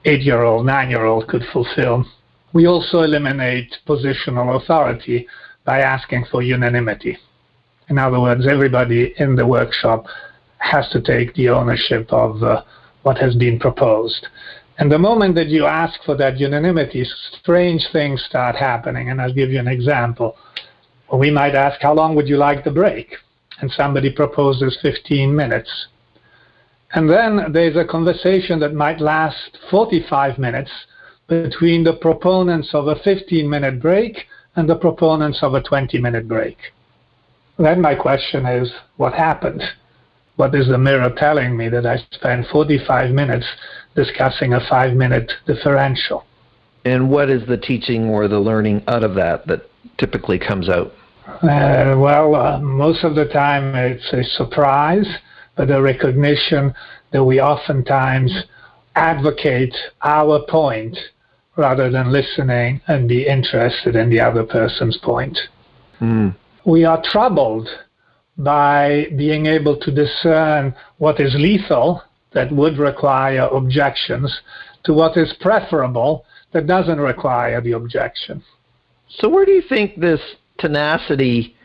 eight 0.04 0.22
year 0.22 0.42
old, 0.42 0.64
nine 0.64 0.90
year 0.90 1.04
old 1.04 1.28
could 1.28 1.44
fulfill 1.52 2.06
we 2.56 2.66
also 2.66 3.02
eliminate 3.02 3.76
positional 3.86 4.56
authority 4.56 5.28
by 5.66 5.80
asking 5.80 6.24
for 6.30 6.40
unanimity. 6.40 7.18
In 7.90 7.98
other 7.98 8.18
words, 8.18 8.46
everybody 8.46 9.12
in 9.18 9.36
the 9.36 9.46
workshop 9.46 10.06
has 10.56 10.88
to 10.88 11.02
take 11.02 11.34
the 11.34 11.50
ownership 11.50 12.10
of 12.14 12.42
uh, 12.42 12.62
what 13.02 13.18
has 13.18 13.36
been 13.36 13.58
proposed. 13.58 14.26
And 14.78 14.92
the 14.92 14.98
moment 14.98 15.34
that 15.36 15.48
you 15.48 15.64
ask 15.64 16.02
for 16.04 16.16
that 16.16 16.38
unanimity, 16.38 17.06
strange 17.40 17.86
things 17.92 18.22
start 18.28 18.56
happening. 18.56 19.10
And 19.10 19.20
I'll 19.20 19.32
give 19.32 19.50
you 19.50 19.58
an 19.58 19.68
example. 19.68 20.36
We 21.12 21.30
might 21.30 21.54
ask, 21.54 21.80
How 21.80 21.94
long 21.94 22.14
would 22.16 22.28
you 22.28 22.36
like 22.36 22.64
the 22.64 22.70
break? 22.70 23.14
And 23.60 23.70
somebody 23.70 24.10
proposes 24.10 24.76
15 24.82 25.34
minutes. 25.34 25.86
And 26.92 27.08
then 27.08 27.52
there's 27.52 27.76
a 27.76 27.84
conversation 27.84 28.60
that 28.60 28.74
might 28.74 29.00
last 29.00 29.58
45 29.70 30.38
minutes 30.38 30.70
between 31.26 31.82
the 31.82 31.94
proponents 31.94 32.70
of 32.74 32.86
a 32.86 32.96
15 32.96 33.48
minute 33.48 33.80
break 33.80 34.26
and 34.56 34.68
the 34.68 34.76
proponents 34.76 35.42
of 35.42 35.54
a 35.54 35.62
20 35.62 35.98
minute 35.98 36.28
break. 36.28 36.56
Then 37.58 37.80
my 37.80 37.94
question 37.94 38.44
is 38.46 38.70
what 38.96 39.14
happened? 39.14 39.62
What 40.36 40.54
is 40.54 40.68
the 40.68 40.78
mirror 40.78 41.12
telling 41.16 41.56
me 41.56 41.68
that 41.70 41.86
I 41.86 41.96
spent 42.12 42.46
45 42.48 43.10
minutes 43.10 43.46
discussing 43.96 44.52
a 44.52 44.60
five 44.68 44.94
minute 44.94 45.32
differential? 45.46 46.24
And 46.84 47.10
what 47.10 47.28
is 47.30 47.46
the 47.48 47.56
teaching 47.56 48.08
or 48.10 48.28
the 48.28 48.38
learning 48.38 48.84
out 48.86 49.02
of 49.02 49.14
that 49.16 49.46
that 49.48 49.68
typically 49.98 50.38
comes 50.38 50.68
out? 50.68 50.92
Uh, 51.26 51.96
well, 51.98 52.36
uh, 52.36 52.60
most 52.60 53.02
of 53.02 53.16
the 53.16 53.24
time 53.24 53.74
it's 53.74 54.12
a 54.12 54.22
surprise, 54.36 55.08
but 55.56 55.70
a 55.70 55.82
recognition 55.82 56.72
that 57.12 57.24
we 57.24 57.40
oftentimes 57.40 58.32
advocate 58.94 59.74
our 60.02 60.44
point 60.48 60.96
rather 61.56 61.90
than 61.90 62.12
listening 62.12 62.80
and 62.86 63.08
be 63.08 63.26
interested 63.26 63.96
in 63.96 64.10
the 64.10 64.20
other 64.20 64.44
person's 64.44 64.96
point. 64.98 65.36
Mm. 66.00 66.36
We 66.64 66.84
are 66.84 67.02
troubled 67.02 67.68
by 68.38 69.06
being 69.16 69.46
able 69.46 69.78
to 69.80 69.90
discern 69.90 70.74
what 70.98 71.18
is 71.20 71.34
lethal 71.34 72.02
that 72.36 72.52
would 72.52 72.76
require 72.76 73.48
objections 73.48 74.40
to 74.84 74.92
what 74.92 75.16
is 75.16 75.32
preferable 75.40 76.24
that 76.52 76.66
doesn't 76.66 77.00
require 77.00 77.62
the 77.62 77.72
objection. 77.72 78.44
So, 79.08 79.28
where 79.28 79.46
do 79.46 79.52
you 79.52 79.62
think 79.66 79.98
this 79.98 80.20
tenacity, 80.58 81.56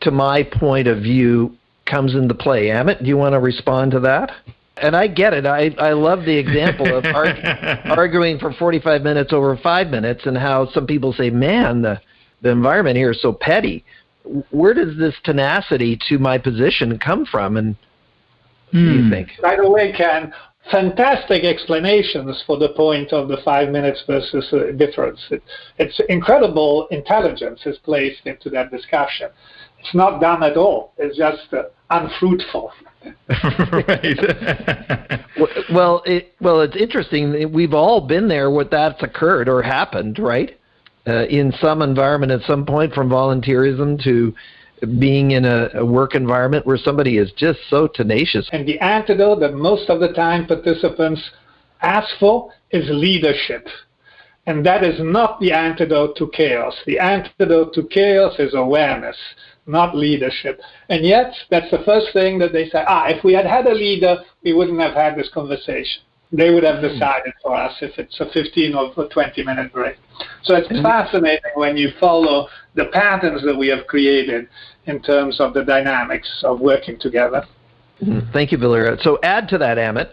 to 0.00 0.10
my 0.10 0.42
point 0.42 0.88
of 0.88 1.02
view, 1.02 1.56
comes 1.84 2.14
into 2.14 2.34
play? 2.34 2.68
Amit, 2.68 3.00
do 3.00 3.06
you 3.06 3.18
want 3.18 3.34
to 3.34 3.38
respond 3.38 3.90
to 3.92 4.00
that? 4.00 4.32
And 4.78 4.96
I 4.96 5.08
get 5.08 5.34
it. 5.34 5.44
I, 5.44 5.74
I 5.78 5.92
love 5.92 6.24
the 6.24 6.36
example 6.36 6.86
of 6.96 7.04
arguing 7.84 8.38
for 8.38 8.52
45 8.54 9.02
minutes 9.02 9.32
over 9.32 9.58
five 9.58 9.88
minutes 9.88 10.24
and 10.24 10.38
how 10.38 10.70
some 10.70 10.86
people 10.86 11.12
say, 11.12 11.28
man, 11.28 11.82
the, 11.82 12.00
the 12.40 12.48
environment 12.48 12.96
here 12.96 13.10
is 13.10 13.20
so 13.20 13.32
petty. 13.32 13.84
Where 14.50 14.72
does 14.72 14.96
this 14.96 15.14
tenacity 15.22 15.98
to 16.08 16.18
my 16.18 16.38
position 16.38 16.98
come 16.98 17.26
from? 17.26 17.58
And 17.58 17.76
what 18.74 18.80
do 18.80 18.94
you 18.94 19.02
hmm. 19.04 19.10
think? 19.10 19.28
By 19.40 19.56
the 19.56 19.70
way, 19.70 19.92
Ken, 19.92 20.32
fantastic 20.70 21.44
explanations 21.44 22.42
for 22.46 22.58
the 22.58 22.70
point 22.70 23.12
of 23.12 23.28
the 23.28 23.36
five 23.44 23.68
minutes 23.68 24.02
versus 24.06 24.52
uh, 24.52 24.72
difference. 24.76 25.20
It, 25.30 25.42
it's 25.78 26.00
incredible 26.08 26.88
intelligence 26.90 27.60
is 27.66 27.78
placed 27.78 28.26
into 28.26 28.50
that 28.50 28.72
discussion. 28.72 29.28
It's 29.78 29.94
not 29.94 30.20
done 30.20 30.42
at 30.42 30.56
all. 30.56 30.92
It's 30.98 31.16
just 31.16 31.52
uh, 31.52 31.64
unfruitful. 31.90 32.72
right. 33.28 35.20
well, 35.72 36.02
it, 36.06 36.34
well, 36.40 36.62
it's 36.62 36.76
interesting. 36.76 37.52
We've 37.52 37.74
all 37.74 38.00
been 38.00 38.26
there 38.26 38.50
what 38.50 38.70
that's 38.70 39.02
occurred 39.02 39.48
or 39.48 39.62
happened, 39.62 40.18
right? 40.18 40.58
Uh, 41.06 41.26
in 41.26 41.52
some 41.60 41.82
environment 41.82 42.32
at 42.32 42.40
some 42.42 42.64
point, 42.64 42.92
from 42.94 43.10
volunteerism 43.10 44.02
to 44.02 44.34
being 44.98 45.32
in 45.32 45.44
a, 45.44 45.70
a, 45.74 45.84
work 45.84 46.14
environment 46.14 46.66
where 46.66 46.76
somebody 46.76 47.18
is 47.18 47.32
just 47.32 47.58
so 47.70 47.86
tenacious. 47.86 48.48
And 48.52 48.66
the 48.66 48.78
antidote 48.80 49.40
that 49.40 49.54
most 49.54 49.88
of 49.88 50.00
the 50.00 50.12
time 50.12 50.46
participants 50.46 51.22
ask 51.80 52.08
for 52.18 52.50
is 52.70 52.84
leadership. 52.88 53.66
And 54.46 54.66
that 54.66 54.84
is 54.84 55.00
not 55.00 55.40
the 55.40 55.52
antidote 55.52 56.16
to 56.18 56.28
chaos. 56.34 56.74
The 56.86 56.98
antidote 56.98 57.72
to 57.74 57.84
chaos 57.84 58.34
is 58.38 58.54
awareness 58.54 59.16
not 59.66 59.96
leadership. 59.96 60.60
And 60.88 61.04
yet, 61.04 61.32
that's 61.50 61.70
the 61.70 61.82
first 61.84 62.08
thing 62.12 62.38
that 62.38 62.52
they 62.52 62.68
say, 62.68 62.84
ah, 62.86 63.06
if 63.08 63.24
we 63.24 63.32
had 63.32 63.46
had 63.46 63.66
a 63.66 63.74
leader, 63.74 64.18
we 64.42 64.52
wouldn't 64.52 64.80
have 64.80 64.94
had 64.94 65.16
this 65.16 65.30
conversation. 65.32 66.02
They 66.32 66.50
would 66.50 66.64
have 66.64 66.80
hmm. 66.80 66.88
decided 66.88 67.32
for 67.42 67.54
us 67.54 67.74
if 67.80 67.98
it's 67.98 68.18
a 68.20 68.26
15 68.32 68.74
or 68.74 68.92
a 68.96 69.08
20 69.08 69.44
minute 69.44 69.72
break. 69.72 69.96
So 70.42 70.54
it's 70.54 70.68
fascinating 70.82 71.52
when 71.54 71.76
you 71.76 71.90
follow 72.00 72.48
the 72.74 72.86
patterns 72.86 73.42
that 73.44 73.56
we 73.56 73.68
have 73.68 73.86
created 73.86 74.48
in 74.86 75.00
terms 75.02 75.40
of 75.40 75.54
the 75.54 75.64
dynamics 75.64 76.28
of 76.44 76.60
working 76.60 76.98
together. 76.98 77.46
Hmm. 78.00 78.20
Thank 78.32 78.52
you, 78.52 78.58
Valerio. 78.58 78.96
So 79.00 79.18
add 79.22 79.48
to 79.48 79.58
that, 79.58 79.78
Amit. 79.78 80.10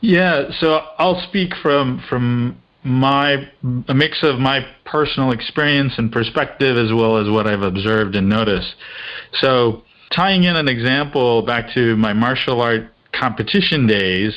Yeah, 0.00 0.50
so 0.60 0.80
I'll 0.98 1.20
speak 1.28 1.54
from 1.62 2.02
from 2.08 2.60
my 2.84 3.48
a 3.88 3.94
mix 3.94 4.22
of 4.22 4.38
my 4.38 4.64
personal 4.84 5.32
experience 5.32 5.94
and 5.98 6.12
perspective 6.12 6.76
as 6.76 6.92
well 6.92 7.16
as 7.16 7.28
what 7.28 7.46
I've 7.46 7.62
observed 7.62 8.14
and 8.14 8.28
noticed. 8.28 8.74
So 9.40 9.82
tying 10.10 10.44
in 10.44 10.56
an 10.56 10.68
example 10.68 11.42
back 11.42 11.72
to 11.74 11.96
my 11.96 12.12
martial 12.12 12.60
art 12.60 12.92
competition 13.12 13.86
days 13.86 14.32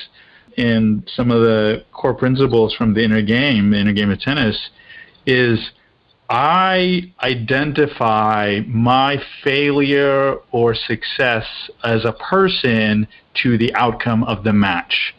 and 0.57 1.09
some 1.15 1.31
of 1.31 1.41
the 1.41 1.83
core 1.91 2.13
principles 2.13 2.73
from 2.73 2.93
the 2.93 3.03
inner 3.03 3.21
game, 3.21 3.71
the 3.71 3.77
inner 3.79 3.93
game 3.93 4.11
of 4.11 4.19
tennis, 4.19 4.69
is 5.25 5.71
I 6.29 7.11
identify 7.21 8.61
my 8.65 9.21
failure 9.43 10.37
or 10.51 10.73
success 10.73 11.45
as 11.83 12.05
a 12.05 12.13
person 12.13 13.07
to 13.43 13.57
the 13.57 13.73
outcome 13.75 14.23
of 14.23 14.43
the 14.43 14.53
match. 14.53 15.13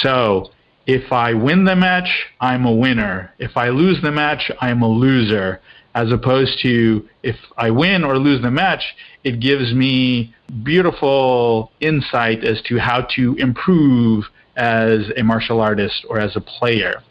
So 0.00 0.50
if 0.86 1.12
I 1.12 1.34
win 1.34 1.64
the 1.64 1.76
match, 1.76 2.26
I'm 2.40 2.64
a 2.64 2.74
winner. 2.74 3.32
If 3.38 3.56
I 3.56 3.68
lose 3.68 4.02
the 4.02 4.10
match, 4.10 4.50
I'm 4.60 4.82
a 4.82 4.88
loser. 4.88 5.60
As 5.94 6.12
opposed 6.12 6.58
to 6.62 7.08
if 7.22 7.36
I 7.56 7.70
win 7.70 8.04
or 8.04 8.18
lose 8.18 8.42
the 8.42 8.50
match, 8.50 8.82
it 9.24 9.40
gives 9.40 9.72
me 9.72 10.34
beautiful 10.62 11.72
insight 11.80 12.44
as 12.44 12.60
to 12.62 12.78
how 12.78 13.02
to 13.16 13.34
improve 13.36 14.24
as 14.56 15.10
a 15.16 15.22
martial 15.22 15.60
artist 15.60 16.04
or 16.08 16.18
as 16.18 16.36
a 16.36 16.40
player. 16.40 17.02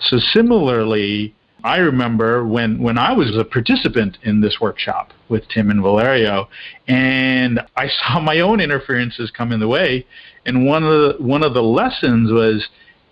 So 0.00 0.18
similarly, 0.18 1.34
I 1.64 1.78
remember 1.78 2.46
when, 2.46 2.78
when 2.78 2.98
I 2.98 3.12
was 3.12 3.36
a 3.36 3.44
participant 3.44 4.18
in 4.22 4.40
this 4.40 4.60
workshop 4.60 5.12
with 5.28 5.48
Tim 5.48 5.70
and 5.70 5.82
Valerio, 5.82 6.48
and 6.86 7.60
I 7.76 7.88
saw 8.06 8.20
my 8.20 8.40
own 8.40 8.60
interferences 8.60 9.30
come 9.30 9.52
in 9.52 9.60
the 9.60 9.68
way. 9.68 10.06
And 10.46 10.66
one 10.66 10.84
of 10.84 10.90
the, 10.90 11.22
one 11.22 11.42
of 11.42 11.54
the 11.54 11.62
lessons 11.62 12.30
was 12.30 12.68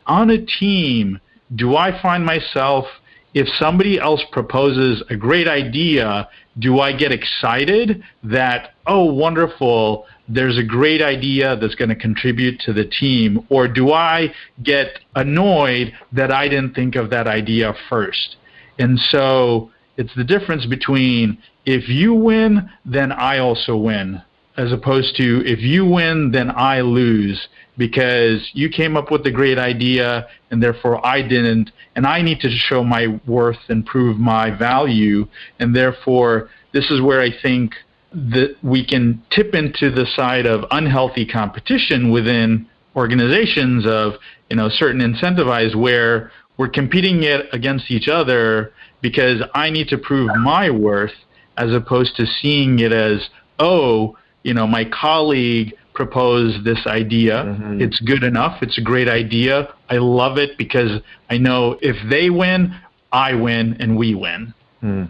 on 0.06 0.30
a 0.30 0.38
team, 0.38 1.20
do 1.54 1.76
I 1.76 2.00
find 2.00 2.24
myself 2.24 2.86
if 3.34 3.48
somebody 3.58 4.00
else 4.00 4.22
proposes 4.32 5.02
a 5.10 5.16
great 5.16 5.46
idea, 5.46 6.26
do 6.58 6.80
I 6.80 6.92
get 6.92 7.12
excited 7.12 8.02
that, 8.24 8.72
oh, 8.86 9.12
wonderful, 9.12 10.06
there's 10.28 10.58
a 10.58 10.62
great 10.62 11.02
idea 11.02 11.56
that's 11.56 11.74
going 11.74 11.88
to 11.88 11.96
contribute 11.96 12.60
to 12.60 12.72
the 12.72 12.84
team? 12.84 13.46
Or 13.48 13.68
do 13.68 13.92
I 13.92 14.32
get 14.62 14.98
annoyed 15.14 15.92
that 16.12 16.32
I 16.32 16.48
didn't 16.48 16.74
think 16.74 16.96
of 16.96 17.10
that 17.10 17.26
idea 17.26 17.74
first? 17.88 18.36
And 18.78 18.98
so 18.98 19.70
it's 19.96 20.14
the 20.14 20.24
difference 20.24 20.66
between 20.66 21.38
if 21.64 21.88
you 21.88 22.14
win, 22.14 22.70
then 22.84 23.12
I 23.12 23.38
also 23.38 23.76
win, 23.76 24.22
as 24.56 24.72
opposed 24.72 25.16
to 25.16 25.42
if 25.44 25.60
you 25.60 25.84
win, 25.84 26.30
then 26.30 26.50
I 26.50 26.80
lose 26.80 27.48
because 27.78 28.48
you 28.52 28.68
came 28.68 28.96
up 28.96 29.10
with 29.10 29.26
a 29.26 29.30
great 29.30 29.58
idea 29.58 30.26
and 30.50 30.62
therefore 30.62 31.04
I 31.04 31.22
didn't, 31.22 31.72
and 31.94 32.06
I 32.06 32.22
need 32.22 32.40
to 32.40 32.50
show 32.50 32.82
my 32.82 33.20
worth 33.26 33.58
and 33.68 33.84
prove 33.84 34.18
my 34.18 34.50
value, 34.50 35.26
and 35.58 35.74
therefore 35.74 36.50
this 36.72 36.90
is 36.90 37.00
where 37.00 37.20
I 37.20 37.30
think 37.42 37.74
that 38.12 38.56
we 38.62 38.84
can 38.84 39.22
tip 39.30 39.54
into 39.54 39.90
the 39.90 40.06
side 40.06 40.46
of 40.46 40.64
unhealthy 40.70 41.26
competition 41.26 42.10
within 42.10 42.66
organizations 42.94 43.84
of 43.86 44.14
you 44.48 44.56
know 44.56 44.68
certain 44.68 45.00
incentivized 45.00 45.74
where 45.74 46.30
we're 46.56 46.68
competing 46.68 47.22
it 47.22 47.46
against 47.52 47.90
each 47.90 48.08
other 48.08 48.72
because 49.02 49.42
I 49.54 49.70
need 49.70 49.88
to 49.88 49.98
prove 49.98 50.30
my 50.36 50.70
worth 50.70 51.12
as 51.58 51.72
opposed 51.72 52.16
to 52.16 52.26
seeing 52.26 52.78
it 52.78 52.92
as 52.92 53.28
oh 53.58 54.16
you 54.44 54.54
know 54.54 54.66
my 54.66 54.84
colleague 54.84 55.74
proposed 55.96 56.62
this 56.64 56.86
idea. 56.86 57.42
Mm-hmm. 57.42 57.80
It's 57.80 57.98
good 58.00 58.22
enough. 58.22 58.62
It's 58.62 58.78
a 58.78 58.82
great 58.82 59.08
idea. 59.08 59.74
I 59.88 59.96
love 59.96 60.36
it 60.36 60.56
because 60.58 61.00
I 61.30 61.38
know 61.38 61.78
if 61.80 61.96
they 62.10 62.28
win, 62.30 62.74
I 63.12 63.34
win 63.34 63.78
and 63.80 63.96
we 63.96 64.14
win. 64.14 64.54
Mm. 64.82 65.08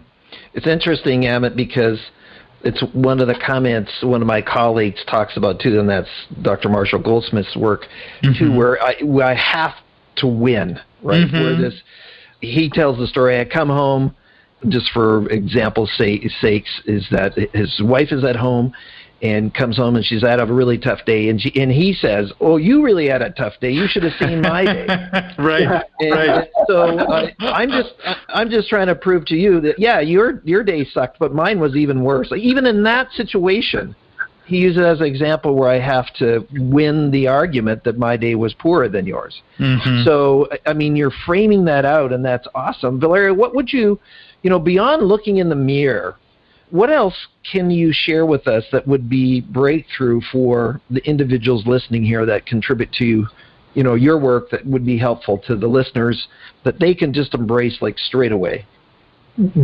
It's 0.53 0.65
interesting, 0.65 1.21
Amit, 1.23 1.55
because 1.55 1.99
it's 2.63 2.81
one 2.93 3.19
of 3.19 3.27
the 3.27 3.35
comments 3.35 3.91
one 4.01 4.21
of 4.21 4.27
my 4.27 4.41
colleagues 4.41 5.03
talks 5.05 5.37
about 5.37 5.59
too, 5.59 5.79
and 5.79 5.89
that's 5.89 6.09
Dr. 6.41 6.69
Marshall 6.69 6.99
Goldsmith's 6.99 7.55
work 7.55 7.85
mm-hmm. 8.23 8.33
too, 8.37 8.55
where 8.55 8.81
I, 8.81 8.95
where 9.03 9.25
I 9.25 9.35
have 9.35 9.73
to 10.17 10.27
win, 10.27 10.79
right? 11.03 11.25
Mm-hmm. 11.25 11.39
Where 11.39 11.55
this, 11.55 11.81
he 12.41 12.69
tells 12.69 12.97
the 12.97 13.07
story. 13.07 13.39
I 13.39 13.45
come 13.45 13.69
home, 13.69 14.15
just 14.67 14.91
for 14.91 15.29
example's 15.29 15.91
sake, 15.97 16.27
sakes, 16.41 16.81
is 16.85 17.07
that 17.11 17.37
his 17.53 17.79
wife 17.81 18.11
is 18.11 18.23
at 18.23 18.35
home 18.35 18.73
and 19.21 19.53
comes 19.53 19.77
home 19.77 19.95
and 19.95 20.05
she's 20.05 20.21
had 20.21 20.39
a 20.39 20.45
really 20.45 20.77
tough 20.77 20.99
day 21.05 21.29
and 21.29 21.41
she 21.41 21.51
and 21.59 21.71
he 21.71 21.93
says 21.93 22.31
oh 22.39 22.57
you 22.57 22.83
really 22.83 23.07
had 23.07 23.21
a 23.21 23.31
tough 23.31 23.53
day. 23.59 23.71
You 23.71 23.87
should 23.87 24.03
have 24.03 24.13
seen 24.19 24.41
my 24.41 24.65
day. 24.65 24.87
Right 25.39 25.83
and, 25.99 26.11
right. 26.11 26.49
so 26.67 26.97
uh, 26.99 27.29
i'm 27.39 27.69
just 27.69 27.93
i'm 28.29 28.49
just 28.49 28.69
trying 28.69 28.87
to 28.87 28.95
prove 28.95 29.25
to 29.25 29.35
you 29.35 29.59
that 29.61 29.79
yeah 29.79 29.99
your 29.99 30.41
your 30.43 30.63
day 30.63 30.85
sucked 30.85 31.19
but 31.19 31.33
mine 31.33 31.59
was 31.59 31.75
even 31.75 32.03
worse. 32.03 32.31
Like, 32.31 32.41
even 32.41 32.65
in 32.65 32.83
that 32.83 33.11
situation 33.11 33.95
he 34.45 34.57
uses 34.57 34.77
it 34.77 34.85
as 34.85 34.99
an 34.99 35.05
example 35.05 35.55
where 35.55 35.69
i 35.69 35.79
have 35.79 36.13
to 36.15 36.45
win 36.53 37.11
the 37.11 37.27
argument 37.27 37.83
that 37.83 37.97
my 37.97 38.17
day 38.17 38.35
was 38.35 38.53
poorer 38.53 38.89
than 38.89 39.05
yours. 39.05 39.41
Mm-hmm. 39.59 40.03
so 40.03 40.47
i 40.65 40.73
mean 40.73 40.95
you're 40.95 41.13
framing 41.25 41.65
that 41.65 41.85
out 41.85 42.13
and 42.13 42.23
that's 42.23 42.47
awesome. 42.55 42.99
Valerio 42.99 43.33
what 43.33 43.55
would 43.55 43.71
you 43.71 43.99
you 44.43 44.49
know 44.49 44.59
beyond 44.59 45.03
looking 45.03 45.37
in 45.37 45.49
the 45.49 45.55
mirror 45.55 46.15
what 46.69 46.89
else 46.89 47.15
can 47.49 47.69
you 47.69 47.91
share 47.93 48.25
with 48.25 48.47
us 48.47 48.63
that 48.71 48.87
would 48.87 49.09
be 49.09 49.41
breakthrough 49.41 50.21
for 50.31 50.81
the 50.89 51.05
individuals 51.07 51.65
listening 51.65 52.03
here 52.03 52.25
that 52.25 52.45
contribute 52.45 52.91
to 52.93 53.25
you 53.73 53.83
know 53.83 53.95
your 53.95 54.17
work 54.17 54.49
that 54.49 54.65
would 54.65 54.85
be 54.85 54.97
helpful 54.97 55.37
to 55.37 55.55
the 55.55 55.67
listeners 55.67 56.27
that 56.63 56.79
they 56.79 56.93
can 56.93 57.13
just 57.13 57.33
embrace 57.33 57.77
like 57.81 57.97
straight 57.97 58.31
away? 58.31 58.65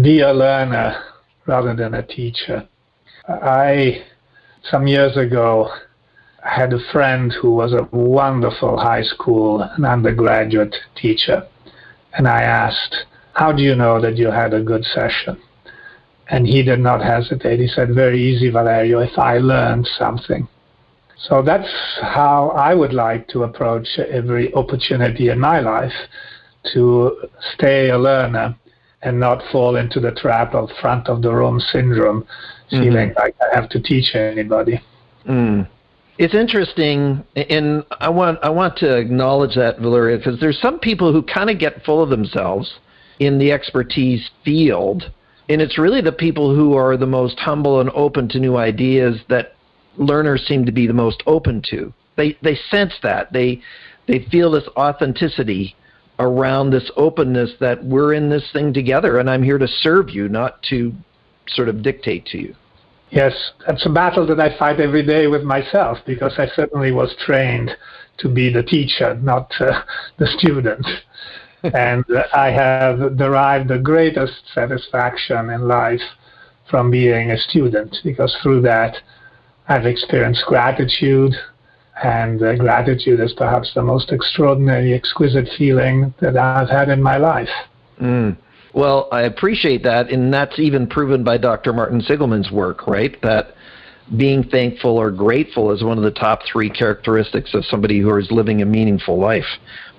Be 0.01 0.21
a 0.21 0.31
learner 0.31 1.03
rather 1.45 1.75
than 1.75 1.95
a 1.95 2.03
teacher. 2.03 2.67
I 3.27 4.03
some 4.69 4.87
years 4.87 5.17
ago 5.17 5.69
had 6.43 6.73
a 6.73 6.79
friend 6.91 7.33
who 7.41 7.51
was 7.51 7.73
a 7.73 7.87
wonderful 7.95 8.77
high 8.77 9.03
school 9.03 9.61
and 9.61 9.85
undergraduate 9.85 10.75
teacher 10.95 11.47
and 12.13 12.27
i 12.27 12.41
asked 12.41 13.05
how 13.33 13.51
do 13.51 13.63
you 13.63 13.75
know 13.75 14.01
that 14.01 14.17
you 14.17 14.27
had 14.27 14.53
a 14.53 14.61
good 14.61 14.83
session 14.83 15.37
and 16.29 16.47
he 16.47 16.63
did 16.63 16.79
not 16.79 17.01
hesitate. 17.01 17.59
He 17.59 17.67
said, 17.67 17.93
Very 17.93 18.21
easy, 18.21 18.49
Valerio, 18.49 18.99
if 18.99 19.17
I 19.17 19.37
learned 19.37 19.87
something. 19.97 20.47
So 21.17 21.41
that's 21.41 21.69
how 22.01 22.49
I 22.49 22.73
would 22.73 22.93
like 22.93 23.27
to 23.29 23.43
approach 23.43 23.87
every 23.97 24.53
opportunity 24.53 25.29
in 25.29 25.39
my 25.39 25.59
life 25.59 25.93
to 26.73 27.29
stay 27.53 27.89
a 27.89 27.97
learner 27.97 28.55
and 29.01 29.19
not 29.19 29.43
fall 29.51 29.75
into 29.75 29.99
the 29.99 30.11
trap 30.11 30.53
of 30.53 30.69
front 30.81 31.07
of 31.07 31.21
the 31.21 31.33
room 31.33 31.59
syndrome, 31.59 32.23
mm-hmm. 32.23 32.83
feeling 32.83 33.13
like 33.17 33.35
I 33.41 33.55
have 33.55 33.69
to 33.69 33.81
teach 33.81 34.15
anybody. 34.15 34.81
Mm. 35.27 35.67
It's 36.17 36.35
interesting, 36.35 37.23
and 37.35 37.83
I 37.99 38.09
want 38.09 38.39
I 38.43 38.49
want 38.49 38.77
to 38.77 38.95
acknowledge 38.97 39.55
that, 39.55 39.79
Valerio, 39.79 40.17
because 40.17 40.39
there's 40.39 40.59
some 40.61 40.79
people 40.79 41.11
who 41.11 41.23
kind 41.23 41.49
of 41.49 41.57
get 41.57 41.83
full 41.83 42.03
of 42.03 42.09
themselves 42.09 42.71
in 43.19 43.39
the 43.39 43.51
expertise 43.51 44.29
field 44.45 45.11
and 45.49 45.61
it's 45.61 45.77
really 45.77 46.01
the 46.01 46.11
people 46.11 46.55
who 46.55 46.75
are 46.75 46.97
the 46.97 47.05
most 47.05 47.37
humble 47.39 47.81
and 47.81 47.89
open 47.91 48.27
to 48.29 48.39
new 48.39 48.57
ideas 48.57 49.19
that 49.29 49.55
learners 49.97 50.45
seem 50.47 50.65
to 50.65 50.71
be 50.71 50.87
the 50.87 50.93
most 50.93 51.21
open 51.25 51.61
to. 51.69 51.93
They 52.15 52.37
they 52.41 52.55
sense 52.69 52.93
that. 53.03 53.33
They 53.33 53.61
they 54.07 54.25
feel 54.31 54.51
this 54.51 54.67
authenticity 54.77 55.75
around 56.19 56.69
this 56.69 56.89
openness 56.95 57.51
that 57.59 57.83
we're 57.83 58.13
in 58.13 58.29
this 58.29 58.47
thing 58.53 58.73
together 58.73 59.17
and 59.19 59.29
I'm 59.29 59.43
here 59.43 59.57
to 59.57 59.67
serve 59.67 60.09
you, 60.09 60.29
not 60.29 60.61
to 60.69 60.93
sort 61.47 61.69
of 61.69 61.81
dictate 61.81 62.25
to 62.27 62.37
you. 62.37 62.55
Yes, 63.09 63.33
that's 63.67 63.85
a 63.85 63.89
battle 63.89 64.25
that 64.27 64.39
I 64.39 64.57
fight 64.57 64.79
every 64.79 65.05
day 65.05 65.27
with 65.27 65.43
myself 65.43 65.99
because 66.05 66.33
I 66.37 66.47
certainly 66.55 66.91
was 66.91 67.15
trained 67.23 67.71
to 68.19 68.29
be 68.29 68.51
the 68.51 68.63
teacher, 68.63 69.15
not 69.15 69.51
uh, 69.59 69.83
the 70.17 70.27
student 70.37 70.85
and 71.63 72.03
I 72.33 72.49
have 72.49 73.17
derived 73.17 73.69
the 73.69 73.79
greatest 73.79 74.43
satisfaction 74.53 75.49
in 75.49 75.67
life 75.67 76.01
from 76.69 76.91
being 76.91 77.31
a 77.31 77.37
student 77.37 77.97
because 78.03 78.35
through 78.41 78.61
that 78.61 78.95
I've 79.67 79.85
experienced 79.85 80.43
gratitude, 80.45 81.33
and 82.03 82.41
uh, 82.41 82.55
gratitude 82.55 83.19
is 83.19 83.33
perhaps 83.33 83.73
the 83.73 83.83
most 83.83 84.11
extraordinary, 84.11 84.93
exquisite 84.93 85.47
feeling 85.57 86.13
that 86.19 86.35
I've 86.35 86.69
had 86.69 86.89
in 86.89 87.01
my 87.01 87.17
life. 87.17 87.49
Mm. 88.01 88.37
Well, 88.73 89.07
I 89.11 89.21
appreciate 89.21 89.83
that, 89.83 90.09
and 90.09 90.33
that's 90.33 90.57
even 90.59 90.87
proven 90.87 91.23
by 91.23 91.37
Dr. 91.37 91.71
Martin 91.71 92.01
Seligman's 92.01 92.51
work, 92.51 92.87
right? 92.87 93.21
That 93.21 93.55
being 94.17 94.43
thankful 94.43 94.97
or 94.97 95.11
grateful 95.11 95.71
is 95.71 95.83
one 95.83 95.97
of 95.97 96.03
the 96.03 96.11
top 96.11 96.41
three 96.51 96.69
characteristics 96.69 97.53
of 97.53 97.63
somebody 97.65 97.99
who 97.99 98.17
is 98.17 98.29
living 98.31 98.61
a 98.61 98.65
meaningful 98.65 99.17
life 99.17 99.45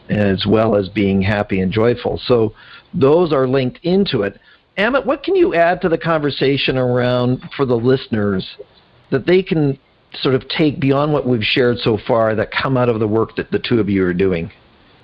as 0.09 0.45
well 0.47 0.77
as 0.77 0.89
being 0.89 1.23
happy 1.23 1.61
and 1.61 1.73
joyful. 1.73 2.21
So 2.27 2.55
those 2.93 3.33
are 3.33 3.49
linked 3.49 3.81
into 3.83 4.23
it. 4.23 4.39
Amit, 4.77 5.07
what 5.07 5.23
can 5.23 5.37
you 5.37 5.55
add 5.55 5.81
to 5.83 5.89
the 5.89 5.99
conversation 5.99 6.77
around 6.77 7.43
for 7.57 7.65
the 7.65 7.77
listeners 7.77 8.57
that 9.11 9.27
they 9.27 9.43
can 9.43 9.79
sort 10.21 10.35
of 10.35 10.49
take 10.49 10.81
beyond 10.81 11.13
what 11.13 11.27
we've 11.27 11.45
shared 11.45 11.79
so 11.79 11.99
far 12.07 12.35
that 12.35 12.51
come 12.51 12.77
out 12.77 12.89
of 12.89 13.01
the 13.01 13.09
work 13.09 13.37
that 13.37 13.51
the 13.51 13.59
two 13.59 13.81
of 13.81 13.89
you 13.89 14.05
are 14.05 14.15
doing? 14.15 14.51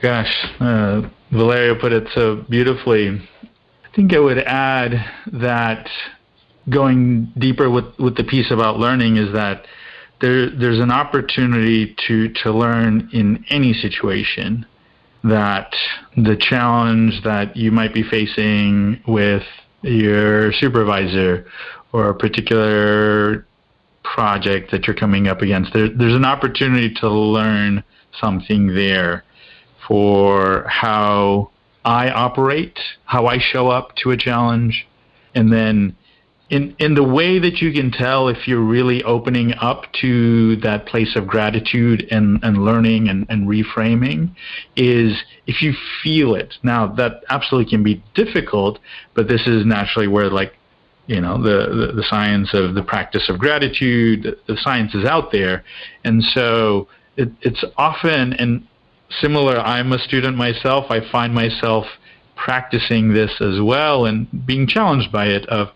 Gosh, 0.03 0.33
uh, 0.61 1.03
Valerio 1.31 1.79
put 1.79 1.93
it 1.93 2.09
so 2.15 2.45
beautifully. 2.49 3.09
I 3.11 3.97
think 3.97 4.15
I 4.15 4.19
would 4.19 4.39
add 4.39 4.93
that 5.33 5.89
going 6.69 7.33
deeper 7.39 7.71
with, 7.71 7.99
with 7.99 8.17
the 8.17 8.25
piece 8.25 8.51
about 8.51 8.79
learning 8.79 9.17
is 9.17 9.33
that 9.33 9.67
there, 10.21 10.51
there's 10.51 10.79
an 10.79 10.91
opportunity 10.91 11.97
to, 12.07 12.29
to 12.43 12.53
learn 12.53 13.09
in 13.13 13.45
any 13.51 13.73
situation 13.73 14.67
that 15.25 15.75
the 16.17 16.37
challenge 16.37 17.23
that 17.25 17.57
you 17.57 17.71
might 17.71 17.93
be 17.93 18.03
facing 18.03 19.03
with 19.07 19.43
your 19.83 20.53
supervisor 20.55 21.47
or 21.93 22.11
a 22.11 22.15
particular 22.15 23.47
project 24.03 24.71
that 24.71 24.87
you're 24.87 24.97
coming 24.97 25.29
up 25.29 25.43
against, 25.43 25.73
there, 25.73 25.89
there's 25.89 26.15
an 26.15 26.25
opportunity 26.25 26.93
to 26.95 27.11
learn 27.11 27.85
something 28.19 28.75
there 28.75 29.25
for 29.87 30.67
how 30.69 31.51
I 31.85 32.11
operate, 32.11 32.79
how 33.05 33.27
I 33.27 33.39
show 33.39 33.69
up 33.69 33.97
to 33.97 34.11
a 34.11 34.17
challenge, 34.17 34.87
and 35.35 35.53
then 35.53 35.97
in 36.51 36.75
in 36.81 36.95
the 36.95 37.05
way 37.05 37.39
that 37.39 37.63
you 37.63 37.73
can 37.73 37.91
tell 37.93 38.29
if 38.29 38.47
you're 38.47 38.61
really 38.61 39.03
opening 39.05 39.55
up 39.55 39.91
to 40.01 40.57
that 40.57 40.85
place 40.85 41.15
of 41.17 41.27
gratitude 41.27 42.07
and, 42.11 42.43
and 42.43 42.65
learning 42.65 43.09
and, 43.09 43.25
and 43.29 43.49
reframing 43.49 44.35
is 44.77 45.23
if 45.47 45.63
you 45.63 45.73
feel 46.03 46.35
it. 46.35 46.55
Now 46.63 46.89
that 46.95 47.23
absolutely 47.31 47.71
can 47.71 47.85
be 47.85 48.03
difficult, 48.15 48.81
but 49.15 49.29
this 49.29 49.47
is 49.47 49.65
naturally 49.65 50.09
where 50.09 50.29
like 50.29 50.57
you 51.07 51.21
know 51.21 51.41
the, 51.41 51.87
the, 51.87 51.93
the 51.95 52.05
science 52.09 52.53
of 52.53 52.75
the 52.75 52.83
practice 52.83 53.29
of 53.29 53.39
gratitude, 53.39 54.37
the 54.47 54.57
science 54.57 54.95
is 54.95 55.05
out 55.05 55.31
there, 55.31 55.65
and 56.05 56.23
so 56.23 56.89
it, 57.17 57.31
it's 57.43 57.65
often 57.77 58.33
and 58.35 58.67
similar. 59.21 59.59
I'm 59.59 59.93
a 59.93 59.99
student 60.01 60.37
myself. 60.37 60.87
I 60.91 61.01
find 61.11 61.33
myself 61.33 61.87
practicing 62.35 63.13
this 63.13 63.41
as 63.41 63.61
well 63.61 64.07
and 64.07 64.47
being 64.47 64.67
challenged 64.67 65.13
by 65.13 65.27
it 65.27 65.47
of 65.51 65.69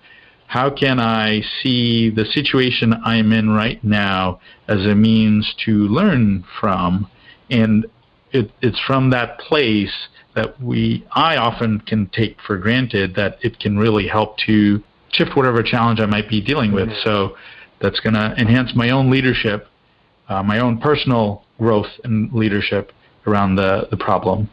how 0.46 0.70
can 0.70 1.00
I 1.00 1.42
see 1.62 2.10
the 2.10 2.24
situation 2.24 2.94
I'm 3.04 3.32
in 3.32 3.50
right 3.50 3.82
now 3.82 4.40
as 4.68 4.86
a 4.86 4.94
means 4.94 5.54
to 5.64 5.88
learn 5.88 6.44
from? 6.60 7.08
And 7.50 7.86
it, 8.32 8.50
it's 8.62 8.80
from 8.80 9.10
that 9.10 9.38
place 9.38 9.92
that 10.34 10.60
we, 10.60 11.06
I 11.12 11.36
often 11.36 11.80
can 11.80 12.08
take 12.08 12.38
for 12.46 12.58
granted 12.58 13.14
that 13.14 13.38
it 13.42 13.58
can 13.60 13.78
really 13.78 14.06
help 14.06 14.38
to 14.46 14.82
shift 15.12 15.36
whatever 15.36 15.62
challenge 15.62 16.00
I 16.00 16.06
might 16.06 16.28
be 16.28 16.40
dealing 16.40 16.72
with. 16.72 16.90
So 17.04 17.36
that's 17.80 18.00
going 18.00 18.14
to 18.14 18.34
enhance 18.36 18.74
my 18.74 18.90
own 18.90 19.10
leadership, 19.10 19.68
uh, 20.28 20.42
my 20.42 20.58
own 20.58 20.78
personal 20.78 21.44
growth 21.58 21.90
and 22.02 22.32
leadership 22.32 22.92
around 23.26 23.56
the, 23.56 23.86
the 23.90 23.96
problem. 23.96 24.50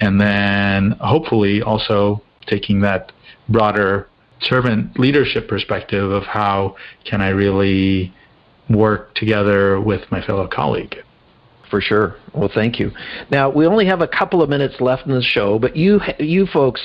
And 0.00 0.20
then 0.20 0.92
hopefully 1.00 1.62
also 1.62 2.22
taking 2.46 2.80
that 2.82 3.12
broader 3.48 4.08
servant 4.40 4.98
leadership 4.98 5.48
perspective 5.48 6.10
of 6.10 6.24
how 6.24 6.76
can 7.04 7.20
I 7.20 7.28
really 7.28 8.12
work 8.68 9.14
together 9.14 9.80
with 9.80 10.10
my 10.10 10.24
fellow 10.24 10.48
colleague. 10.48 10.96
For 11.70 11.80
sure. 11.80 12.16
Well, 12.32 12.50
thank 12.52 12.78
you. 12.78 12.92
Now 13.30 13.50
we 13.50 13.66
only 13.66 13.86
have 13.86 14.00
a 14.00 14.08
couple 14.08 14.42
of 14.42 14.48
minutes 14.48 14.80
left 14.80 15.06
in 15.06 15.12
the 15.12 15.22
show, 15.22 15.58
but 15.58 15.76
you 15.76 16.00
you 16.18 16.46
folks 16.46 16.80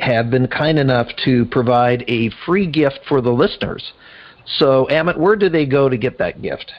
have 0.00 0.30
been 0.30 0.46
kind 0.48 0.78
enough 0.78 1.08
to 1.24 1.44
provide 1.46 2.04
a 2.08 2.30
free 2.44 2.66
gift 2.66 3.00
for 3.08 3.20
the 3.20 3.32
listeners. 3.32 3.92
So, 4.58 4.86
Amit, 4.90 5.18
where 5.18 5.36
do 5.36 5.48
they 5.48 5.66
go 5.66 5.88
to 5.88 5.96
get 5.96 6.18
that 6.18 6.40
gift? 6.40 6.72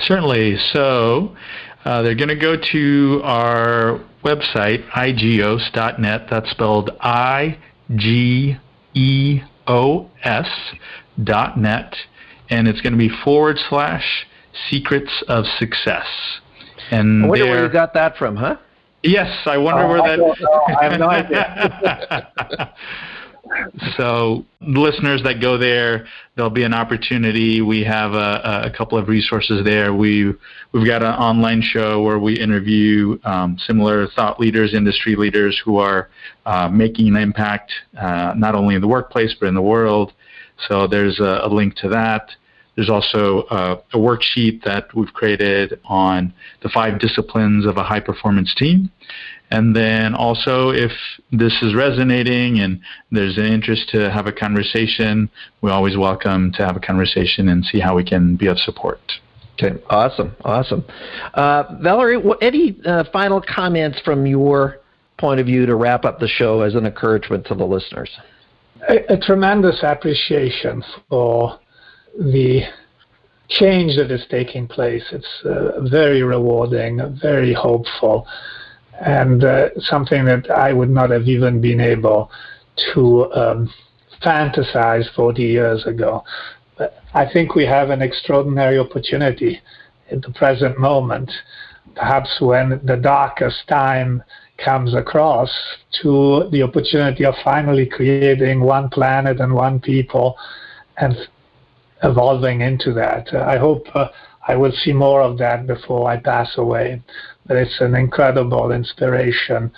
Certainly. 0.00 0.58
So, 0.72 1.36
uh, 1.84 2.02
they're 2.02 2.14
going 2.14 2.28
to 2.28 2.34
go 2.34 2.56
to 2.56 3.20
our 3.24 4.00
website, 4.24 4.88
igeos.net. 4.90 6.26
That's 6.30 6.50
spelled 6.50 6.90
I 7.00 7.58
G 7.94 8.56
E-O-S 8.94 10.48
dot 11.22 11.58
net, 11.58 11.94
and 12.50 12.68
it's 12.68 12.80
going 12.80 12.92
to 12.92 12.98
be 12.98 13.10
forward 13.24 13.58
slash 13.68 14.26
secrets 14.70 15.22
of 15.28 15.44
success. 15.58 16.06
And 16.90 17.24
I 17.24 17.28
wonder 17.28 17.46
where 17.46 17.64
you 17.64 17.72
got 17.72 17.94
that 17.94 18.16
from, 18.16 18.36
huh? 18.36 18.56
Yes, 19.02 19.30
I 19.46 19.58
wonder 19.58 19.84
uh, 19.84 19.88
where 19.88 20.16
that. 20.16 20.20
I, 20.68 20.80
I 20.80 20.90
have 20.90 20.98
no 20.98 21.08
idea. 21.10 22.72
so 23.96 24.44
listeners 24.60 25.22
that 25.24 25.40
go 25.40 25.58
there, 25.58 26.06
there'll 26.34 26.50
be 26.50 26.64
an 26.64 26.74
opportunity. 26.74 27.60
We 27.60 27.84
have 27.84 28.12
a, 28.12 28.64
a 28.64 28.70
couple 28.76 28.98
of 28.98 29.08
resources 29.08 29.64
there. 29.64 29.92
We 29.94 30.32
we've 30.72 30.86
got 30.86 31.02
an 31.02 31.14
online 31.14 31.62
show 31.62 32.02
where 32.02 32.18
we 32.18 32.38
interview 32.38 33.18
um, 33.24 33.58
similar 33.58 34.08
thought 34.08 34.40
leaders, 34.40 34.74
industry 34.74 35.16
leaders 35.16 35.60
who 35.64 35.78
are 35.78 36.08
uh, 36.46 36.68
making 36.68 37.08
an 37.08 37.16
impact 37.16 37.72
uh, 37.98 38.34
not 38.36 38.54
only 38.54 38.74
in 38.74 38.80
the 38.80 38.88
workplace 38.88 39.34
but 39.38 39.46
in 39.46 39.54
the 39.54 39.62
world. 39.62 40.12
So 40.68 40.86
there's 40.86 41.18
a, 41.20 41.40
a 41.42 41.48
link 41.48 41.74
to 41.76 41.88
that. 41.90 42.30
There's 42.76 42.90
also 42.90 43.46
a, 43.50 43.78
a, 43.92 43.96
worksheet 43.96 44.64
that 44.64 44.94
we've 44.94 45.12
created 45.12 45.80
on 45.84 46.32
the 46.62 46.68
five 46.68 46.98
disciplines 46.98 47.66
of 47.66 47.76
a 47.76 47.84
high 47.84 48.00
performance 48.00 48.54
team. 48.54 48.90
And 49.50 49.76
then 49.76 50.14
also, 50.14 50.70
if 50.70 50.90
this 51.30 51.56
is 51.62 51.74
resonating 51.74 52.58
and 52.58 52.80
there's 53.12 53.38
an 53.38 53.44
interest 53.44 53.90
to 53.90 54.10
have 54.10 54.26
a 54.26 54.32
conversation, 54.32 55.30
we're 55.60 55.70
always 55.70 55.96
welcome 55.96 56.52
to 56.54 56.66
have 56.66 56.76
a 56.76 56.80
conversation 56.80 57.48
and 57.48 57.64
see 57.64 57.78
how 57.78 57.94
we 57.94 58.02
can 58.02 58.36
be 58.36 58.48
of 58.48 58.58
support. 58.58 59.00
Okay, 59.54 59.80
awesome, 59.88 60.34
awesome. 60.44 60.84
Uh, 61.34 61.76
Valerie, 61.80 62.16
what, 62.16 62.42
any 62.42 62.76
uh, 62.84 63.04
final 63.12 63.40
comments 63.40 64.00
from 64.04 64.26
your 64.26 64.80
point 65.18 65.38
of 65.38 65.46
view 65.46 65.64
to 65.66 65.76
wrap 65.76 66.04
up 66.04 66.18
the 66.18 66.26
show 66.26 66.62
as 66.62 66.74
an 66.74 66.86
encouragement 66.86 67.46
to 67.46 67.54
the 67.54 67.64
listeners? 67.64 68.10
A, 68.88 69.14
a 69.14 69.16
tremendous 69.16 69.78
appreciation 69.82 70.82
for 71.08 71.60
the 72.18 72.62
change 73.48 73.96
that 73.96 74.10
is 74.10 74.24
taking 74.30 74.66
place. 74.66 75.04
It's 75.12 75.44
uh, 75.44 75.80
very 75.82 76.22
rewarding, 76.22 77.18
very 77.20 77.52
hopeful 77.52 78.26
and 79.00 79.44
uh, 79.44 79.68
something 79.78 80.24
that 80.26 80.50
I 80.50 80.72
would 80.72 80.90
not 80.90 81.10
have 81.10 81.26
even 81.28 81.60
been 81.60 81.80
able 81.80 82.30
to 82.94 83.32
um, 83.32 83.72
fantasize 84.22 85.12
40 85.14 85.42
years 85.42 85.86
ago. 85.86 86.24
But 86.78 87.02
I 87.12 87.30
think 87.30 87.54
we 87.54 87.66
have 87.66 87.90
an 87.90 88.02
extraordinary 88.02 88.78
opportunity 88.78 89.60
in 90.10 90.20
the 90.20 90.30
present 90.30 90.78
moment, 90.78 91.30
perhaps 91.94 92.40
when 92.40 92.80
the 92.84 92.96
darkest 92.96 93.66
time 93.68 94.22
comes 94.58 94.94
across, 94.94 95.50
to 96.02 96.48
the 96.52 96.62
opportunity 96.62 97.24
of 97.24 97.34
finally 97.42 97.86
creating 97.86 98.60
one 98.60 98.88
planet 98.88 99.40
and 99.40 99.52
one 99.52 99.80
people 99.80 100.36
and 100.96 101.16
evolving 102.04 102.60
into 102.60 102.92
that. 102.92 103.28
Uh, 103.32 103.40
I 103.40 103.58
hope 103.58 103.86
uh, 103.94 104.08
I 104.46 104.56
will 104.56 104.72
see 104.72 104.92
more 104.92 105.22
of 105.22 105.38
that 105.38 105.66
before 105.66 106.08
I 106.08 106.18
pass 106.18 106.56
away. 106.58 107.02
But 107.46 107.56
it's 107.56 107.80
an 107.80 107.94
incredible 107.94 108.72
inspiration 108.72 109.72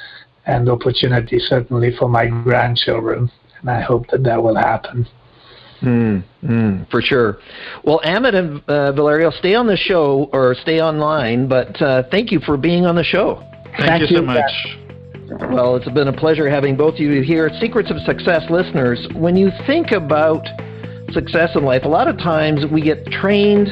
and 0.46 0.68
opportunity, 0.68 1.38
certainly 1.38 1.96
for 1.96 2.08
my 2.08 2.26
grandchildren. 2.26 3.30
And 3.60 3.70
I 3.70 3.80
hope 3.80 4.06
that 4.08 4.22
that 4.24 4.42
will 4.42 4.56
happen. 4.56 5.06
Mm, 5.82 6.24
mm, 6.42 6.90
for 6.90 7.02
sure. 7.02 7.38
Well, 7.84 8.00
Amit 8.04 8.34
and 8.34 8.62
uh, 8.68 8.92
Valerio, 8.92 9.30
stay 9.30 9.54
on 9.54 9.66
the 9.66 9.76
show 9.76 10.30
or 10.32 10.54
stay 10.54 10.80
online, 10.80 11.48
but 11.48 11.80
uh, 11.82 12.04
thank 12.10 12.32
you 12.32 12.40
for 12.40 12.56
being 12.56 12.86
on 12.86 12.94
the 12.94 13.04
show. 13.04 13.42
Thank, 13.76 13.88
thank 13.88 14.10
you 14.10 14.16
so 14.16 14.22
much. 14.22 14.50
Well, 15.52 15.76
it's 15.76 15.88
been 15.90 16.08
a 16.08 16.16
pleasure 16.16 16.48
having 16.48 16.76
both 16.76 16.94
of 16.94 17.00
you 17.00 17.20
here. 17.20 17.50
Secrets 17.60 17.90
of 17.90 17.98
Success 18.06 18.44
listeners, 18.48 19.06
when 19.14 19.36
you 19.36 19.50
think 19.66 19.90
about 19.90 20.46
success 21.12 21.54
in 21.54 21.64
life, 21.64 21.84
a 21.84 21.88
lot 21.88 22.08
of 22.08 22.18
times 22.18 22.66
we 22.66 22.80
get 22.80 23.06
trained 23.06 23.68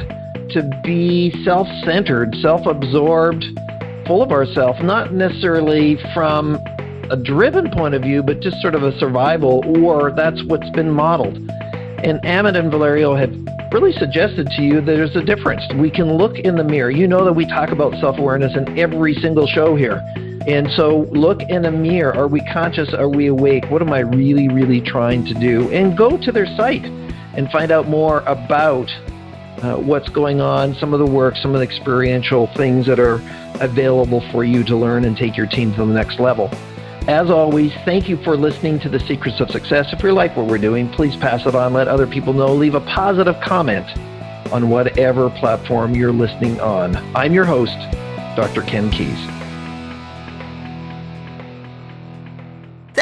to 0.51 0.81
be 0.83 1.31
self 1.43 1.67
centered, 1.83 2.35
self 2.41 2.65
absorbed, 2.65 3.45
full 4.05 4.21
of 4.21 4.31
ourselves, 4.31 4.79
not 4.81 5.13
necessarily 5.13 5.97
from 6.13 6.59
a 7.09 7.17
driven 7.17 7.69
point 7.71 7.93
of 7.93 8.01
view, 8.01 8.23
but 8.23 8.39
just 8.39 8.59
sort 8.61 8.75
of 8.75 8.83
a 8.83 8.97
survival, 8.99 9.63
or 9.83 10.11
that's 10.11 10.43
what's 10.45 10.69
been 10.71 10.89
modeled. 10.89 11.37
And 12.03 12.21
Amit 12.21 12.57
and 12.57 12.71
Valerio 12.71 13.15
have 13.15 13.33
really 13.71 13.93
suggested 13.93 14.47
to 14.47 14.61
you 14.61 14.75
that 14.75 14.85
there's 14.85 15.15
a 15.15 15.23
difference. 15.23 15.63
We 15.75 15.89
can 15.89 16.13
look 16.13 16.37
in 16.39 16.55
the 16.55 16.63
mirror. 16.63 16.91
You 16.91 17.07
know 17.07 17.25
that 17.25 17.33
we 17.33 17.45
talk 17.45 17.69
about 17.69 17.93
self 17.99 18.17
awareness 18.17 18.55
in 18.55 18.77
every 18.77 19.15
single 19.15 19.47
show 19.47 19.75
here. 19.75 20.01
And 20.47 20.69
so 20.71 21.07
look 21.11 21.41
in 21.49 21.65
a 21.65 21.71
mirror. 21.71 22.15
Are 22.15 22.27
we 22.27 22.41
conscious? 22.53 22.93
Are 22.93 23.09
we 23.09 23.27
awake? 23.27 23.65
What 23.71 23.81
am 23.81 23.91
I 23.91 23.99
really, 23.99 24.47
really 24.47 24.79
trying 24.79 25.25
to 25.25 25.33
do? 25.33 25.71
And 25.71 25.97
go 25.97 26.17
to 26.17 26.31
their 26.31 26.45
site 26.55 26.85
and 27.35 27.49
find 27.51 27.71
out 27.71 27.87
more 27.87 28.19
about 28.21 28.89
uh, 29.61 29.75
what's 29.77 30.09
going 30.09 30.41
on, 30.41 30.75
some 30.75 30.93
of 30.93 30.99
the 30.99 31.05
work, 31.05 31.35
some 31.37 31.53
of 31.53 31.59
the 31.59 31.65
experiential 31.65 32.47
things 32.47 32.85
that 32.85 32.99
are 32.99 33.21
available 33.61 34.21
for 34.31 34.43
you 34.43 34.63
to 34.63 34.75
learn 34.75 35.05
and 35.05 35.17
take 35.17 35.37
your 35.37 35.47
team 35.47 35.71
to 35.73 35.85
the 35.85 35.93
next 35.93 36.19
level. 36.19 36.49
As 37.07 37.29
always, 37.29 37.71
thank 37.85 38.09
you 38.09 38.17
for 38.23 38.35
listening 38.35 38.79
to 38.79 38.89
The 38.89 38.99
Secrets 38.99 39.39
of 39.39 39.51
Success. 39.51 39.93
If 39.93 40.01
you 40.01 40.11
like 40.11 40.35
what 40.35 40.47
we're 40.47 40.57
doing, 40.57 40.89
please 40.89 41.15
pass 41.15 41.45
it 41.45 41.53
on, 41.55 41.71
let 41.71 41.87
other 41.87 42.07
people 42.07 42.33
know, 42.33 42.53
leave 42.53 42.75
a 42.75 42.81
positive 42.81 43.39
comment 43.41 43.85
on 44.51 44.69
whatever 44.69 45.29
platform 45.29 45.95
you're 45.95 46.11
listening 46.11 46.59
on. 46.59 46.95
I'm 47.15 47.33
your 47.33 47.45
host, 47.45 47.77
Dr. 48.35 48.63
Ken 48.63 48.89
Keis. 48.91 49.44